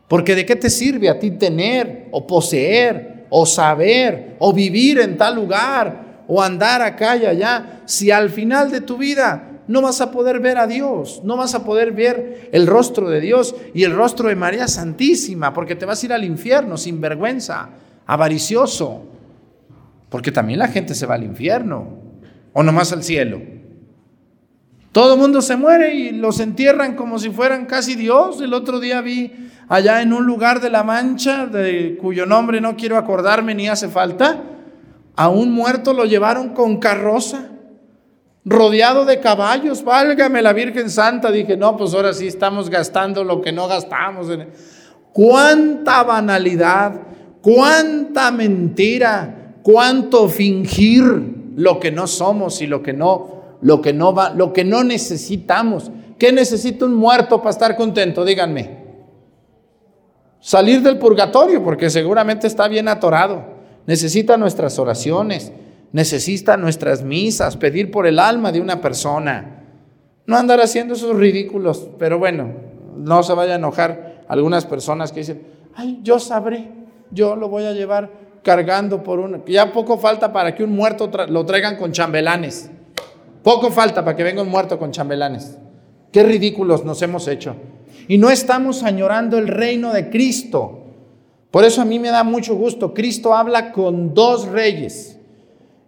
Porque 0.07 0.35
de 0.35 0.45
qué 0.45 0.55
te 0.55 0.69
sirve 0.69 1.09
a 1.09 1.17
ti 1.17 1.31
tener 1.31 2.07
o 2.11 2.27
poseer 2.27 3.25
o 3.31 3.47
saber 3.47 4.35
o 4.37 4.53
vivir 4.53 4.99
en 4.99 5.17
tal 5.17 5.33
lugar 5.33 6.23
o 6.27 6.39
andar 6.39 6.83
acá 6.83 7.17
y 7.17 7.25
allá, 7.25 7.81
si 7.85 8.11
al 8.11 8.29
final 8.29 8.69
de 8.69 8.81
tu 8.81 8.95
vida 8.95 9.61
no 9.67 9.81
vas 9.81 10.01
a 10.01 10.11
poder 10.11 10.39
ver 10.39 10.59
a 10.59 10.67
Dios, 10.67 11.21
no 11.23 11.35
vas 11.35 11.55
a 11.55 11.63
poder 11.65 11.93
ver 11.93 12.51
el 12.51 12.67
rostro 12.67 13.09
de 13.09 13.21
Dios 13.21 13.55
y 13.73 13.85
el 13.85 13.95
rostro 13.95 14.29
de 14.29 14.35
María 14.35 14.67
Santísima, 14.67 15.51
porque 15.51 15.75
te 15.75 15.87
vas 15.87 16.03
a 16.03 16.05
ir 16.05 16.13
al 16.13 16.23
infierno 16.23 16.77
sin 16.77 17.01
vergüenza, 17.01 17.69
avaricioso, 18.05 19.16
porque 20.09 20.31
también 20.31 20.59
la 20.59 20.67
gente 20.67 20.95
se 20.95 21.05
va 21.05 21.15
al 21.15 21.23
infierno 21.23 21.99
o 22.53 22.63
nomás 22.63 22.91
al 22.93 23.03
cielo. 23.03 23.41
Todo 24.91 25.13
el 25.13 25.19
mundo 25.19 25.41
se 25.41 25.55
muere 25.55 25.93
y 25.93 26.11
los 26.11 26.39
entierran 26.39 26.95
como 26.95 27.19
si 27.19 27.29
fueran 27.29 27.65
casi 27.65 27.95
Dios. 27.95 28.41
El 28.41 28.53
otro 28.53 28.79
día 28.79 29.01
vi 29.01 29.49
allá 29.69 30.01
en 30.01 30.13
un 30.13 30.25
lugar 30.25 30.59
de 30.59 30.69
la 30.69 30.83
Mancha, 30.83 31.45
de 31.45 31.97
cuyo 32.01 32.25
nombre 32.25 32.61
no 32.61 32.75
quiero 32.75 32.97
acordarme 32.97 33.53
ni 33.53 33.67
hace 33.67 33.89
falta, 33.89 34.41
a 35.15 35.29
un 35.29 35.51
muerto 35.51 35.93
lo 35.93 36.05
llevaron 36.05 36.49
con 36.49 36.77
carroza, 36.77 37.49
rodeado 38.45 39.03
de 39.05 39.19
caballos. 39.19 39.83
Válgame 39.83 40.41
la 40.41 40.53
Virgen 40.53 40.89
Santa. 40.89 41.31
Dije, 41.31 41.57
no, 41.57 41.75
pues 41.75 41.93
ahora 41.93 42.13
sí 42.13 42.27
estamos 42.27 42.69
gastando 42.69 43.23
lo 43.23 43.41
que 43.41 43.51
no 43.51 43.67
gastamos. 43.67 44.27
Cuánta 45.11 46.03
banalidad, 46.03 47.01
cuánta 47.41 48.31
mentira, 48.31 49.36
cuánto 49.67 50.29
fingir 50.29 51.03
lo 51.57 51.77
que 51.77 51.91
no 51.91 52.07
somos 52.07 52.61
y 52.61 52.67
lo 52.67 52.81
que 52.81 52.93
no, 52.93 53.57
lo 53.59 53.81
que 53.81 53.91
no 53.91 54.13
va, 54.13 54.29
lo 54.29 54.53
que 54.53 54.63
no 54.63 54.85
necesitamos. 54.85 55.91
¿Qué 56.17 56.31
necesita 56.31 56.85
un 56.85 56.95
muerto 56.95 57.39
para 57.39 57.49
estar 57.49 57.75
contento? 57.75 58.23
Díganme. 58.23 58.85
Salir 60.39 60.81
del 60.81 60.97
purgatorio, 60.97 61.61
porque 61.61 61.89
seguramente 61.89 62.47
está 62.47 62.69
bien 62.69 62.87
atorado 62.87 63.57
necesita 63.87 64.37
nuestras 64.37 64.79
oraciones, 64.79 65.51
necesita 65.91 66.55
nuestras 66.55 67.03
misas, 67.03 67.57
pedir 67.57 67.91
por 67.91 68.07
el 68.07 68.19
alma 68.19 68.53
de 68.53 68.61
una 68.61 68.79
persona. 68.79 69.63
No 70.27 70.37
andar 70.37 70.61
haciendo 70.61 70.93
esos 70.93 71.17
ridículos, 71.17 71.89
pero 71.99 72.19
bueno, 72.19 72.53
no 72.95 73.21
se 73.21 73.33
vaya 73.33 73.53
a 73.53 73.57
enojar 73.57 74.23
algunas 74.29 74.65
personas 74.65 75.11
que 75.11 75.21
dicen, 75.21 75.41
ay, 75.75 75.99
yo 76.03 76.19
sabré, 76.19 76.69
yo 77.11 77.35
lo 77.35 77.49
voy 77.49 77.65
a 77.65 77.73
llevar 77.73 78.26
cargando 78.47 79.03
por 79.03 79.19
una... 79.19 79.41
Ya 79.45 79.73
poco 79.73 79.97
falta 79.97 80.31
para 80.31 80.55
que 80.55 80.63
un 80.63 80.73
muerto 80.73 81.11
lo 81.27 81.45
traigan 81.45 81.75
con 81.75 81.91
chambelanes. 81.91 82.69
Poco 83.43 83.71
falta 83.71 84.05
para 84.05 84.15
que 84.15 84.23
venga 84.23 84.41
un 84.41 84.47
muerto 84.47 84.79
con 84.79 84.91
chambelanes. 84.91 85.57
Qué 86.13 86.23
ridículos 86.23 86.85
nos 86.85 87.01
hemos 87.01 87.27
hecho. 87.27 87.57
Y 88.07 88.17
no 88.17 88.29
estamos 88.29 88.83
añorando 88.83 89.37
el 89.37 89.49
reino 89.49 89.91
de 89.91 90.09
Cristo. 90.09 90.85
Por 91.51 91.65
eso 91.65 91.81
a 91.81 91.85
mí 91.85 91.99
me 91.99 92.07
da 92.07 92.23
mucho 92.23 92.55
gusto. 92.55 92.93
Cristo 92.93 93.35
habla 93.35 93.73
con 93.73 94.13
dos 94.13 94.47
reyes. 94.47 95.19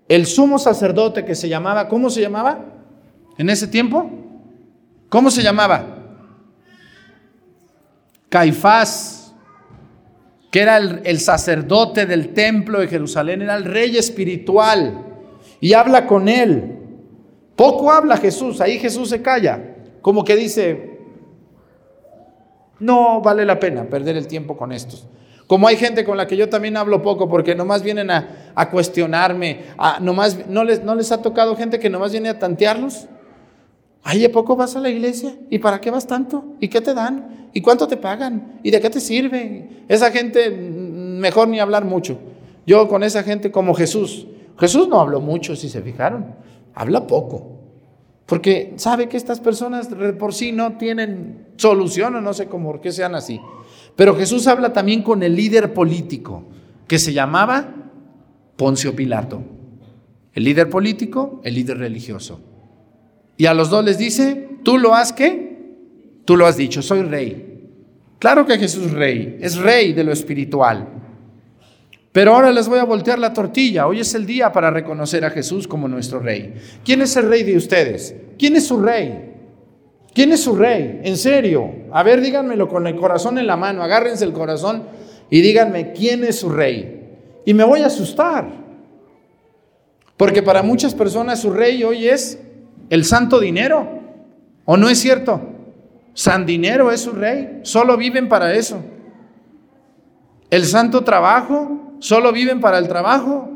El 0.10 0.26
sumo 0.26 0.60
sacerdote 0.60 1.24
que 1.24 1.36
se 1.36 1.48
llamaba, 1.48 1.88
¿cómo 1.88 2.10
se 2.10 2.20
llamaba? 2.20 2.60
En 3.38 3.50
ese 3.50 3.70
tiempo, 3.70 4.12
¿cómo 5.08 5.32
se 5.32 5.44
llamaba? 5.44 5.86
Caifás, 8.28 9.19
que 10.52 10.62
era 10.62 10.78
el, 10.78 11.20
sacerdote 11.20 12.06
del 12.06 12.34
templo 12.34 12.80
de 12.80 12.88
Jerusalén, 12.88 13.42
era 13.42 13.56
el 13.56 13.66
rey 13.66 13.98
espiritual 13.98 15.06
y 15.60 15.74
habla 15.74 16.08
con 16.08 16.28
él. 16.28 16.78
Poco 17.56 17.92
habla 17.92 18.18
Jesús, 18.18 18.62
ahí 18.62 18.80
Jesús 18.80 19.10
se 19.10 19.22
calla, 19.22 19.76
como 20.02 20.24
que 20.24 20.36
dice, 20.36 20.98
no 22.80 23.22
vale 23.22 23.46
la 23.46 23.60
pena 23.60 23.84
perder 23.84 24.18
el 24.18 24.28
tiempo 24.28 24.58
con 24.58 24.72
estos. 24.72 25.06
Como 25.46 25.68
hay 25.68 25.78
gente 25.78 26.04
con 26.06 26.16
la 26.16 26.28
que 26.28 26.38
yo 26.38 26.48
también 26.48 26.78
hablo 26.78 27.02
poco 27.02 27.28
porque 27.28 27.56
nomás 27.56 27.82
vienen 27.82 28.12
a, 28.12 28.70
cuestionarme, 28.72 29.66
a, 29.78 30.00
nomás, 30.00 30.48
¿no, 30.48 30.64
les, 30.64 30.84
¿no 30.84 30.96
les 30.96 31.12
ha 31.12 31.22
tocado 31.22 31.56
gente 31.56 31.80
que 31.80 31.90
nomás 31.90 32.12
viene 32.12 32.30
a 32.30 32.40
tantearlos? 32.40 33.08
Ay, 34.04 34.26
¿a 34.26 34.32
poco 34.32 34.56
vas 34.56 34.76
a 34.76 34.80
la 34.80 34.90
iglesia? 34.90 35.36
¿Y 35.50 35.60
para 35.60 35.82
qué 35.82 35.92
vas 35.92 36.08
tanto? 36.08 36.56
¿Y 36.60 36.68
qué 36.68 36.82
te 36.82 36.94
dan? 36.94 37.50
¿Y 37.54 37.62
cuánto 37.62 37.88
te 37.88 37.98
pagan? 37.98 38.60
¿Y 38.64 38.72
de 38.72 38.80
qué 38.80 38.90
te 38.90 39.00
sirve? 39.00 39.84
Esa 39.88 40.12
gente, 40.12 40.50
mm, 40.50 41.20
mejor 41.20 41.48
ni 41.48 41.60
hablar 41.60 41.86
mucho. 41.86 42.18
Yo 42.66 42.88
con 42.88 43.04
esa 43.04 43.24
gente 43.24 43.52
como 43.52 43.74
Jesús. 43.74 44.28
Jesús 44.58 44.88
no 44.88 45.00
habló 45.00 45.22
mucho, 45.22 45.56
si 45.56 45.70
se 45.70 45.82
fijaron. 45.82 46.36
Habla 46.74 47.08
poco. 47.08 47.60
Porque 48.26 48.74
sabe 48.76 49.10
que 49.10 49.18
estas 49.18 49.40
personas 49.40 49.90
por 50.20 50.34
sí 50.34 50.52
no 50.52 50.78
tienen 50.78 51.48
solución 51.58 52.16
o 52.16 52.22
no 52.22 52.34
sé 52.34 52.48
cómo, 52.48 52.72
por 52.72 52.82
qué 52.82 52.92
sean 52.92 53.16
así. 53.16 53.42
Pero 53.96 54.16
Jesús 54.16 54.46
habla 54.48 54.72
también 54.72 55.02
con 55.02 55.24
el 55.24 55.36
líder 55.36 55.74
político, 55.74 56.44
que 56.88 57.00
se 57.00 57.12
llamaba 57.12 57.74
Poncio 58.56 58.96
Pilato. 58.96 59.42
El 60.34 60.44
líder 60.44 60.70
político, 60.70 61.42
el 61.44 61.56
líder 61.56 61.80
religioso. 61.80 62.40
Y 63.40 63.46
a 63.46 63.54
los 63.54 63.70
dos 63.70 63.86
les 63.86 63.98
dice, 63.98 64.50
¿tú 64.64 64.78
lo 64.78 64.94
has 64.94 65.14
qué? 65.14 65.58
Tú 66.26 66.36
lo 66.36 66.46
has 66.46 66.58
dicho, 66.58 66.82
soy 66.82 67.04
rey. 67.04 67.70
Claro 68.20 68.46
que 68.46 68.58
Jesús 68.58 68.88
es 68.88 68.92
rey, 68.92 69.38
es 69.40 69.56
rey 69.56 69.94
de 69.94 70.04
lo 70.04 70.12
espiritual. 70.12 70.90
Pero 72.12 72.36
ahora 72.36 72.52
les 72.52 72.68
voy 72.68 72.80
a 72.80 72.84
voltear 72.84 73.18
la 73.18 73.32
tortilla. 73.32 73.88
Hoy 73.88 74.02
es 74.02 74.14
el 74.14 74.26
día 74.26 74.52
para 74.52 74.72
reconocer 74.72 75.24
a 75.24 75.30
Jesús 75.30 75.70
como 75.70 75.88
nuestro 75.88 76.20
rey. 76.20 76.54
¿Quién 76.84 77.02
es 77.02 77.16
el 77.16 77.30
rey 77.30 77.44
de 77.44 77.56
ustedes? 77.56 78.14
¿Quién 78.38 78.58
es 78.58 78.68
su 78.68 78.82
rey? 78.82 79.32
¿Quién 80.14 80.34
es 80.34 80.42
su 80.42 80.58
rey? 80.58 81.00
En 81.06 81.16
serio. 81.16 81.72
A 81.94 82.04
ver, 82.04 82.20
díganmelo 82.20 82.68
con 82.68 82.88
el 82.88 82.98
corazón 82.98 83.38
en 83.38 83.48
la 83.48 83.56
mano. 83.56 83.84
Agárrense 83.84 84.26
el 84.26 84.34
corazón 84.34 84.84
y 85.30 85.40
díganme 85.40 85.94
quién 85.94 86.26
es 86.26 86.38
su 86.38 86.50
rey. 86.50 87.16
Y 87.46 87.54
me 87.54 87.64
voy 87.64 87.84
a 87.84 87.88
asustar. 87.88 88.52
Porque 90.18 90.44
para 90.44 90.62
muchas 90.62 90.94
personas 90.94 91.40
su 91.40 91.52
rey 91.52 91.82
hoy 91.86 92.10
es 92.10 92.38
el 92.90 93.06
santo 93.06 93.40
dinero. 93.40 93.88
¿O 94.66 94.78
no 94.78 94.90
es 94.90 95.00
cierto? 95.00 95.42
San 96.14 96.46
dinero 96.46 96.92
es 96.92 97.02
su 97.02 97.12
rey. 97.12 97.62
Solo 97.64 97.98
viven 97.98 98.30
para 98.30 98.54
eso. 98.54 98.84
El 100.50 100.66
santo 100.66 101.04
trabajo, 101.04 101.96
solo 102.00 102.32
viven 102.32 102.60
para 102.60 102.78
el 102.78 102.88
trabajo. 102.88 103.50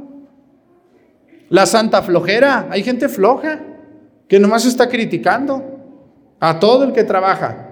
La 1.50 1.66
santa 1.66 2.02
flojera, 2.02 2.68
hay 2.70 2.84
gente 2.84 3.10
floja 3.10 3.62
que 4.28 4.40
nomás 4.40 4.66
está 4.66 4.90
criticando 4.90 5.64
a 6.40 6.60
todo 6.60 6.84
el 6.84 6.94
que 6.94 7.04
trabaja. 7.04 7.70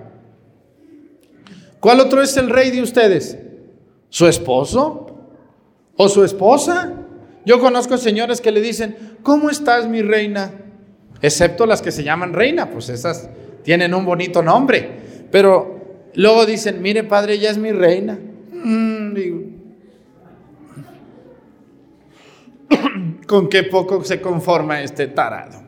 ¿Cuál 1.79 1.99
otro 1.99 2.21
es 2.21 2.37
el 2.37 2.49
rey 2.49 2.69
de 2.69 2.81
ustedes? 2.81 3.37
¿Su 4.09 4.27
esposo? 4.27 5.07
¿O 5.97 6.09
su 6.09 6.23
esposa? 6.23 6.93
Yo 7.45 7.59
conozco 7.59 7.97
señores 7.97 8.39
que 8.39 8.51
le 8.51 8.61
dicen, 8.61 9.17
¿cómo 9.23 9.49
estás 9.49 9.87
mi 9.87 10.01
reina? 10.01 10.51
Excepto 11.21 11.65
las 11.65 11.81
que 11.81 11.91
se 11.91 12.03
llaman 12.03 12.33
reina, 12.33 12.69
pues 12.69 12.89
esas 12.89 13.29
tienen 13.63 13.93
un 13.93 14.05
bonito 14.05 14.41
nombre. 14.41 14.89
Pero 15.31 16.09
luego 16.15 16.45
dicen, 16.45 16.81
mire 16.81 17.03
padre, 17.03 17.33
ella 17.33 17.51
es 17.51 17.57
mi 17.57 17.71
reina. 17.71 18.19
Mm, 18.51 19.13
con 23.27 23.49
qué 23.49 23.63
poco 23.63 24.03
se 24.03 24.19
conforma 24.21 24.81
este 24.81 25.07
tarado. 25.07 25.61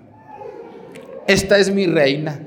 Esta 1.28 1.58
es 1.58 1.74
mi 1.74 1.86
reina. 1.86 2.40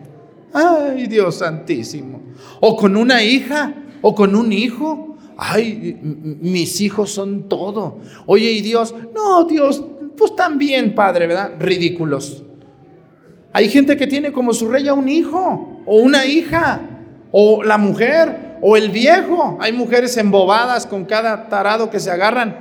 Ay, 0.52 1.06
Dios 1.06 1.36
santísimo. 1.36 2.22
O 2.60 2.76
con 2.76 2.96
una 2.96 3.22
hija, 3.22 3.74
o 4.02 4.14
con 4.14 4.34
un 4.34 4.52
hijo 4.52 5.06
ay, 5.36 5.98
mis 6.02 6.80
hijos 6.80 7.10
son 7.10 7.48
todo. 7.48 7.98
Oye, 8.26 8.50
¿y 8.50 8.60
Dios? 8.60 8.94
No, 9.14 9.44
Dios, 9.44 9.84
pues 10.16 10.34
también, 10.34 10.94
Padre, 10.94 11.26
¿verdad? 11.26 11.52
Ridículos. 11.58 12.44
Hay 13.56 13.70
gente 13.70 13.96
que 13.96 14.06
tiene 14.06 14.32
como 14.32 14.52
su 14.52 14.68
rey 14.68 14.86
a 14.86 14.92
un 14.92 15.08
hijo, 15.08 15.80
o 15.86 15.96
una 15.96 16.26
hija, 16.26 16.78
o 17.32 17.62
la 17.62 17.78
mujer, 17.78 18.58
o 18.60 18.76
el 18.76 18.90
viejo. 18.90 19.56
Hay 19.62 19.72
mujeres 19.72 20.14
embobadas 20.18 20.84
con 20.84 21.06
cada 21.06 21.48
tarado 21.48 21.88
que 21.88 21.98
se 21.98 22.10
agarran. 22.10 22.54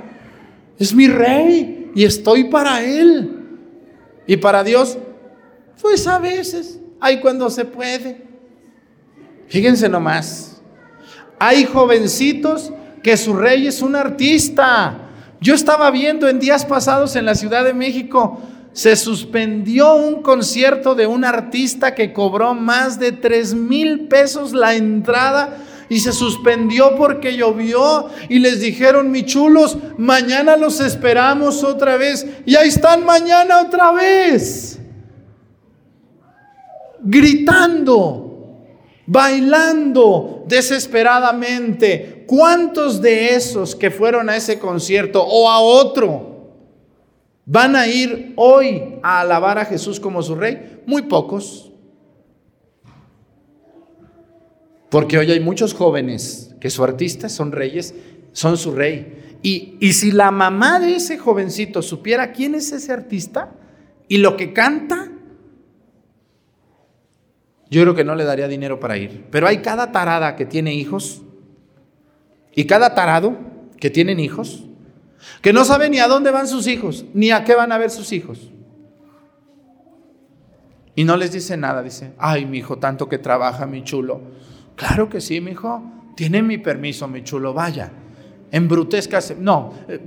Es 0.78 0.94
mi 0.94 1.06
rey 1.06 1.92
y 1.94 2.02
estoy 2.06 2.44
para 2.44 2.82
él. 2.82 3.30
Y 4.26 4.38
para 4.38 4.64
Dios, 4.64 4.96
pues 5.82 6.06
a 6.06 6.18
veces, 6.18 6.80
hay 6.98 7.20
cuando 7.20 7.50
se 7.50 7.66
puede. 7.66 8.22
Fíjense 9.48 9.90
nomás. 9.90 10.62
Hay 11.38 11.66
jovencitos 11.66 12.72
que 13.02 13.18
su 13.18 13.34
rey 13.34 13.66
es 13.66 13.82
un 13.82 13.96
artista. 13.96 14.96
Yo 15.42 15.54
estaba 15.54 15.90
viendo 15.90 16.26
en 16.26 16.40
días 16.40 16.64
pasados 16.64 17.16
en 17.16 17.26
la 17.26 17.34
Ciudad 17.34 17.64
de 17.64 17.74
México, 17.74 18.40
se 18.76 18.94
suspendió 18.94 19.94
un 19.94 20.20
concierto 20.20 20.94
de 20.94 21.06
un 21.06 21.24
artista 21.24 21.94
que 21.94 22.12
cobró 22.12 22.52
más 22.52 22.98
de 23.00 23.10
3 23.10 23.54
mil 23.54 24.06
pesos 24.06 24.52
la 24.52 24.74
entrada 24.74 25.56
y 25.88 26.00
se 26.00 26.12
suspendió 26.12 26.94
porque 26.94 27.38
llovió 27.38 28.10
y 28.28 28.38
les 28.38 28.60
dijeron, 28.60 29.10
mi 29.10 29.24
chulos, 29.24 29.78
mañana 29.96 30.58
los 30.58 30.80
esperamos 30.80 31.64
otra 31.64 31.96
vez. 31.96 32.26
Y 32.44 32.54
ahí 32.56 32.68
están 32.68 33.02
mañana 33.06 33.62
otra 33.62 33.92
vez, 33.92 34.78
gritando 37.00 38.24
bailando 39.06 40.44
desesperadamente. 40.46 42.24
¿Cuántos 42.26 43.00
de 43.00 43.36
esos 43.36 43.74
que 43.74 43.90
fueron 43.90 44.28
a 44.28 44.36
ese 44.36 44.58
concierto 44.58 45.24
o 45.24 45.48
a 45.48 45.60
otro 45.60 46.35
van 47.46 47.76
a 47.76 47.86
ir 47.86 48.34
hoy 48.36 48.98
a 49.02 49.20
alabar 49.20 49.58
a 49.58 49.64
Jesús 49.64 49.98
como 49.98 50.22
su 50.22 50.34
rey? 50.34 50.82
Muy 50.84 51.02
pocos. 51.02 51.72
Porque 54.90 55.16
hoy 55.16 55.30
hay 55.30 55.40
muchos 55.40 55.72
jóvenes 55.72 56.54
que 56.60 56.70
su 56.70 56.84
artista 56.84 57.28
son 57.28 57.52
reyes, 57.52 57.94
son 58.32 58.56
su 58.56 58.72
rey. 58.72 59.38
Y, 59.42 59.76
y 59.80 59.92
si 59.92 60.10
la 60.10 60.30
mamá 60.30 60.80
de 60.80 60.96
ese 60.96 61.18
jovencito 61.18 61.82
supiera 61.82 62.32
quién 62.32 62.54
es 62.54 62.72
ese 62.72 62.92
artista 62.92 63.52
y 64.08 64.18
lo 64.18 64.36
que 64.36 64.52
canta, 64.52 65.12
yo 67.70 67.82
creo 67.82 67.94
que 67.94 68.04
no 68.04 68.14
le 68.14 68.24
daría 68.24 68.48
dinero 68.48 68.80
para 68.80 68.96
ir. 68.96 69.26
Pero 69.30 69.46
hay 69.46 69.58
cada 69.58 69.92
tarada 69.92 70.36
que 70.36 70.46
tiene 70.46 70.74
hijos 70.74 71.22
y 72.54 72.64
cada 72.64 72.94
tarado 72.94 73.36
que 73.78 73.90
tienen 73.90 74.18
hijos 74.18 74.65
que 75.40 75.52
no 75.52 75.64
sabe 75.64 75.90
ni 75.90 75.98
a 75.98 76.08
dónde 76.08 76.30
van 76.30 76.48
sus 76.48 76.66
hijos, 76.66 77.04
ni 77.14 77.30
a 77.30 77.44
qué 77.44 77.54
van 77.54 77.72
a 77.72 77.78
ver 77.78 77.90
sus 77.90 78.12
hijos. 78.12 78.50
Y 80.94 81.04
no 81.04 81.16
les 81.16 81.32
dice 81.32 81.56
nada, 81.56 81.82
dice, 81.82 82.12
ay, 82.18 82.46
mi 82.46 82.58
hijo, 82.58 82.78
tanto 82.78 83.08
que 83.08 83.18
trabaja, 83.18 83.66
mi 83.66 83.84
chulo. 83.84 84.20
Claro 84.76 85.08
que 85.08 85.20
sí, 85.20 85.40
mi 85.40 85.52
hijo, 85.52 85.82
tiene 86.14 86.42
mi 86.42 86.58
permiso, 86.58 87.06
mi 87.06 87.22
chulo, 87.22 87.52
vaya. 87.52 87.92
Embrutezcase, 88.50 89.36
no, 89.38 89.72
eh, 89.88 90.00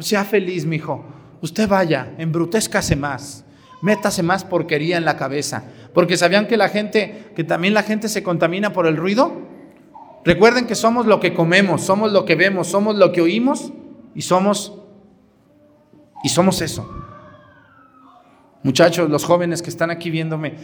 sea 0.00 0.24
feliz, 0.24 0.66
mi 0.66 0.76
hijo. 0.76 1.04
Usted 1.40 1.68
vaya, 1.68 2.14
embrutezcase 2.18 2.94
más 2.94 3.44
métase 3.80 4.22
más 4.22 4.44
porquería 4.44 4.96
en 4.96 5.04
la 5.04 5.16
cabeza. 5.16 5.64
Porque 5.94 6.16
sabían 6.16 6.46
que 6.46 6.56
la 6.56 6.68
gente, 6.68 7.32
que 7.34 7.44
también 7.44 7.74
la 7.74 7.82
gente 7.82 8.08
se 8.08 8.22
contamina 8.22 8.72
por 8.72 8.86
el 8.86 8.96
ruido. 8.96 9.32
Recuerden 10.24 10.66
que 10.66 10.74
somos 10.74 11.06
lo 11.06 11.18
que 11.18 11.34
comemos, 11.34 11.82
somos 11.82 12.12
lo 12.12 12.24
que 12.24 12.34
vemos, 12.34 12.68
somos 12.68 12.96
lo 12.96 13.12
que 13.12 13.22
oímos 13.22 13.72
y 14.14 14.22
somos 14.22 14.74
y 16.22 16.28
somos 16.28 16.60
eso. 16.60 16.88
Muchachos, 18.62 19.08
los 19.08 19.24
jóvenes 19.24 19.62
que 19.62 19.70
están 19.70 19.90
aquí 19.90 20.10
viéndome, 20.10 20.54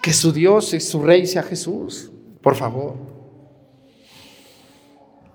que 0.00 0.12
su 0.12 0.32
Dios 0.32 0.74
y 0.74 0.80
su 0.80 1.02
rey 1.02 1.26
sea 1.26 1.42
Jesús, 1.42 2.10
por 2.40 2.54
favor. 2.54 2.94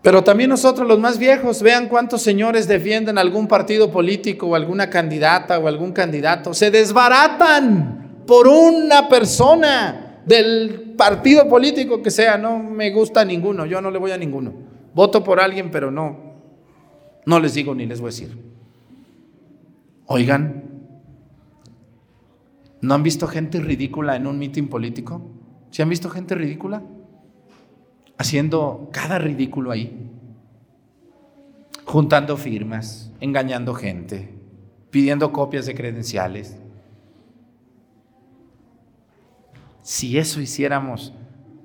Pero 0.02 0.24
también 0.24 0.49
nosotros 0.49 0.88
los 0.88 0.99
más 0.99 1.18
viejos, 1.18 1.61
vean 1.61 1.90
cuántos 1.90 2.22
señores 2.22 2.65
defienden 2.68 3.18
algún 3.18 3.48
partido 3.48 3.91
político 3.91 4.48
o 4.48 4.56
alguna 4.56 4.90
candidata 4.90 5.60
o 5.60 5.68
algún 5.68 5.91
candidato. 5.91 6.53
Se 6.53 6.72
desbaratan 6.72 8.24
por 8.26 8.48
una 8.48 9.10
persona 9.10 10.22
del 10.26 10.94
partido 10.98 11.49
político 11.49 12.02
que 12.02 12.11
sea. 12.11 12.38
No 12.38 12.57
me 12.57 12.90
gusta 12.91 13.26
ninguno, 13.26 13.65
yo 13.65 13.82
no 13.82 13.91
le 13.91 13.99
voy 13.99 14.11
a 14.11 14.18
ninguno. 14.18 14.77
Voto 14.98 15.24
por 15.24 15.40
alguien, 15.40 15.72
pero 15.72 15.91
no, 15.91 16.18
no 17.26 17.40
les 17.40 17.53
digo 17.53 17.74
ni 17.74 17.86
les 17.86 18.02
voy 18.02 18.10
a 18.10 18.11
decir. 18.11 18.38
Oigan, 20.07 20.64
¿no 22.82 22.94
han 22.95 23.03
visto 23.03 23.28
gente 23.28 23.61
ridícula 23.61 24.15
en 24.15 24.28
un 24.28 24.38
mitin 24.38 24.68
político? 24.68 25.22
¿Sí 25.72 25.82
han 25.82 25.90
visto 25.90 26.10
gente 26.10 26.36
ridícula? 26.36 26.82
haciendo 28.18 28.90
cada 28.91 29.19
ridículo 29.19 29.72
ahí, 29.72 30.10
juntando 31.86 32.36
firmas, 32.36 33.11
engañando 33.19 33.74
gente, 33.74 34.34
pidiendo 34.90 35.32
copias 35.32 35.65
de 35.65 35.76
credenciales. 35.76 36.57
Si 39.82 40.18
eso 40.18 40.41
hiciéramos 40.41 41.14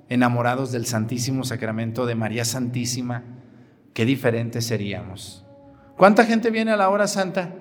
enamorados 0.09 0.71
del 0.71 0.85
Santísimo 0.85 1.43
Sacramento 1.43 2.05
de 2.05 2.15
María 2.15 2.45
Santísima, 2.45 3.23
qué 3.93 4.05
diferentes 4.05 4.65
seríamos. 4.65 5.45
¿Cuánta 5.97 6.25
gente 6.25 6.49
viene 6.49 6.71
a 6.71 6.77
la 6.77 6.89
hora 6.89 7.07
santa? 7.07 7.53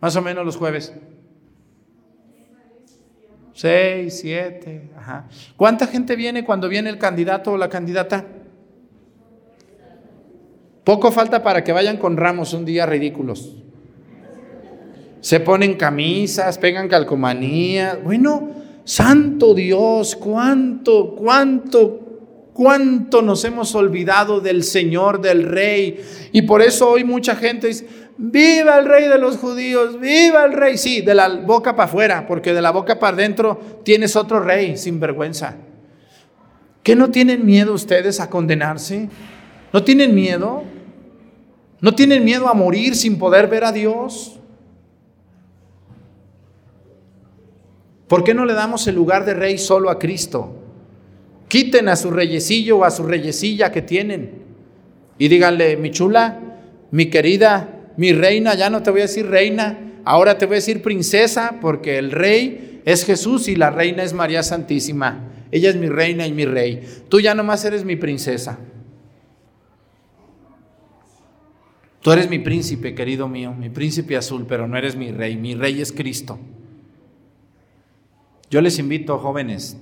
Más 0.00 0.16
o 0.16 0.22
menos 0.22 0.44
los 0.44 0.56
jueves. 0.56 0.92
Seis, 3.52 4.18
siete. 4.20 4.90
Ajá. 4.96 5.28
¿Cuánta 5.56 5.86
gente 5.86 6.16
viene 6.16 6.44
cuando 6.44 6.68
viene 6.68 6.90
el 6.90 6.98
candidato 6.98 7.52
o 7.52 7.56
la 7.56 7.68
candidata? 7.68 8.24
Poco 10.82 11.12
falta 11.12 11.42
para 11.42 11.64
que 11.64 11.72
vayan 11.72 11.96
con 11.96 12.16
ramos 12.16 12.52
un 12.52 12.64
día 12.64 12.84
ridículos. 12.84 13.56
Se 15.20 15.40
ponen 15.40 15.74
camisas, 15.74 16.58
pegan 16.58 16.88
calcomanía. 16.88 17.98
Bueno, 18.02 18.50
santo 18.84 19.54
Dios, 19.54 20.16
cuánto, 20.16 21.14
cuánto, 21.16 22.00
cuánto 22.52 23.22
nos 23.22 23.44
hemos 23.44 23.74
olvidado 23.74 24.40
del 24.40 24.62
Señor, 24.62 25.20
del 25.20 25.44
Rey. 25.44 26.00
Y 26.32 26.42
por 26.42 26.62
eso 26.62 26.90
hoy 26.90 27.04
mucha 27.04 27.34
gente 27.34 27.68
dice, 27.68 27.86
viva 28.16 28.78
el 28.78 28.86
Rey 28.86 29.08
de 29.08 29.18
los 29.18 29.38
judíos, 29.38 29.98
viva 29.98 30.44
el 30.44 30.52
Rey. 30.52 30.78
Sí, 30.78 31.00
de 31.00 31.14
la 31.14 31.28
boca 31.28 31.74
para 31.74 31.88
afuera, 31.88 32.26
porque 32.26 32.54
de 32.54 32.62
la 32.62 32.70
boca 32.70 32.98
para 32.98 33.16
adentro 33.16 33.60
tienes 33.84 34.16
otro 34.16 34.40
Rey, 34.40 34.76
sin 34.76 35.00
vergüenza. 35.00 35.56
¿Qué 36.82 36.94
no 36.94 37.10
tienen 37.10 37.46
miedo 37.46 37.72
ustedes 37.72 38.20
a 38.20 38.28
condenarse? 38.28 39.08
¿No 39.72 39.82
tienen 39.82 40.14
miedo? 40.14 40.62
¿No 41.80 41.94
tienen 41.94 42.24
miedo 42.24 42.48
a 42.48 42.54
morir 42.54 42.94
sin 42.94 43.18
poder 43.18 43.48
ver 43.48 43.64
a 43.64 43.72
Dios? 43.72 44.38
¿Por 48.08 48.24
qué 48.24 48.34
no 48.34 48.44
le 48.44 48.52
damos 48.52 48.86
el 48.86 48.94
lugar 48.94 49.24
de 49.24 49.34
rey 49.34 49.58
solo 49.58 49.90
a 49.90 49.98
Cristo? 49.98 50.56
Quiten 51.48 51.88
a 51.88 51.96
su 51.96 52.10
reyecillo 52.10 52.78
o 52.78 52.84
a 52.84 52.90
su 52.90 53.04
reyesilla 53.04 53.72
que 53.72 53.82
tienen 53.82 54.44
y 55.18 55.28
díganle, 55.28 55.76
mi 55.76 55.90
chula, 55.90 56.40
mi 56.90 57.06
querida, 57.06 57.92
mi 57.96 58.12
reina, 58.12 58.54
ya 58.54 58.70
no 58.70 58.82
te 58.82 58.90
voy 58.90 59.00
a 59.00 59.04
decir 59.04 59.26
reina, 59.26 59.78
ahora 60.04 60.38
te 60.38 60.46
voy 60.46 60.54
a 60.54 60.56
decir 60.56 60.82
princesa, 60.82 61.58
porque 61.60 61.98
el 61.98 62.10
rey 62.10 62.82
es 62.84 63.04
Jesús 63.04 63.48
y 63.48 63.56
la 63.56 63.70
reina 63.70 64.02
es 64.02 64.12
María 64.12 64.42
Santísima. 64.42 65.30
Ella 65.50 65.70
es 65.70 65.76
mi 65.76 65.88
reina 65.88 66.26
y 66.26 66.32
mi 66.32 66.44
rey. 66.44 66.82
Tú 67.08 67.20
ya 67.20 67.34
nomás 67.34 67.64
eres 67.64 67.84
mi 67.84 67.94
princesa. 67.94 68.58
Tú 72.00 72.10
eres 72.12 72.28
mi 72.28 72.40
príncipe, 72.40 72.94
querido 72.94 73.28
mío, 73.28 73.54
mi 73.54 73.70
príncipe 73.70 74.16
azul, 74.16 74.46
pero 74.48 74.66
no 74.66 74.76
eres 74.76 74.96
mi 74.96 75.12
rey. 75.12 75.36
Mi 75.36 75.54
rey 75.54 75.80
es 75.80 75.92
Cristo. 75.92 76.38
Yo 78.54 78.60
les 78.60 78.78
invito, 78.78 79.18
jóvenes, 79.18 79.76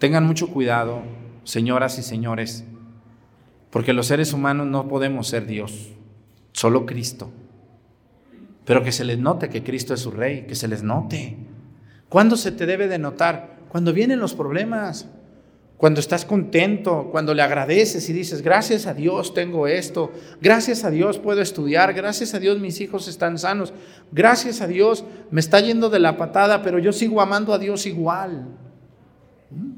tengan 0.00 0.26
mucho 0.26 0.48
cuidado, 0.48 1.02
señoras 1.44 2.00
y 2.00 2.02
señores, 2.02 2.64
porque 3.70 3.92
los 3.92 4.08
seres 4.08 4.32
humanos 4.32 4.66
no 4.66 4.88
podemos 4.88 5.28
ser 5.28 5.46
Dios, 5.46 5.92
solo 6.50 6.84
Cristo. 6.84 7.30
Pero 8.64 8.82
que 8.82 8.90
se 8.90 9.04
les 9.04 9.20
note 9.20 9.50
que 9.50 9.62
Cristo 9.62 9.94
es 9.94 10.00
su 10.00 10.10
rey, 10.10 10.46
que 10.48 10.56
se 10.56 10.66
les 10.66 10.82
note. 10.82 11.36
¿Cuándo 12.08 12.36
se 12.36 12.50
te 12.50 12.66
debe 12.66 12.88
de 12.88 12.98
notar? 12.98 13.60
Cuando 13.68 13.92
vienen 13.92 14.18
los 14.18 14.34
problemas 14.34 15.08
cuando 15.82 15.98
estás 15.98 16.24
contento, 16.24 17.08
cuando 17.10 17.34
le 17.34 17.42
agradeces 17.42 18.08
y 18.08 18.12
dices, 18.12 18.40
gracias 18.40 18.86
a 18.86 18.94
Dios 18.94 19.34
tengo 19.34 19.66
esto, 19.66 20.12
gracias 20.40 20.84
a 20.84 20.92
Dios 20.92 21.18
puedo 21.18 21.42
estudiar, 21.42 21.92
gracias 21.92 22.34
a 22.34 22.38
Dios 22.38 22.60
mis 22.60 22.80
hijos 22.80 23.08
están 23.08 23.36
sanos, 23.36 23.72
gracias 24.12 24.60
a 24.60 24.68
Dios 24.68 25.04
me 25.32 25.40
está 25.40 25.58
yendo 25.58 25.90
de 25.90 25.98
la 25.98 26.16
patada, 26.16 26.62
pero 26.62 26.78
yo 26.78 26.92
sigo 26.92 27.20
amando 27.20 27.52
a 27.52 27.58
Dios 27.58 27.84
igual. 27.86 28.46
¿Mm? 29.50 29.72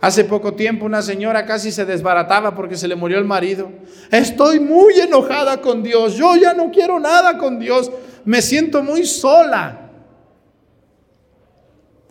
Hace 0.00 0.24
poco 0.24 0.54
tiempo 0.54 0.86
una 0.86 1.02
señora 1.02 1.44
casi 1.44 1.70
se 1.70 1.84
desbarataba 1.84 2.54
porque 2.54 2.78
se 2.78 2.88
le 2.88 2.96
murió 2.96 3.18
el 3.18 3.26
marido. 3.26 3.70
Estoy 4.10 4.58
muy 4.58 4.98
enojada 4.98 5.60
con 5.60 5.82
Dios, 5.82 6.14
yo 6.16 6.34
ya 6.36 6.54
no 6.54 6.70
quiero 6.70 6.98
nada 6.98 7.36
con 7.36 7.58
Dios, 7.58 7.92
me 8.24 8.40
siento 8.40 8.82
muy 8.82 9.04
sola. 9.04 9.90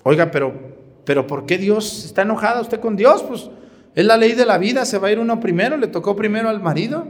Oiga, 0.03 0.30
pero 0.30 0.73
pero 1.05 1.27
¿por 1.27 1.45
qué 1.45 1.57
Dios 1.57 2.05
está 2.05 2.21
enojada 2.21 2.61
usted 2.61 2.80
con 2.80 2.95
Dios? 2.95 3.23
Pues 3.23 3.49
es 3.95 4.05
la 4.05 4.17
ley 4.17 4.34
de 4.34 4.45
la 4.45 4.57
vida, 4.57 4.85
se 4.85 4.97
va 4.97 5.09
a 5.09 5.11
ir 5.11 5.19
uno 5.19 5.39
primero, 5.39 5.77
le 5.77 5.88
tocó 5.88 6.15
primero 6.15 6.49
al 6.49 6.61
marido. 6.61 7.05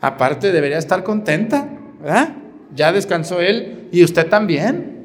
Aparte 0.00 0.52
debería 0.52 0.78
estar 0.78 1.02
contenta, 1.02 1.68
¿verdad? 2.00 2.34
Ya 2.74 2.92
descansó 2.92 3.40
él 3.40 3.88
y 3.90 4.04
usted 4.04 4.28
también. 4.28 4.98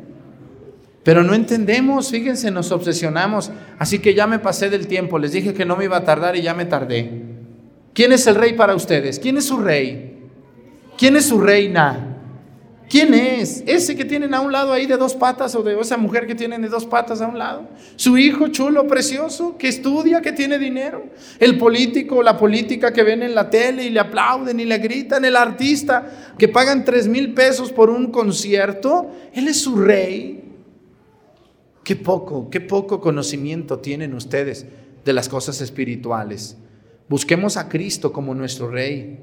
Pero 1.03 1.23
no 1.23 1.33
entendemos, 1.33 2.11
fíjense, 2.11 2.49
nos 2.51 2.71
obsesionamos. 2.71 3.51
Así 3.77 3.99
que 3.99 4.13
ya 4.13 4.27
me 4.27 4.39
pasé 4.39 4.69
del 4.69 4.87
tiempo, 4.87 5.19
les 5.19 5.31
dije 5.31 5.53
que 5.53 5.65
no 5.65 5.75
me 5.75 5.85
iba 5.85 5.97
a 5.97 6.03
tardar 6.03 6.35
y 6.35 6.41
ya 6.41 6.53
me 6.53 6.65
tardé. 6.65 7.23
¿Quién 7.93 8.11
es 8.11 8.25
el 8.27 8.35
rey 8.35 8.53
para 8.53 8.75
ustedes? 8.75 9.19
¿Quién 9.19 9.37
es 9.37 9.45
su 9.45 9.57
rey? 9.57 10.29
¿Quién 10.97 11.15
es 11.15 11.25
su 11.25 11.39
reina? 11.39 12.12
¿Quién 12.93 13.15
es? 13.15 13.63
Ese 13.65 13.95
que 13.95 14.05
tienen 14.05 14.35
a 14.35 14.41
un 14.41 14.51
lado 14.51 14.71
ahí 14.71 14.85
de 14.85 14.97
dos 14.97 15.15
patas 15.15 15.55
o 15.55 15.63
de 15.63 15.79
esa 15.79 15.97
mujer 15.97 16.27
que 16.27 16.35
tienen 16.35 16.61
de 16.61 16.69
dos 16.69 16.85
patas 16.85 17.21
a 17.21 17.27
un 17.27 17.39
lado. 17.39 17.67
Su 17.95 18.19
hijo 18.19 18.49
chulo, 18.49 18.85
precioso, 18.85 19.57
que 19.57 19.67
estudia, 19.67 20.21
que 20.21 20.31
tiene 20.31 20.59
dinero. 20.59 21.05
El 21.39 21.57
político, 21.57 22.21
la 22.21 22.37
política 22.37 22.93
que 22.93 23.01
ven 23.01 23.23
en 23.23 23.33
la 23.33 23.49
tele 23.49 23.85
y 23.85 23.89
le 23.89 23.99
aplauden 23.99 24.59
y 24.59 24.65
le 24.65 24.77
gritan. 24.77 25.25
El 25.25 25.35
artista 25.37 26.35
que 26.37 26.47
pagan 26.47 26.85
tres 26.85 27.07
mil 27.07 27.33
pesos 27.33 27.71
por 27.71 27.89
un 27.89 28.11
concierto. 28.11 29.09
Él 29.33 29.47
es 29.47 29.59
su 29.59 29.75
rey. 29.75 30.43
Qué 31.83 31.95
poco, 31.95 32.51
qué 32.51 32.61
poco 32.61 33.01
conocimiento 33.01 33.79
tienen 33.79 34.13
ustedes 34.13 34.67
de 35.03 35.13
las 35.13 35.29
cosas 35.29 35.61
espirituales. 35.61 36.57
Busquemos 37.09 37.57
a 37.57 37.69
Cristo 37.69 38.13
como 38.13 38.35
nuestro 38.35 38.69
rey. 38.69 39.17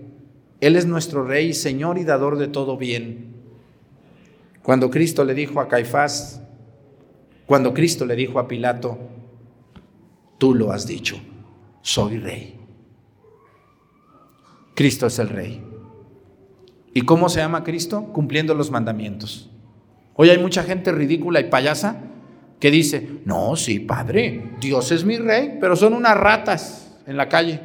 Él 0.61 0.75
es 0.75 0.87
nuestro 0.87 1.25
rey, 1.25 1.55
Señor 1.55 1.99
y 1.99 2.05
dador 2.05 2.37
de 2.37 2.49
todo 2.49 2.77
bien. 2.77 3.39
Cuando 4.63 4.91
Cristo 4.91 5.25
le 5.25 5.35
dijo 5.35 5.61
a 5.61 5.69
Caifás, 5.69 6.43
cuando 7.47 7.75
Cristo 7.75 8.05
le 8.05 8.15
dijo 8.15 8.39
a 8.39 8.47
Pilato, 8.47 8.99
tú 10.39 10.55
lo 10.55 10.73
has 10.73 10.87
dicho, 10.87 11.21
soy 11.83 12.19
rey. 12.19 12.61
Cristo 14.75 15.07
es 15.07 15.19
el 15.19 15.29
rey. 15.29 15.63
¿Y 16.95 17.03
cómo 17.03 17.29
se 17.29 17.41
llama 17.41 17.65
Cristo? 17.65 18.05
Cumpliendo 18.13 18.55
los 18.55 18.71
mandamientos. 18.71 19.51
Hoy 20.15 20.31
hay 20.31 20.39
mucha 20.39 20.63
gente 20.63 20.93
ridícula 20.93 21.41
y 21.41 21.45
payasa 21.45 22.03
que 22.59 22.71
dice, 22.71 23.21
no, 23.25 23.57
sí, 23.57 23.81
Padre, 23.81 24.53
Dios 24.61 24.93
es 24.93 25.05
mi 25.05 25.17
rey, 25.17 25.57
pero 25.61 25.77
son 25.77 25.95
unas 25.95 26.17
ratas 26.17 26.99
en 27.07 27.17
la 27.17 27.29
calle, 27.29 27.61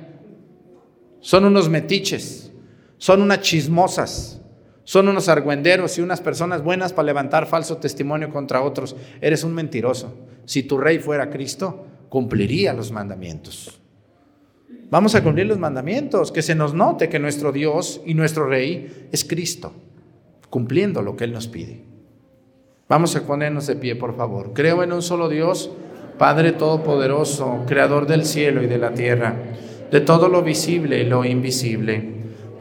son 1.20 1.46
unos 1.46 1.70
metiches, 1.70 2.52
son 2.98 3.22
unas 3.22 3.42
chismosas, 3.42 4.42
son 4.86 5.08
unos 5.08 5.30
argüenderos 5.30 5.98
y 5.98 6.02
unas 6.02 6.22
personas 6.22 6.64
buenas 6.64 6.94
para 6.94 7.08
levantar 7.08 7.48
falso 7.48 7.78
testimonio 7.78 8.30
contra 8.30 8.62
otros. 8.62 8.96
Eres 9.20 9.44
un 9.44 9.54
mentiroso. 9.54 10.16
Si 10.46 10.62
tu 10.62 10.78
rey 10.78 11.00
fuera 11.00 11.32
Cristo, 11.32 11.88
cumpliría 12.08 12.72
los 12.72 12.92
mandamientos. 12.92 13.82
Vamos 14.92 15.16
a 15.16 15.24
cumplir 15.24 15.48
los 15.48 15.58
mandamientos, 15.58 16.32
que 16.32 16.44
se 16.44 16.54
nos 16.54 16.76
note 16.76 17.10
que 17.10 17.18
nuestro 17.18 17.52
Dios 17.52 18.02
y 18.06 18.14
nuestro 18.14 18.48
rey 18.48 19.10
es 19.12 19.26
Cristo, 19.26 19.74
cumpliendo 20.52 21.02
lo 21.02 21.16
que 21.16 21.24
Él 21.24 21.34
nos 21.34 21.48
pide. 21.48 21.82
Vamos 22.88 23.16
a 23.16 23.26
ponernos 23.26 23.66
de 23.66 23.76
pie, 23.76 23.96
por 23.96 24.16
favor. 24.16 24.54
Creo 24.54 24.84
en 24.84 24.94
un 24.94 25.02
solo 25.02 25.28
Dios, 25.28 25.72
Padre 26.20 26.52
Todopoderoso, 26.52 27.64
Creador 27.66 28.06
del 28.06 28.24
cielo 28.24 28.62
y 28.62 28.68
de 28.68 28.78
la 28.78 28.94
tierra, 28.94 29.36
de 29.90 30.02
todo 30.02 30.30
lo 30.30 30.44
visible 30.44 31.02
y 31.02 31.06
lo 31.06 31.26
invisible. 31.26 32.15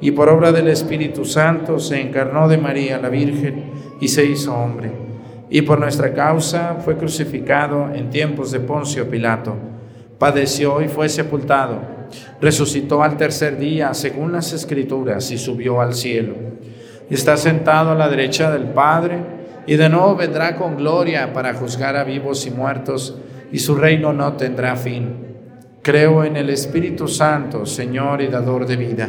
y 0.00 0.10
por 0.10 0.28
obra 0.28 0.52
del 0.52 0.68
Espíritu 0.68 1.24
Santo 1.24 1.78
se 1.78 2.00
encarnó 2.00 2.48
de 2.48 2.58
María 2.58 2.98
la 2.98 3.08
Virgen, 3.08 3.72
y 4.00 4.08
se 4.08 4.24
hizo 4.24 4.54
hombre. 4.54 4.90
Y 5.50 5.62
por 5.62 5.78
nuestra 5.78 6.12
causa 6.12 6.76
fue 6.84 6.96
crucificado 6.96 7.90
en 7.94 8.10
tiempos 8.10 8.50
de 8.50 8.60
Poncio 8.60 9.08
Pilato. 9.08 9.54
Padeció 10.18 10.82
y 10.82 10.88
fue 10.88 11.08
sepultado. 11.08 11.80
Resucitó 12.40 13.02
al 13.02 13.16
tercer 13.16 13.58
día, 13.58 13.94
según 13.94 14.32
las 14.32 14.52
Escrituras, 14.52 15.30
y 15.30 15.38
subió 15.38 15.80
al 15.80 15.94
cielo. 15.94 16.34
Está 17.10 17.36
sentado 17.36 17.92
a 17.92 17.94
la 17.94 18.08
derecha 18.08 18.50
del 18.50 18.64
Padre, 18.64 19.18
y 19.66 19.76
de 19.76 19.88
nuevo 19.88 20.16
vendrá 20.16 20.56
con 20.56 20.76
gloria 20.76 21.32
para 21.32 21.54
juzgar 21.54 21.96
a 21.96 22.04
vivos 22.04 22.46
y 22.46 22.50
muertos, 22.50 23.18
y 23.52 23.58
su 23.58 23.74
reino 23.74 24.12
no 24.12 24.34
tendrá 24.34 24.76
fin. 24.76 25.24
Creo 25.82 26.24
en 26.24 26.36
el 26.36 26.50
Espíritu 26.50 27.08
Santo, 27.08 27.66
Señor 27.66 28.22
y 28.22 28.28
dador 28.28 28.66
de 28.66 28.76
vida, 28.76 29.08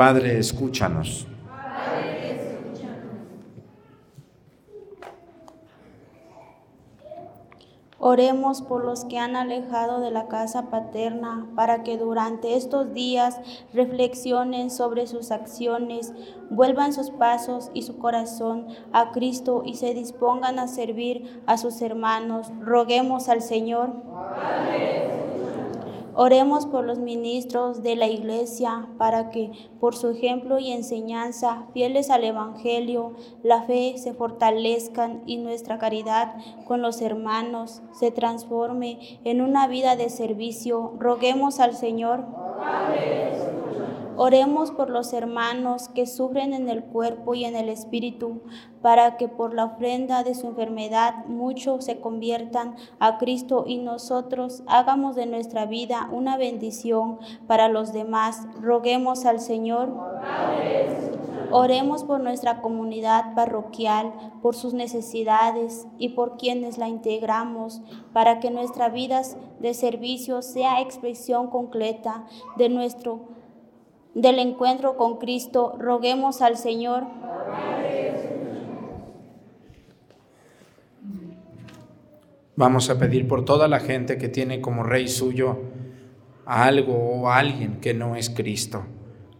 Padre, 0.00 0.38
escúchanos. 0.38 1.26
Oremos 7.98 8.62
por 8.62 8.82
los 8.86 9.04
que 9.04 9.18
han 9.18 9.36
alejado 9.36 10.00
de 10.00 10.10
la 10.10 10.26
casa 10.28 10.70
paterna, 10.70 11.46
para 11.54 11.82
que 11.82 11.98
durante 11.98 12.56
estos 12.56 12.94
días 12.94 13.42
reflexionen 13.74 14.70
sobre 14.70 15.06
sus 15.06 15.30
acciones, 15.30 16.14
vuelvan 16.48 16.94
sus 16.94 17.10
pasos 17.10 17.70
y 17.74 17.82
su 17.82 17.98
corazón 17.98 18.68
a 18.94 19.10
Cristo 19.10 19.64
y 19.66 19.74
se 19.74 19.92
dispongan 19.92 20.58
a 20.58 20.66
servir 20.66 21.42
a 21.44 21.58
sus 21.58 21.82
hermanos. 21.82 22.50
Roguemos 22.62 23.28
al 23.28 23.42
Señor. 23.42 23.92
Oremos 26.14 26.66
por 26.66 26.84
los 26.84 26.98
ministros 26.98 27.82
de 27.82 27.96
la 27.96 28.08
Iglesia 28.08 28.88
para 28.98 29.30
que, 29.30 29.52
por 29.80 29.94
su 29.94 30.08
ejemplo 30.10 30.58
y 30.58 30.72
enseñanza, 30.72 31.66
fieles 31.72 32.10
al 32.10 32.24
Evangelio, 32.24 33.14
la 33.42 33.62
fe 33.62 33.94
se 33.96 34.14
fortalezcan 34.14 35.22
y 35.26 35.36
nuestra 35.36 35.78
caridad 35.78 36.34
con 36.66 36.82
los 36.82 37.00
hermanos 37.00 37.82
se 37.92 38.10
transforme 38.10 39.20
en 39.24 39.40
una 39.40 39.68
vida 39.68 39.96
de 39.96 40.10
servicio. 40.10 40.94
Roguemos 40.98 41.60
al 41.60 41.74
Señor. 41.74 42.24
Oremos 44.22 44.70
por 44.70 44.90
los 44.90 45.14
hermanos 45.14 45.88
que 45.88 46.06
sufren 46.06 46.52
en 46.52 46.68
el 46.68 46.84
cuerpo 46.84 47.32
y 47.32 47.46
en 47.46 47.56
el 47.56 47.70
espíritu, 47.70 48.42
para 48.82 49.16
que 49.16 49.28
por 49.28 49.54
la 49.54 49.64
ofrenda 49.64 50.24
de 50.24 50.34
su 50.34 50.46
enfermedad 50.46 51.24
muchos 51.24 51.86
se 51.86 52.00
conviertan 52.00 52.76
a 52.98 53.16
Cristo 53.16 53.64
y 53.66 53.78
nosotros 53.78 54.62
hagamos 54.66 55.16
de 55.16 55.24
nuestra 55.24 55.64
vida 55.64 56.06
una 56.12 56.36
bendición 56.36 57.18
para 57.46 57.68
los 57.68 57.94
demás. 57.94 58.46
Roguemos 58.60 59.24
al 59.24 59.40
Señor. 59.40 59.88
Oremos 61.50 62.04
por 62.04 62.20
nuestra 62.20 62.60
comunidad 62.60 63.34
parroquial, 63.34 64.12
por 64.42 64.54
sus 64.54 64.74
necesidades 64.74 65.86
y 65.96 66.10
por 66.10 66.36
quienes 66.36 66.76
la 66.76 66.88
integramos, 66.88 67.80
para 68.12 68.38
que 68.38 68.50
nuestra 68.50 68.90
vida 68.90 69.22
de 69.60 69.72
servicio 69.72 70.42
sea 70.42 70.82
expresión 70.82 71.48
concreta 71.48 72.26
de 72.58 72.68
nuestro 72.68 73.39
del 74.14 74.38
encuentro 74.38 74.96
con 74.96 75.18
Cristo, 75.18 75.76
roguemos 75.78 76.42
al 76.42 76.56
Señor. 76.56 77.04
Vamos 82.56 82.90
a 82.90 82.98
pedir 82.98 83.26
por 83.26 83.44
toda 83.44 83.68
la 83.68 83.80
gente 83.80 84.18
que 84.18 84.28
tiene 84.28 84.60
como 84.60 84.82
rey 84.82 85.08
suyo 85.08 85.58
a 86.44 86.64
algo 86.64 86.94
o 86.94 87.28
a 87.28 87.38
alguien 87.38 87.80
que 87.80 87.94
no 87.94 88.16
es 88.16 88.28
Cristo, 88.28 88.84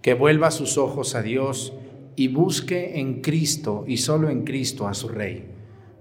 que 0.00 0.14
vuelva 0.14 0.50
sus 0.50 0.78
ojos 0.78 1.14
a 1.14 1.22
Dios 1.22 1.74
y 2.16 2.28
busque 2.28 2.98
en 2.98 3.20
Cristo 3.20 3.84
y 3.86 3.98
solo 3.98 4.30
en 4.30 4.44
Cristo 4.44 4.88
a 4.88 4.94
su 4.94 5.08
rey. 5.08 5.50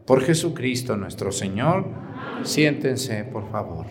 Por 0.05 0.21
Jesucristo 0.21 0.95
nuestro 0.95 1.31
Señor, 1.31 1.85
siéntense 2.43 3.25
por 3.25 3.49
favor. 3.51 3.85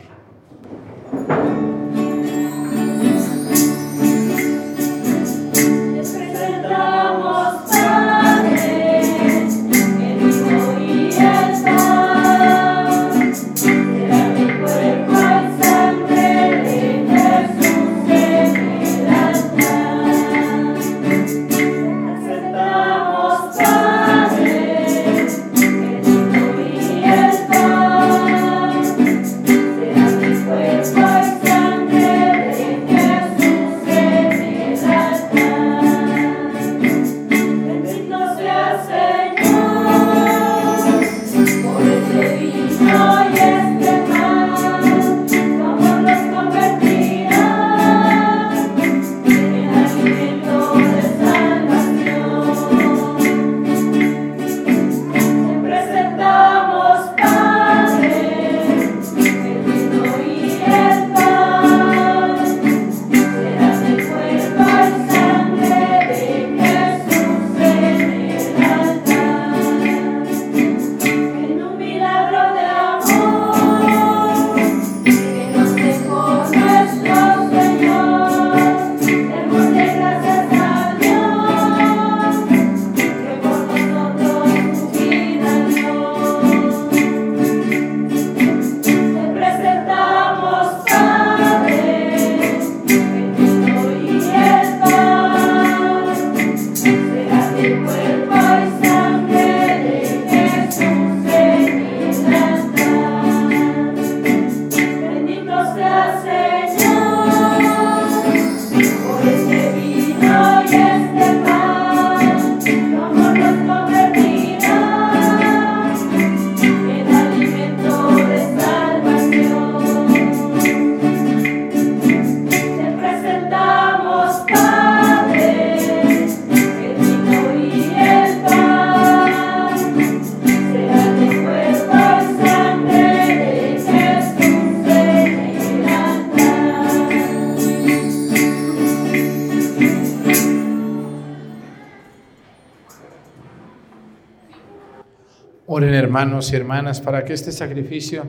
Hermanos 146.19 146.53
y 146.53 146.57
hermanas, 146.57 147.01
para 147.01 147.25
que 147.25 147.33
este 147.33 147.53
sacrificio 147.53 148.25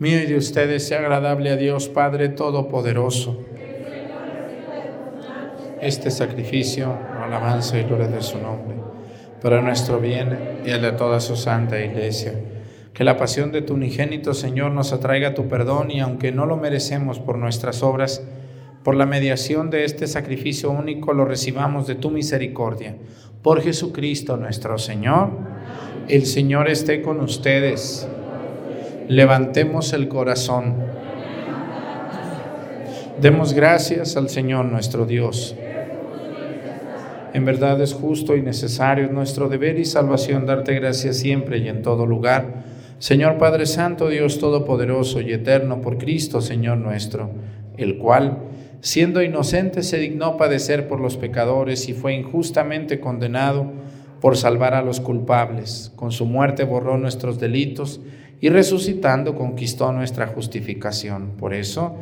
mío 0.00 0.20
y 0.20 0.26
de 0.26 0.36
ustedes 0.36 0.88
sea 0.88 0.98
agradable 0.98 1.50
a 1.50 1.56
Dios 1.56 1.88
Padre 1.88 2.28
Todopoderoso. 2.28 3.38
Este 5.80 6.10
sacrificio, 6.10 6.92
alabanza 7.22 7.78
y 7.78 7.84
gloria 7.84 8.08
de 8.08 8.20
su 8.20 8.38
nombre, 8.38 8.78
para 9.40 9.62
nuestro 9.62 10.00
bien 10.00 10.60
y 10.66 10.70
el 10.70 10.82
de 10.82 10.90
toda 10.90 11.20
su 11.20 11.36
santa 11.36 11.78
iglesia. 11.78 12.34
Que 12.92 13.04
la 13.04 13.16
pasión 13.16 13.52
de 13.52 13.62
tu 13.62 13.74
unigénito 13.74 14.34
Señor 14.34 14.72
nos 14.72 14.92
atraiga 14.92 15.32
tu 15.32 15.46
perdón 15.46 15.92
y 15.92 16.00
aunque 16.00 16.32
no 16.32 16.46
lo 16.46 16.56
merecemos 16.56 17.20
por 17.20 17.38
nuestras 17.38 17.84
obras, 17.84 18.24
por 18.82 18.96
la 18.96 19.06
mediación 19.06 19.70
de 19.70 19.84
este 19.84 20.08
sacrificio 20.08 20.72
único 20.72 21.12
lo 21.12 21.24
recibamos 21.26 21.86
de 21.86 21.94
tu 21.94 22.10
misericordia. 22.10 22.96
Por 23.40 23.62
Jesucristo 23.62 24.36
nuestro 24.36 24.78
Señor. 24.78 25.30
El 26.10 26.26
Señor 26.26 26.68
esté 26.68 27.02
con 27.02 27.20
ustedes. 27.20 28.08
Levantemos 29.06 29.92
el 29.92 30.08
corazón. 30.08 30.74
Demos 33.20 33.52
gracias 33.52 34.16
al 34.16 34.28
Señor 34.28 34.64
nuestro 34.64 35.06
Dios. 35.06 35.54
En 37.32 37.44
verdad 37.44 37.80
es 37.80 37.94
justo 37.94 38.34
y 38.34 38.42
necesario 38.42 39.06
nuestro 39.12 39.48
deber 39.48 39.78
y 39.78 39.84
salvación 39.84 40.46
darte 40.46 40.74
gracias 40.74 41.18
siempre 41.18 41.58
y 41.58 41.68
en 41.68 41.80
todo 41.82 42.06
lugar. 42.06 42.64
Señor 42.98 43.38
Padre 43.38 43.66
Santo, 43.66 44.08
Dios 44.08 44.40
Todopoderoso 44.40 45.20
y 45.20 45.32
Eterno, 45.32 45.80
por 45.80 45.96
Cristo, 45.96 46.40
Señor 46.40 46.78
nuestro, 46.78 47.30
el 47.76 47.98
cual, 47.98 48.38
siendo 48.80 49.22
inocente, 49.22 49.84
se 49.84 49.98
dignó 49.98 50.36
padecer 50.36 50.88
por 50.88 50.98
los 51.00 51.16
pecadores 51.16 51.88
y 51.88 51.92
fue 51.92 52.14
injustamente 52.14 52.98
condenado 52.98 53.70
por 54.20 54.36
salvar 54.36 54.74
a 54.74 54.82
los 54.82 55.00
culpables. 55.00 55.92
Con 55.96 56.12
su 56.12 56.26
muerte 56.26 56.64
borró 56.64 56.98
nuestros 56.98 57.38
delitos 57.38 58.00
y 58.40 58.48
resucitando 58.48 59.34
conquistó 59.34 59.92
nuestra 59.92 60.26
justificación. 60.26 61.32
Por 61.38 61.54
eso, 61.54 61.96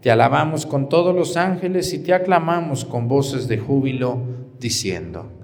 te 0.00 0.10
alabamos 0.10 0.66
con 0.66 0.88
todos 0.88 1.14
los 1.14 1.36
ángeles 1.36 1.92
y 1.94 1.98
te 1.98 2.14
aclamamos 2.14 2.84
con 2.84 3.08
voces 3.08 3.48
de 3.48 3.58
júbilo 3.58 4.18
diciendo. 4.60 5.43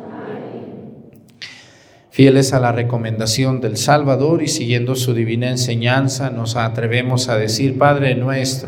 Fieles 2.13 2.51
a 2.51 2.59
la 2.59 2.73
recomendación 2.73 3.61
del 3.61 3.77
Salvador 3.77 4.43
y 4.43 4.49
siguiendo 4.49 4.95
su 4.95 5.13
divina 5.13 5.49
enseñanza, 5.49 6.29
nos 6.29 6.57
atrevemos 6.57 7.29
a 7.29 7.37
decir, 7.37 7.77
Padre 7.77 8.15
nuestro, 8.15 8.67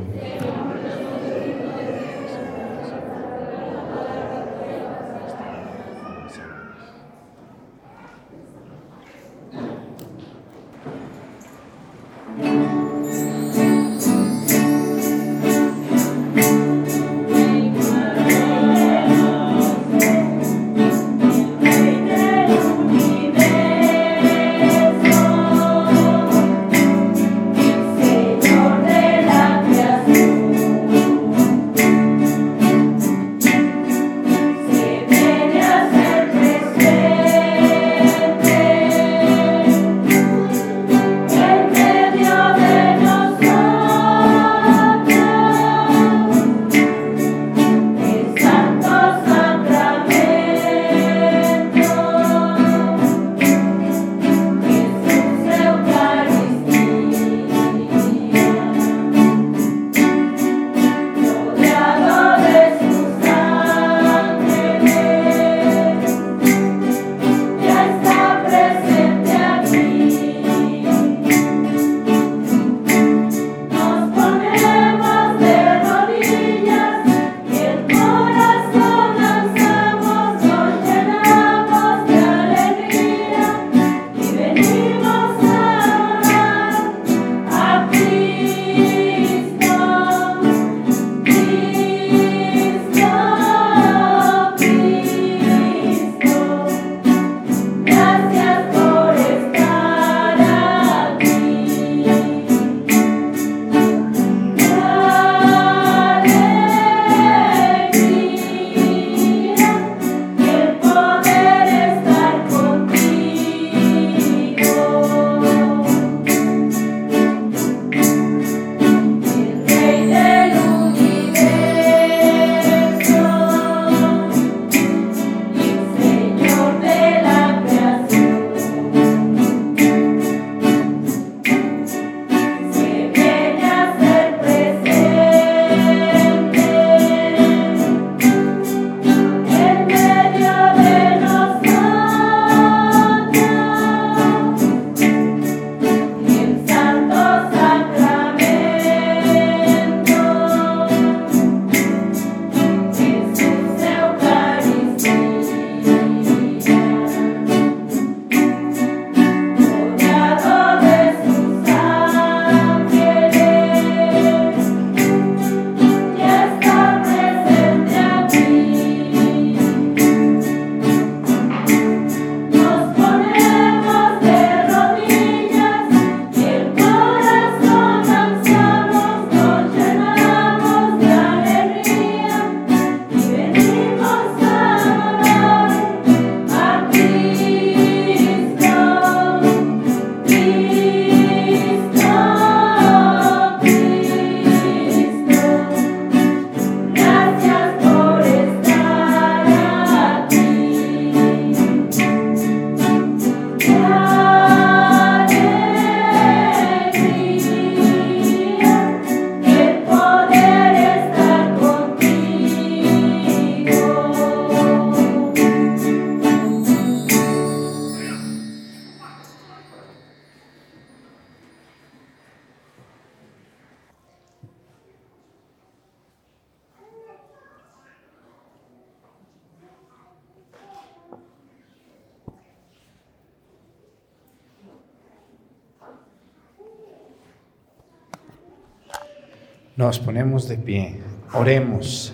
Nos 239.91 239.99
ponemos 239.99 240.47
de 240.47 240.57
pie, 240.57 240.99
oremos. 241.33 242.13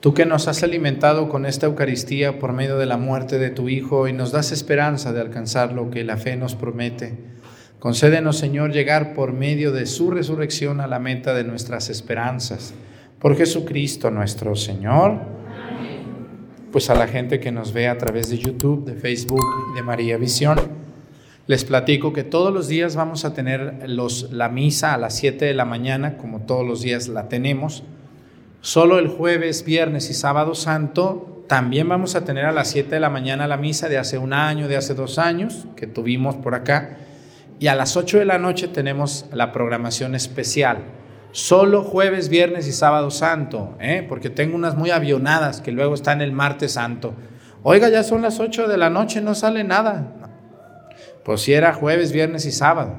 Tú 0.00 0.12
que 0.12 0.26
nos 0.26 0.48
has 0.48 0.62
alimentado 0.62 1.30
con 1.30 1.46
esta 1.46 1.64
Eucaristía 1.64 2.38
por 2.38 2.52
medio 2.52 2.76
de 2.76 2.84
la 2.84 2.98
muerte 2.98 3.38
de 3.38 3.48
tu 3.48 3.70
Hijo 3.70 4.06
y 4.06 4.12
nos 4.12 4.32
das 4.32 4.52
esperanza 4.52 5.14
de 5.14 5.22
alcanzar 5.22 5.72
lo 5.72 5.88
que 5.88 6.04
la 6.04 6.18
fe 6.18 6.36
nos 6.36 6.54
promete, 6.54 7.16
concédenos, 7.78 8.36
Señor, 8.36 8.70
llegar 8.70 9.14
por 9.14 9.32
medio 9.32 9.72
de 9.72 9.86
su 9.86 10.10
resurrección 10.10 10.82
a 10.82 10.86
la 10.86 10.98
meta 10.98 11.32
de 11.32 11.44
nuestras 11.44 11.88
esperanzas. 11.88 12.74
Por 13.18 13.34
Jesucristo 13.34 14.10
nuestro 14.10 14.54
Señor. 14.54 15.20
Pues 16.70 16.90
a 16.90 16.94
la 16.94 17.08
gente 17.08 17.40
que 17.40 17.50
nos 17.50 17.72
ve 17.72 17.88
a 17.88 17.96
través 17.96 18.28
de 18.28 18.36
YouTube, 18.36 18.84
de 18.84 18.92
Facebook 18.92 19.40
de 19.74 19.82
María 19.82 20.18
Visión, 20.18 20.58
les 21.46 21.64
platico 21.64 22.12
que 22.12 22.24
todos 22.24 22.52
los 22.52 22.68
días 22.68 22.94
vamos 22.94 23.24
a 23.24 23.34
tener 23.34 23.88
los, 23.88 24.30
la 24.32 24.48
misa 24.48 24.94
a 24.94 24.98
las 24.98 25.16
7 25.16 25.44
de 25.44 25.54
la 25.54 25.64
mañana, 25.64 26.16
como 26.16 26.42
todos 26.42 26.66
los 26.66 26.82
días 26.82 27.08
la 27.08 27.28
tenemos. 27.28 27.82
Solo 28.60 28.98
el 28.98 29.08
jueves, 29.08 29.64
viernes 29.64 30.08
y 30.08 30.14
sábado 30.14 30.54
santo 30.54 31.44
también 31.48 31.88
vamos 31.88 32.14
a 32.14 32.24
tener 32.24 32.46
a 32.46 32.52
las 32.52 32.68
7 32.70 32.94
de 32.94 33.00
la 33.00 33.10
mañana 33.10 33.48
la 33.48 33.56
misa 33.56 33.88
de 33.88 33.98
hace 33.98 34.18
un 34.18 34.32
año, 34.32 34.68
de 34.68 34.76
hace 34.76 34.94
dos 34.94 35.18
años, 35.18 35.66
que 35.76 35.86
tuvimos 35.86 36.36
por 36.36 36.54
acá. 36.54 36.96
Y 37.58 37.66
a 37.66 37.74
las 37.74 37.96
8 37.96 38.20
de 38.20 38.24
la 38.24 38.38
noche 38.38 38.68
tenemos 38.68 39.26
la 39.32 39.52
programación 39.52 40.14
especial. 40.14 40.78
Solo 41.32 41.82
jueves, 41.82 42.28
viernes 42.28 42.68
y 42.68 42.72
sábado 42.72 43.10
santo, 43.10 43.76
¿eh? 43.80 44.06
porque 44.08 44.30
tengo 44.30 44.54
unas 44.54 44.76
muy 44.76 44.90
avionadas 44.90 45.60
que 45.60 45.72
luego 45.72 45.94
están 45.94 46.22
el 46.22 46.32
martes 46.32 46.72
santo. 46.72 47.14
Oiga, 47.62 47.88
ya 47.88 48.02
son 48.02 48.22
las 48.22 48.40
8 48.40 48.68
de 48.68 48.76
la 48.76 48.90
noche, 48.90 49.20
no 49.20 49.34
sale 49.34 49.64
nada. 49.64 50.31
Pues 51.24 51.42
si 51.42 51.52
era 51.52 51.72
jueves, 51.72 52.12
viernes 52.12 52.46
y 52.46 52.52
sábado. 52.52 52.98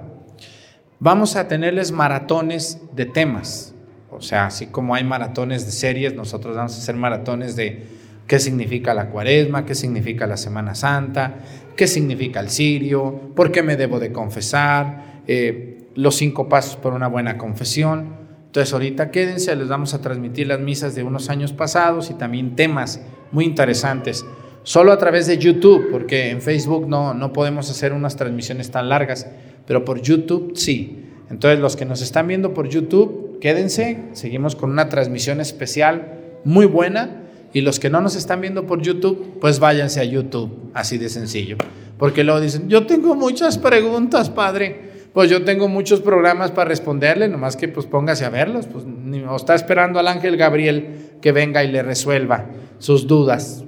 Vamos 0.99 1.35
a 1.35 1.47
tenerles 1.47 1.91
maratones 1.91 2.79
de 2.93 3.05
temas. 3.05 3.73
O 4.09 4.21
sea, 4.21 4.45
así 4.45 4.67
como 4.67 4.95
hay 4.95 5.03
maratones 5.03 5.65
de 5.65 5.71
series, 5.71 6.15
nosotros 6.15 6.55
vamos 6.55 6.75
a 6.75 6.77
hacer 6.77 6.95
maratones 6.95 7.55
de 7.55 7.83
qué 8.27 8.39
significa 8.39 8.93
la 8.93 9.09
cuaresma, 9.09 9.65
qué 9.65 9.75
significa 9.75 10.27
la 10.27 10.37
Semana 10.37 10.75
Santa, 10.75 11.35
qué 11.75 11.87
significa 11.87 12.39
el 12.39 12.49
sirio, 12.49 13.31
por 13.35 13.51
qué 13.51 13.63
me 13.63 13.75
debo 13.75 13.99
de 13.99 14.13
confesar, 14.13 15.21
eh, 15.27 15.89
los 15.95 16.15
cinco 16.15 16.47
pasos 16.47 16.75
por 16.75 16.93
una 16.93 17.07
buena 17.07 17.37
confesión. 17.37 18.23
Entonces 18.45 18.71
ahorita 18.71 19.11
quédense, 19.11 19.55
les 19.55 19.67
vamos 19.67 19.93
a 19.93 20.01
transmitir 20.01 20.47
las 20.47 20.59
misas 20.59 20.95
de 20.95 21.03
unos 21.03 21.29
años 21.29 21.51
pasados 21.53 22.11
y 22.11 22.13
también 22.13 22.55
temas 22.55 23.01
muy 23.31 23.45
interesantes. 23.45 24.23
Solo 24.63 24.91
a 24.91 24.97
través 24.97 25.27
de 25.27 25.37
YouTube, 25.37 25.89
porque 25.91 26.29
en 26.29 26.41
Facebook 26.41 26.87
no, 26.87 27.13
no 27.13 27.33
podemos 27.33 27.69
hacer 27.69 27.91
unas 27.91 28.15
transmisiones 28.15 28.71
tan 28.71 28.89
largas, 28.89 29.27
pero 29.67 29.83
por 29.83 30.01
YouTube 30.01 30.53
sí. 30.55 31.05
Entonces 31.29 31.59
los 31.59 31.75
que 31.75 31.85
nos 31.85 32.01
están 32.01 32.27
viendo 32.27 32.53
por 32.53 32.69
YouTube, 32.69 33.39
quédense, 33.39 34.05
seguimos 34.13 34.55
con 34.55 34.71
una 34.71 34.89
transmisión 34.89 35.41
especial 35.41 36.19
muy 36.45 36.65
buena 36.65 37.23
y 37.53 37.61
los 37.61 37.79
que 37.79 37.89
no 37.89 38.01
nos 38.01 38.15
están 38.15 38.41
viendo 38.41 38.65
por 38.65 38.81
YouTube, 38.81 39.37
pues 39.39 39.59
váyanse 39.59 39.99
a 39.99 40.03
YouTube, 40.03 40.71
así 40.73 40.97
de 40.97 41.09
sencillo. 41.09 41.57
Porque 41.97 42.23
luego 42.23 42.41
dicen, 42.41 42.69
yo 42.69 42.85
tengo 42.85 43.15
muchas 43.15 43.57
preguntas, 43.57 44.29
padre. 44.29 44.93
Pues 45.13 45.29
yo 45.29 45.43
tengo 45.43 45.67
muchos 45.67 46.01
programas 46.01 46.49
para 46.49 46.69
responderle, 46.69 47.27
nomás 47.27 47.55
que 47.55 47.67
pues 47.67 47.85
póngase 47.85 48.25
a 48.25 48.29
verlos. 48.29 48.65
Pues 48.65 48.83
o 49.27 49.35
está 49.35 49.53
esperando 49.53 49.99
al 49.99 50.07
ángel 50.07 50.37
Gabriel 50.37 51.17
que 51.21 51.31
venga 51.31 51.63
y 51.63 51.71
le 51.71 51.83
resuelva 51.83 52.47
sus 52.79 53.05
dudas. 53.05 53.63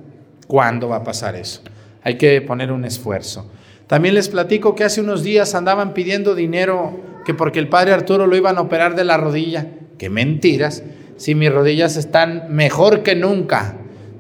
¿Cuándo 0.47 0.89
va 0.89 0.97
a 0.97 1.03
pasar 1.03 1.35
eso? 1.35 1.61
Hay 2.03 2.17
que 2.17 2.41
poner 2.41 2.71
un 2.71 2.85
esfuerzo. 2.85 3.49
También 3.87 4.15
les 4.15 4.29
platico 4.29 4.75
que 4.75 4.83
hace 4.83 5.01
unos 5.01 5.23
días 5.23 5.55
andaban 5.55 5.93
pidiendo 5.93 6.35
dinero 6.35 6.99
que 7.25 7.33
porque 7.33 7.59
el 7.59 7.67
padre 7.67 7.93
Arturo 7.93 8.27
lo 8.27 8.35
iban 8.35 8.57
a 8.57 8.61
operar 8.61 8.95
de 8.95 9.03
la 9.03 9.17
rodilla. 9.17 9.67
Qué 9.97 10.09
mentiras. 10.09 10.83
Si 11.17 11.35
mis 11.35 11.51
rodillas 11.51 11.97
están 11.97 12.47
mejor 12.49 13.03
que 13.03 13.15
nunca. 13.15 13.75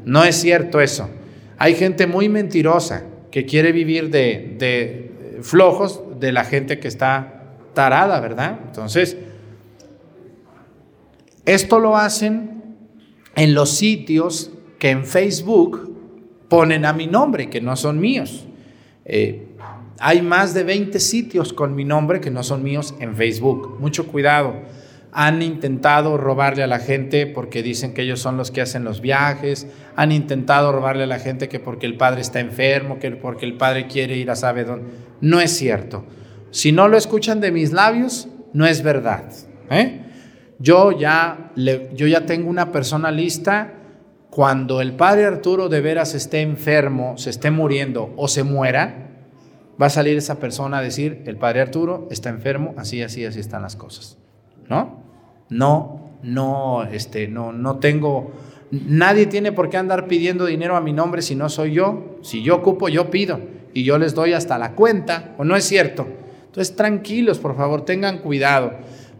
No 0.05 0.23
es 0.23 0.35
cierto 0.35 0.81
eso. 0.81 1.09
Hay 1.57 1.75
gente 1.75 2.07
muy 2.07 2.29
mentirosa 2.29 3.05
que 3.31 3.45
quiere 3.45 3.71
vivir 3.71 4.09
de, 4.09 4.55
de 4.57 5.41
flojos 5.41 6.01
de 6.19 6.31
la 6.31 6.43
gente 6.43 6.79
que 6.79 6.87
está 6.87 7.43
tarada, 7.73 8.19
¿verdad? 8.19 8.59
Entonces, 8.67 9.17
esto 11.45 11.79
lo 11.79 11.97
hacen 11.97 12.63
en 13.35 13.53
los 13.53 13.71
sitios 13.71 14.51
que 14.79 14.89
en 14.89 15.05
Facebook 15.05 15.94
ponen 16.49 16.85
a 16.85 16.93
mi 16.93 17.07
nombre, 17.07 17.49
que 17.49 17.61
no 17.61 17.75
son 17.75 17.99
míos. 17.99 18.45
Eh, 19.05 19.47
hay 19.99 20.21
más 20.21 20.53
de 20.53 20.63
20 20.63 20.99
sitios 20.99 21.53
con 21.53 21.75
mi 21.75 21.85
nombre 21.85 22.19
que 22.19 22.31
no 22.31 22.43
son 22.43 22.63
míos 22.63 22.95
en 22.99 23.15
Facebook. 23.15 23.77
Mucho 23.79 24.07
cuidado. 24.07 24.55
Han 25.11 25.41
intentado 25.41 26.17
robarle 26.17 26.63
a 26.63 26.67
la 26.67 26.79
gente 26.79 27.25
porque 27.25 27.63
dicen 27.63 27.93
que 27.93 28.01
ellos 28.01 28.19
son 28.19 28.35
los 28.35 28.51
que 28.51 28.61
hacen 28.61 28.83
los 28.83 28.99
viajes. 28.99 29.67
Han 29.95 30.11
intentado 30.11 30.73
robarle 30.73 31.03
a 31.03 31.07
la 31.07 31.19
gente 31.19 31.47
que 31.47 31.61
porque 31.61 31.85
el 31.85 31.95
padre 31.95 32.21
está 32.21 32.41
enfermo, 32.41 32.99
que 32.99 33.11
porque 33.11 33.45
el 33.45 33.55
padre 33.55 33.87
quiere 33.87 34.17
ir 34.17 34.29
a 34.29 34.35
saber 34.35 34.67
dónde. 34.67 34.87
No 35.21 35.39
es 35.39 35.51
cierto. 35.51 36.05
Si 36.51 36.73
no 36.73 36.89
lo 36.89 36.97
escuchan 36.97 37.39
de 37.39 37.51
mis 37.51 37.71
labios, 37.71 38.27
no 38.51 38.65
es 38.65 38.83
verdad. 38.83 39.31
¿eh? 39.69 40.01
Yo, 40.59 40.91
ya 40.91 41.51
yo 41.55 42.07
ya 42.07 42.25
tengo 42.25 42.49
una 42.49 42.73
persona 42.73 43.09
lista. 43.11 43.73
Cuando 44.35 44.81
el 44.81 44.97
padre 44.97 45.23
Arturo 45.23 45.69
de 45.69 45.79
veras 45.79 46.13
esté 46.13 46.41
enfermo, 46.41 47.17
se 47.17 47.29
esté 47.29 47.51
muriendo 47.51 48.11
o 48.17 48.27
se 48.27 48.43
muera, 48.43 49.11
va 49.81 49.85
a 49.85 49.89
salir 49.89 50.17
esa 50.17 50.41
persona 50.41 50.79
a 50.79 50.81
decir, 50.81 51.23
el 51.25 51.37
padre 51.37 51.61
Arturo 51.61 52.05
está 52.11 52.31
enfermo, 52.31 52.73
así, 52.75 53.01
así, 53.01 53.23
así 53.23 53.39
están 53.39 53.61
las 53.61 53.77
cosas. 53.77 54.17
¿No? 54.67 55.01
No, 55.47 56.17
no, 56.21 56.83
este, 56.83 57.29
no, 57.29 57.53
no 57.53 57.77
tengo, 57.77 58.33
nadie 58.71 59.25
tiene 59.27 59.53
por 59.53 59.69
qué 59.69 59.77
andar 59.77 60.05
pidiendo 60.05 60.45
dinero 60.47 60.75
a 60.75 60.81
mi 60.81 60.91
nombre 60.91 61.21
si 61.21 61.33
no 61.33 61.47
soy 61.47 61.71
yo. 61.71 62.17
Si 62.21 62.43
yo 62.43 62.57
ocupo, 62.57 62.89
yo 62.89 63.09
pido 63.09 63.39
y 63.73 63.85
yo 63.85 63.97
les 63.97 64.15
doy 64.15 64.33
hasta 64.33 64.57
la 64.57 64.73
cuenta, 64.73 65.33
¿o 65.37 65.45
no 65.45 65.55
es 65.55 65.63
cierto? 65.63 66.05
Entonces, 66.47 66.75
tranquilos, 66.75 67.39
por 67.39 67.55
favor, 67.55 67.85
tengan 67.85 68.17
cuidado. 68.19 68.73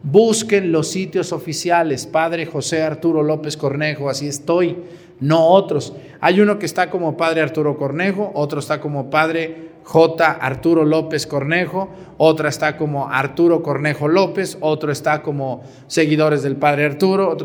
Busquen 0.08 0.72
los 0.72 0.90
sitios 0.90 1.32
oficiales, 1.32 2.06
Padre 2.06 2.46
José 2.46 2.84
Arturo 2.84 3.24
López 3.24 3.58
Cornejo, 3.58 4.08
así 4.08 4.28
estoy, 4.28 4.78
no 5.20 5.48
otros. 5.48 5.94
Hay 6.22 6.40
uno 6.40 6.60
que 6.60 6.66
está 6.66 6.90
como 6.90 7.18
Padre 7.18 7.42
Arturo 7.42 7.78
Cornejo, 7.78 8.32
otro 8.34 8.60
está 8.60 8.80
como 8.80 9.10
Padre 9.10 9.76
J. 9.86 10.32
Arturo 10.32 10.84
López 10.84 11.28
Cornejo, 11.28 11.90
otra 12.18 12.50
está 12.50 12.76
como 12.76 13.08
Arturo 13.08 13.62
Cornejo 13.62 14.08
López, 14.08 14.58
otro 14.62 14.92
está 14.92 15.22
como 15.22 15.64
seguidores 15.88 16.42
del 16.44 16.56
Padre 16.56 16.86
Arturo. 16.86 17.38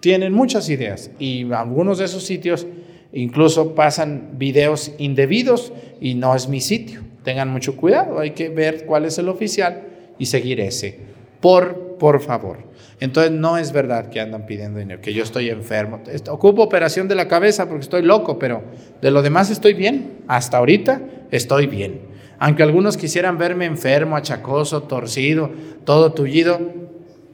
tienen 0.00 0.32
muchas 0.32 0.68
ideas 0.68 1.10
y 1.18 1.50
algunos 1.52 1.98
de 1.98 2.06
esos 2.06 2.24
sitios 2.24 2.66
incluso 3.12 3.74
pasan 3.74 4.30
videos 4.38 4.92
indebidos 4.98 5.72
y 6.00 6.14
no 6.14 6.34
es 6.34 6.48
mi 6.48 6.60
sitio. 6.60 7.02
Tengan 7.22 7.50
mucho 7.50 7.76
cuidado, 7.76 8.18
hay 8.18 8.30
que 8.30 8.48
ver 8.48 8.86
cuál 8.86 9.04
es 9.04 9.18
el 9.18 9.28
oficial 9.28 9.82
y 10.18 10.26
seguir 10.26 10.60
ese. 10.60 10.98
Por, 11.40 11.89
por 12.00 12.20
favor. 12.20 12.64
Entonces 12.98 13.30
no 13.30 13.58
es 13.58 13.72
verdad 13.72 14.08
que 14.08 14.20
andan 14.20 14.46
pidiendo 14.46 14.80
dinero, 14.80 15.00
que 15.00 15.12
yo 15.12 15.22
estoy 15.22 15.50
enfermo. 15.50 16.00
Ocupo 16.28 16.62
operación 16.62 17.06
de 17.06 17.14
la 17.14 17.28
cabeza 17.28 17.68
porque 17.68 17.82
estoy 17.82 18.02
loco, 18.02 18.38
pero 18.38 18.62
de 19.00 19.10
lo 19.12 19.22
demás 19.22 19.50
estoy 19.50 19.74
bien. 19.74 20.22
Hasta 20.26 20.56
ahorita 20.56 21.00
estoy 21.30 21.66
bien. 21.66 22.00
Aunque 22.38 22.62
algunos 22.62 22.96
quisieran 22.96 23.38
verme 23.38 23.66
enfermo, 23.66 24.16
achacoso, 24.16 24.84
torcido, 24.84 25.50
todo 25.84 26.12
tullido, 26.12 26.58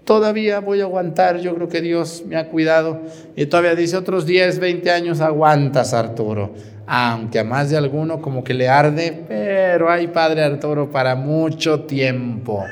todavía 0.05 0.59
voy 0.59 0.81
a 0.81 0.85
aguantar. 0.85 1.39
Yo 1.39 1.55
creo 1.55 1.69
que 1.69 1.81
Dios 1.81 2.25
me 2.27 2.37
ha 2.37 2.49
cuidado. 2.49 3.03
Y 3.37 3.47
todavía 3.47 3.77
dice 3.77 3.97
otros 3.97 4.27
10, 4.27 4.59
20 4.59 4.91
años 4.91 5.21
aguantas, 5.21 5.95
Arturo. 5.95 6.55
Aunque 6.89 7.39
a 7.39 7.45
más 7.45 7.71
de 7.71 7.77
alguno 7.77 8.21
como 8.21 8.43
que 8.43 8.55
le 8.55 8.69
arde, 8.69 9.25
pero 9.29 9.91
hay 9.91 10.09
Padre 10.09 10.43
Arturo 10.43 10.91
para 10.91 11.15
mucho 11.15 11.81
tiempo. 11.81 12.65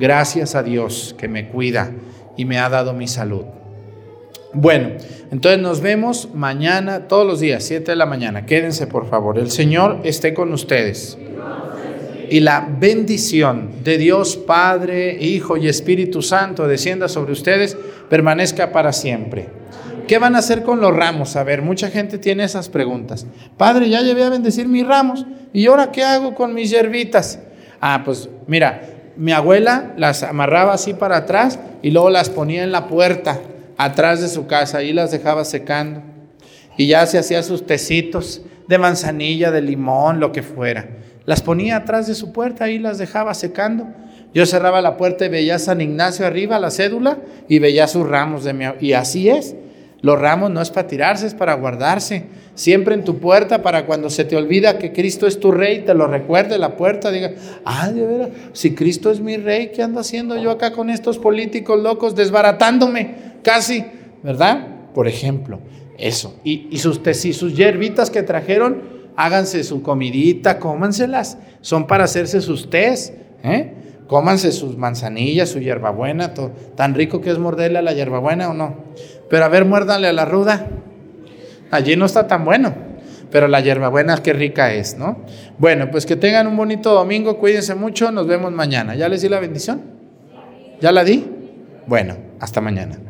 Gracias 0.00 0.54
a 0.54 0.62
Dios 0.62 1.14
que 1.18 1.28
me 1.28 1.48
cuida 1.48 1.92
y 2.34 2.46
me 2.46 2.58
ha 2.58 2.70
dado 2.70 2.94
mi 2.94 3.06
salud. 3.06 3.44
Bueno, 4.54 4.92
entonces 5.30 5.60
nos 5.60 5.82
vemos 5.82 6.30
mañana, 6.32 7.06
todos 7.06 7.26
los 7.26 7.38
días, 7.38 7.62
7 7.64 7.92
de 7.92 7.96
la 7.96 8.06
mañana. 8.06 8.46
Quédense, 8.46 8.86
por 8.86 9.10
favor. 9.10 9.38
El 9.38 9.50
Señor 9.50 10.00
esté 10.04 10.32
con 10.32 10.54
ustedes. 10.54 11.18
Y 12.30 12.40
la 12.40 12.66
bendición 12.80 13.72
de 13.84 13.98
Dios 13.98 14.38
Padre, 14.38 15.18
Hijo 15.20 15.58
y 15.58 15.68
Espíritu 15.68 16.22
Santo 16.22 16.66
descienda 16.66 17.06
sobre 17.06 17.32
ustedes, 17.32 17.76
permanezca 18.08 18.72
para 18.72 18.94
siempre. 18.94 19.48
¿Qué 20.08 20.16
van 20.18 20.34
a 20.34 20.38
hacer 20.38 20.62
con 20.62 20.80
los 20.80 20.96
ramos? 20.96 21.36
A 21.36 21.44
ver, 21.44 21.60
mucha 21.60 21.90
gente 21.90 22.16
tiene 22.16 22.44
esas 22.44 22.70
preguntas. 22.70 23.26
Padre, 23.58 23.90
ya 23.90 24.00
llevé 24.00 24.24
a 24.24 24.30
bendecir 24.30 24.66
mis 24.66 24.86
ramos. 24.86 25.26
¿Y 25.52 25.66
ahora 25.66 25.92
qué 25.92 26.04
hago 26.04 26.34
con 26.34 26.54
mis 26.54 26.70
hierbitas? 26.70 27.38
Ah, 27.82 28.00
pues 28.02 28.30
mira, 28.46 28.80
mi 29.20 29.32
abuela 29.32 29.92
las 29.98 30.22
amarraba 30.22 30.72
así 30.72 30.94
para 30.94 31.18
atrás 31.18 31.58
y 31.82 31.90
luego 31.90 32.08
las 32.08 32.30
ponía 32.30 32.64
en 32.64 32.72
la 32.72 32.88
puerta 32.88 33.38
atrás 33.76 34.22
de 34.22 34.28
su 34.28 34.46
casa 34.46 34.82
y 34.82 34.94
las 34.94 35.10
dejaba 35.10 35.44
secando. 35.44 36.00
Y 36.78 36.86
ya 36.86 37.04
se 37.04 37.18
hacía 37.18 37.42
sus 37.42 37.66
tecitos 37.66 38.40
de 38.66 38.78
manzanilla, 38.78 39.50
de 39.50 39.60
limón, 39.60 40.20
lo 40.20 40.32
que 40.32 40.42
fuera. 40.42 40.88
Las 41.26 41.42
ponía 41.42 41.76
atrás 41.76 42.06
de 42.06 42.14
su 42.14 42.32
puerta 42.32 42.70
y 42.70 42.78
las 42.78 42.96
dejaba 42.96 43.34
secando. 43.34 43.88
Yo 44.32 44.46
cerraba 44.46 44.80
la 44.80 44.96
puerta 44.96 45.26
y 45.26 45.28
veía 45.28 45.56
a 45.56 45.58
San 45.58 45.82
Ignacio 45.82 46.26
arriba, 46.26 46.58
la 46.58 46.70
cédula, 46.70 47.18
y 47.46 47.58
veía 47.58 47.88
sus 47.88 48.08
ramos 48.08 48.42
de 48.44 48.54
mi 48.54 48.64
Y 48.80 48.94
así 48.94 49.28
es. 49.28 49.54
Los 50.02 50.18
ramos 50.18 50.50
no 50.50 50.62
es 50.62 50.70
para 50.70 50.86
tirarse, 50.86 51.26
es 51.26 51.34
para 51.34 51.54
guardarse. 51.54 52.24
Siempre 52.54 52.94
en 52.94 53.04
tu 53.04 53.18
puerta 53.18 53.62
para 53.62 53.86
cuando 53.86 54.10
se 54.10 54.24
te 54.24 54.36
olvida 54.36 54.78
que 54.78 54.92
Cristo 54.92 55.26
es 55.26 55.40
tu 55.40 55.52
rey, 55.52 55.80
te 55.80 55.94
lo 55.94 56.06
recuerde 56.06 56.58
la 56.58 56.76
puerta, 56.76 57.10
diga, 57.10 57.32
ah, 57.64 57.90
de 57.90 58.06
veras, 58.06 58.28
si 58.52 58.74
Cristo 58.74 59.10
es 59.10 59.20
mi 59.20 59.36
rey, 59.36 59.72
¿qué 59.74 59.82
ando 59.82 60.00
haciendo 60.00 60.36
yo 60.36 60.50
acá 60.50 60.72
con 60.72 60.90
estos 60.90 61.18
políticos 61.18 61.80
locos 61.82 62.14
desbaratándome 62.14 63.14
casi? 63.42 63.84
¿Verdad? 64.22 64.66
Por 64.94 65.06
ejemplo, 65.06 65.60
eso. 65.98 66.38
Y, 66.44 66.76
sus, 66.78 67.00
y 67.24 67.32
sus 67.32 67.56
hierbitas 67.56 68.10
que 68.10 68.22
trajeron, 68.22 68.82
háganse 69.16 69.64
su 69.64 69.82
comidita, 69.82 70.58
cómanselas. 70.58 71.38
Son 71.60 71.86
para 71.86 72.04
hacerse 72.04 72.40
sus 72.40 72.70
tés. 72.70 73.12
¿eh? 73.42 73.74
Cómanse 74.10 74.50
sus 74.50 74.76
manzanillas, 74.76 75.50
su 75.50 75.60
hierbabuena, 75.60 76.34
tan 76.74 76.96
rico 76.96 77.20
que 77.20 77.30
es 77.30 77.38
morderle 77.38 77.78
a 77.78 77.82
la 77.82 77.92
hierbabuena 77.92 78.50
o 78.50 78.54
no. 78.54 78.74
Pero 79.28 79.44
a 79.44 79.48
ver, 79.48 79.64
muérdale 79.64 80.08
a 80.08 80.12
la 80.12 80.24
ruda. 80.24 80.66
Allí 81.70 81.94
no 81.94 82.06
está 82.06 82.26
tan 82.26 82.44
bueno, 82.44 82.74
pero 83.30 83.46
la 83.46 83.60
hierbabuena 83.60 84.20
qué 84.20 84.32
rica 84.32 84.74
es, 84.74 84.98
¿no? 84.98 85.18
Bueno, 85.58 85.92
pues 85.92 86.06
que 86.06 86.16
tengan 86.16 86.48
un 86.48 86.56
bonito 86.56 86.92
domingo, 86.92 87.38
cuídense 87.38 87.76
mucho, 87.76 88.10
nos 88.10 88.26
vemos 88.26 88.50
mañana. 88.50 88.96
¿Ya 88.96 89.08
les 89.08 89.22
di 89.22 89.28
la 89.28 89.38
bendición? 89.38 89.80
¿Ya 90.80 90.90
la 90.90 91.04
di? 91.04 91.30
Bueno, 91.86 92.16
hasta 92.40 92.60
mañana. 92.60 93.09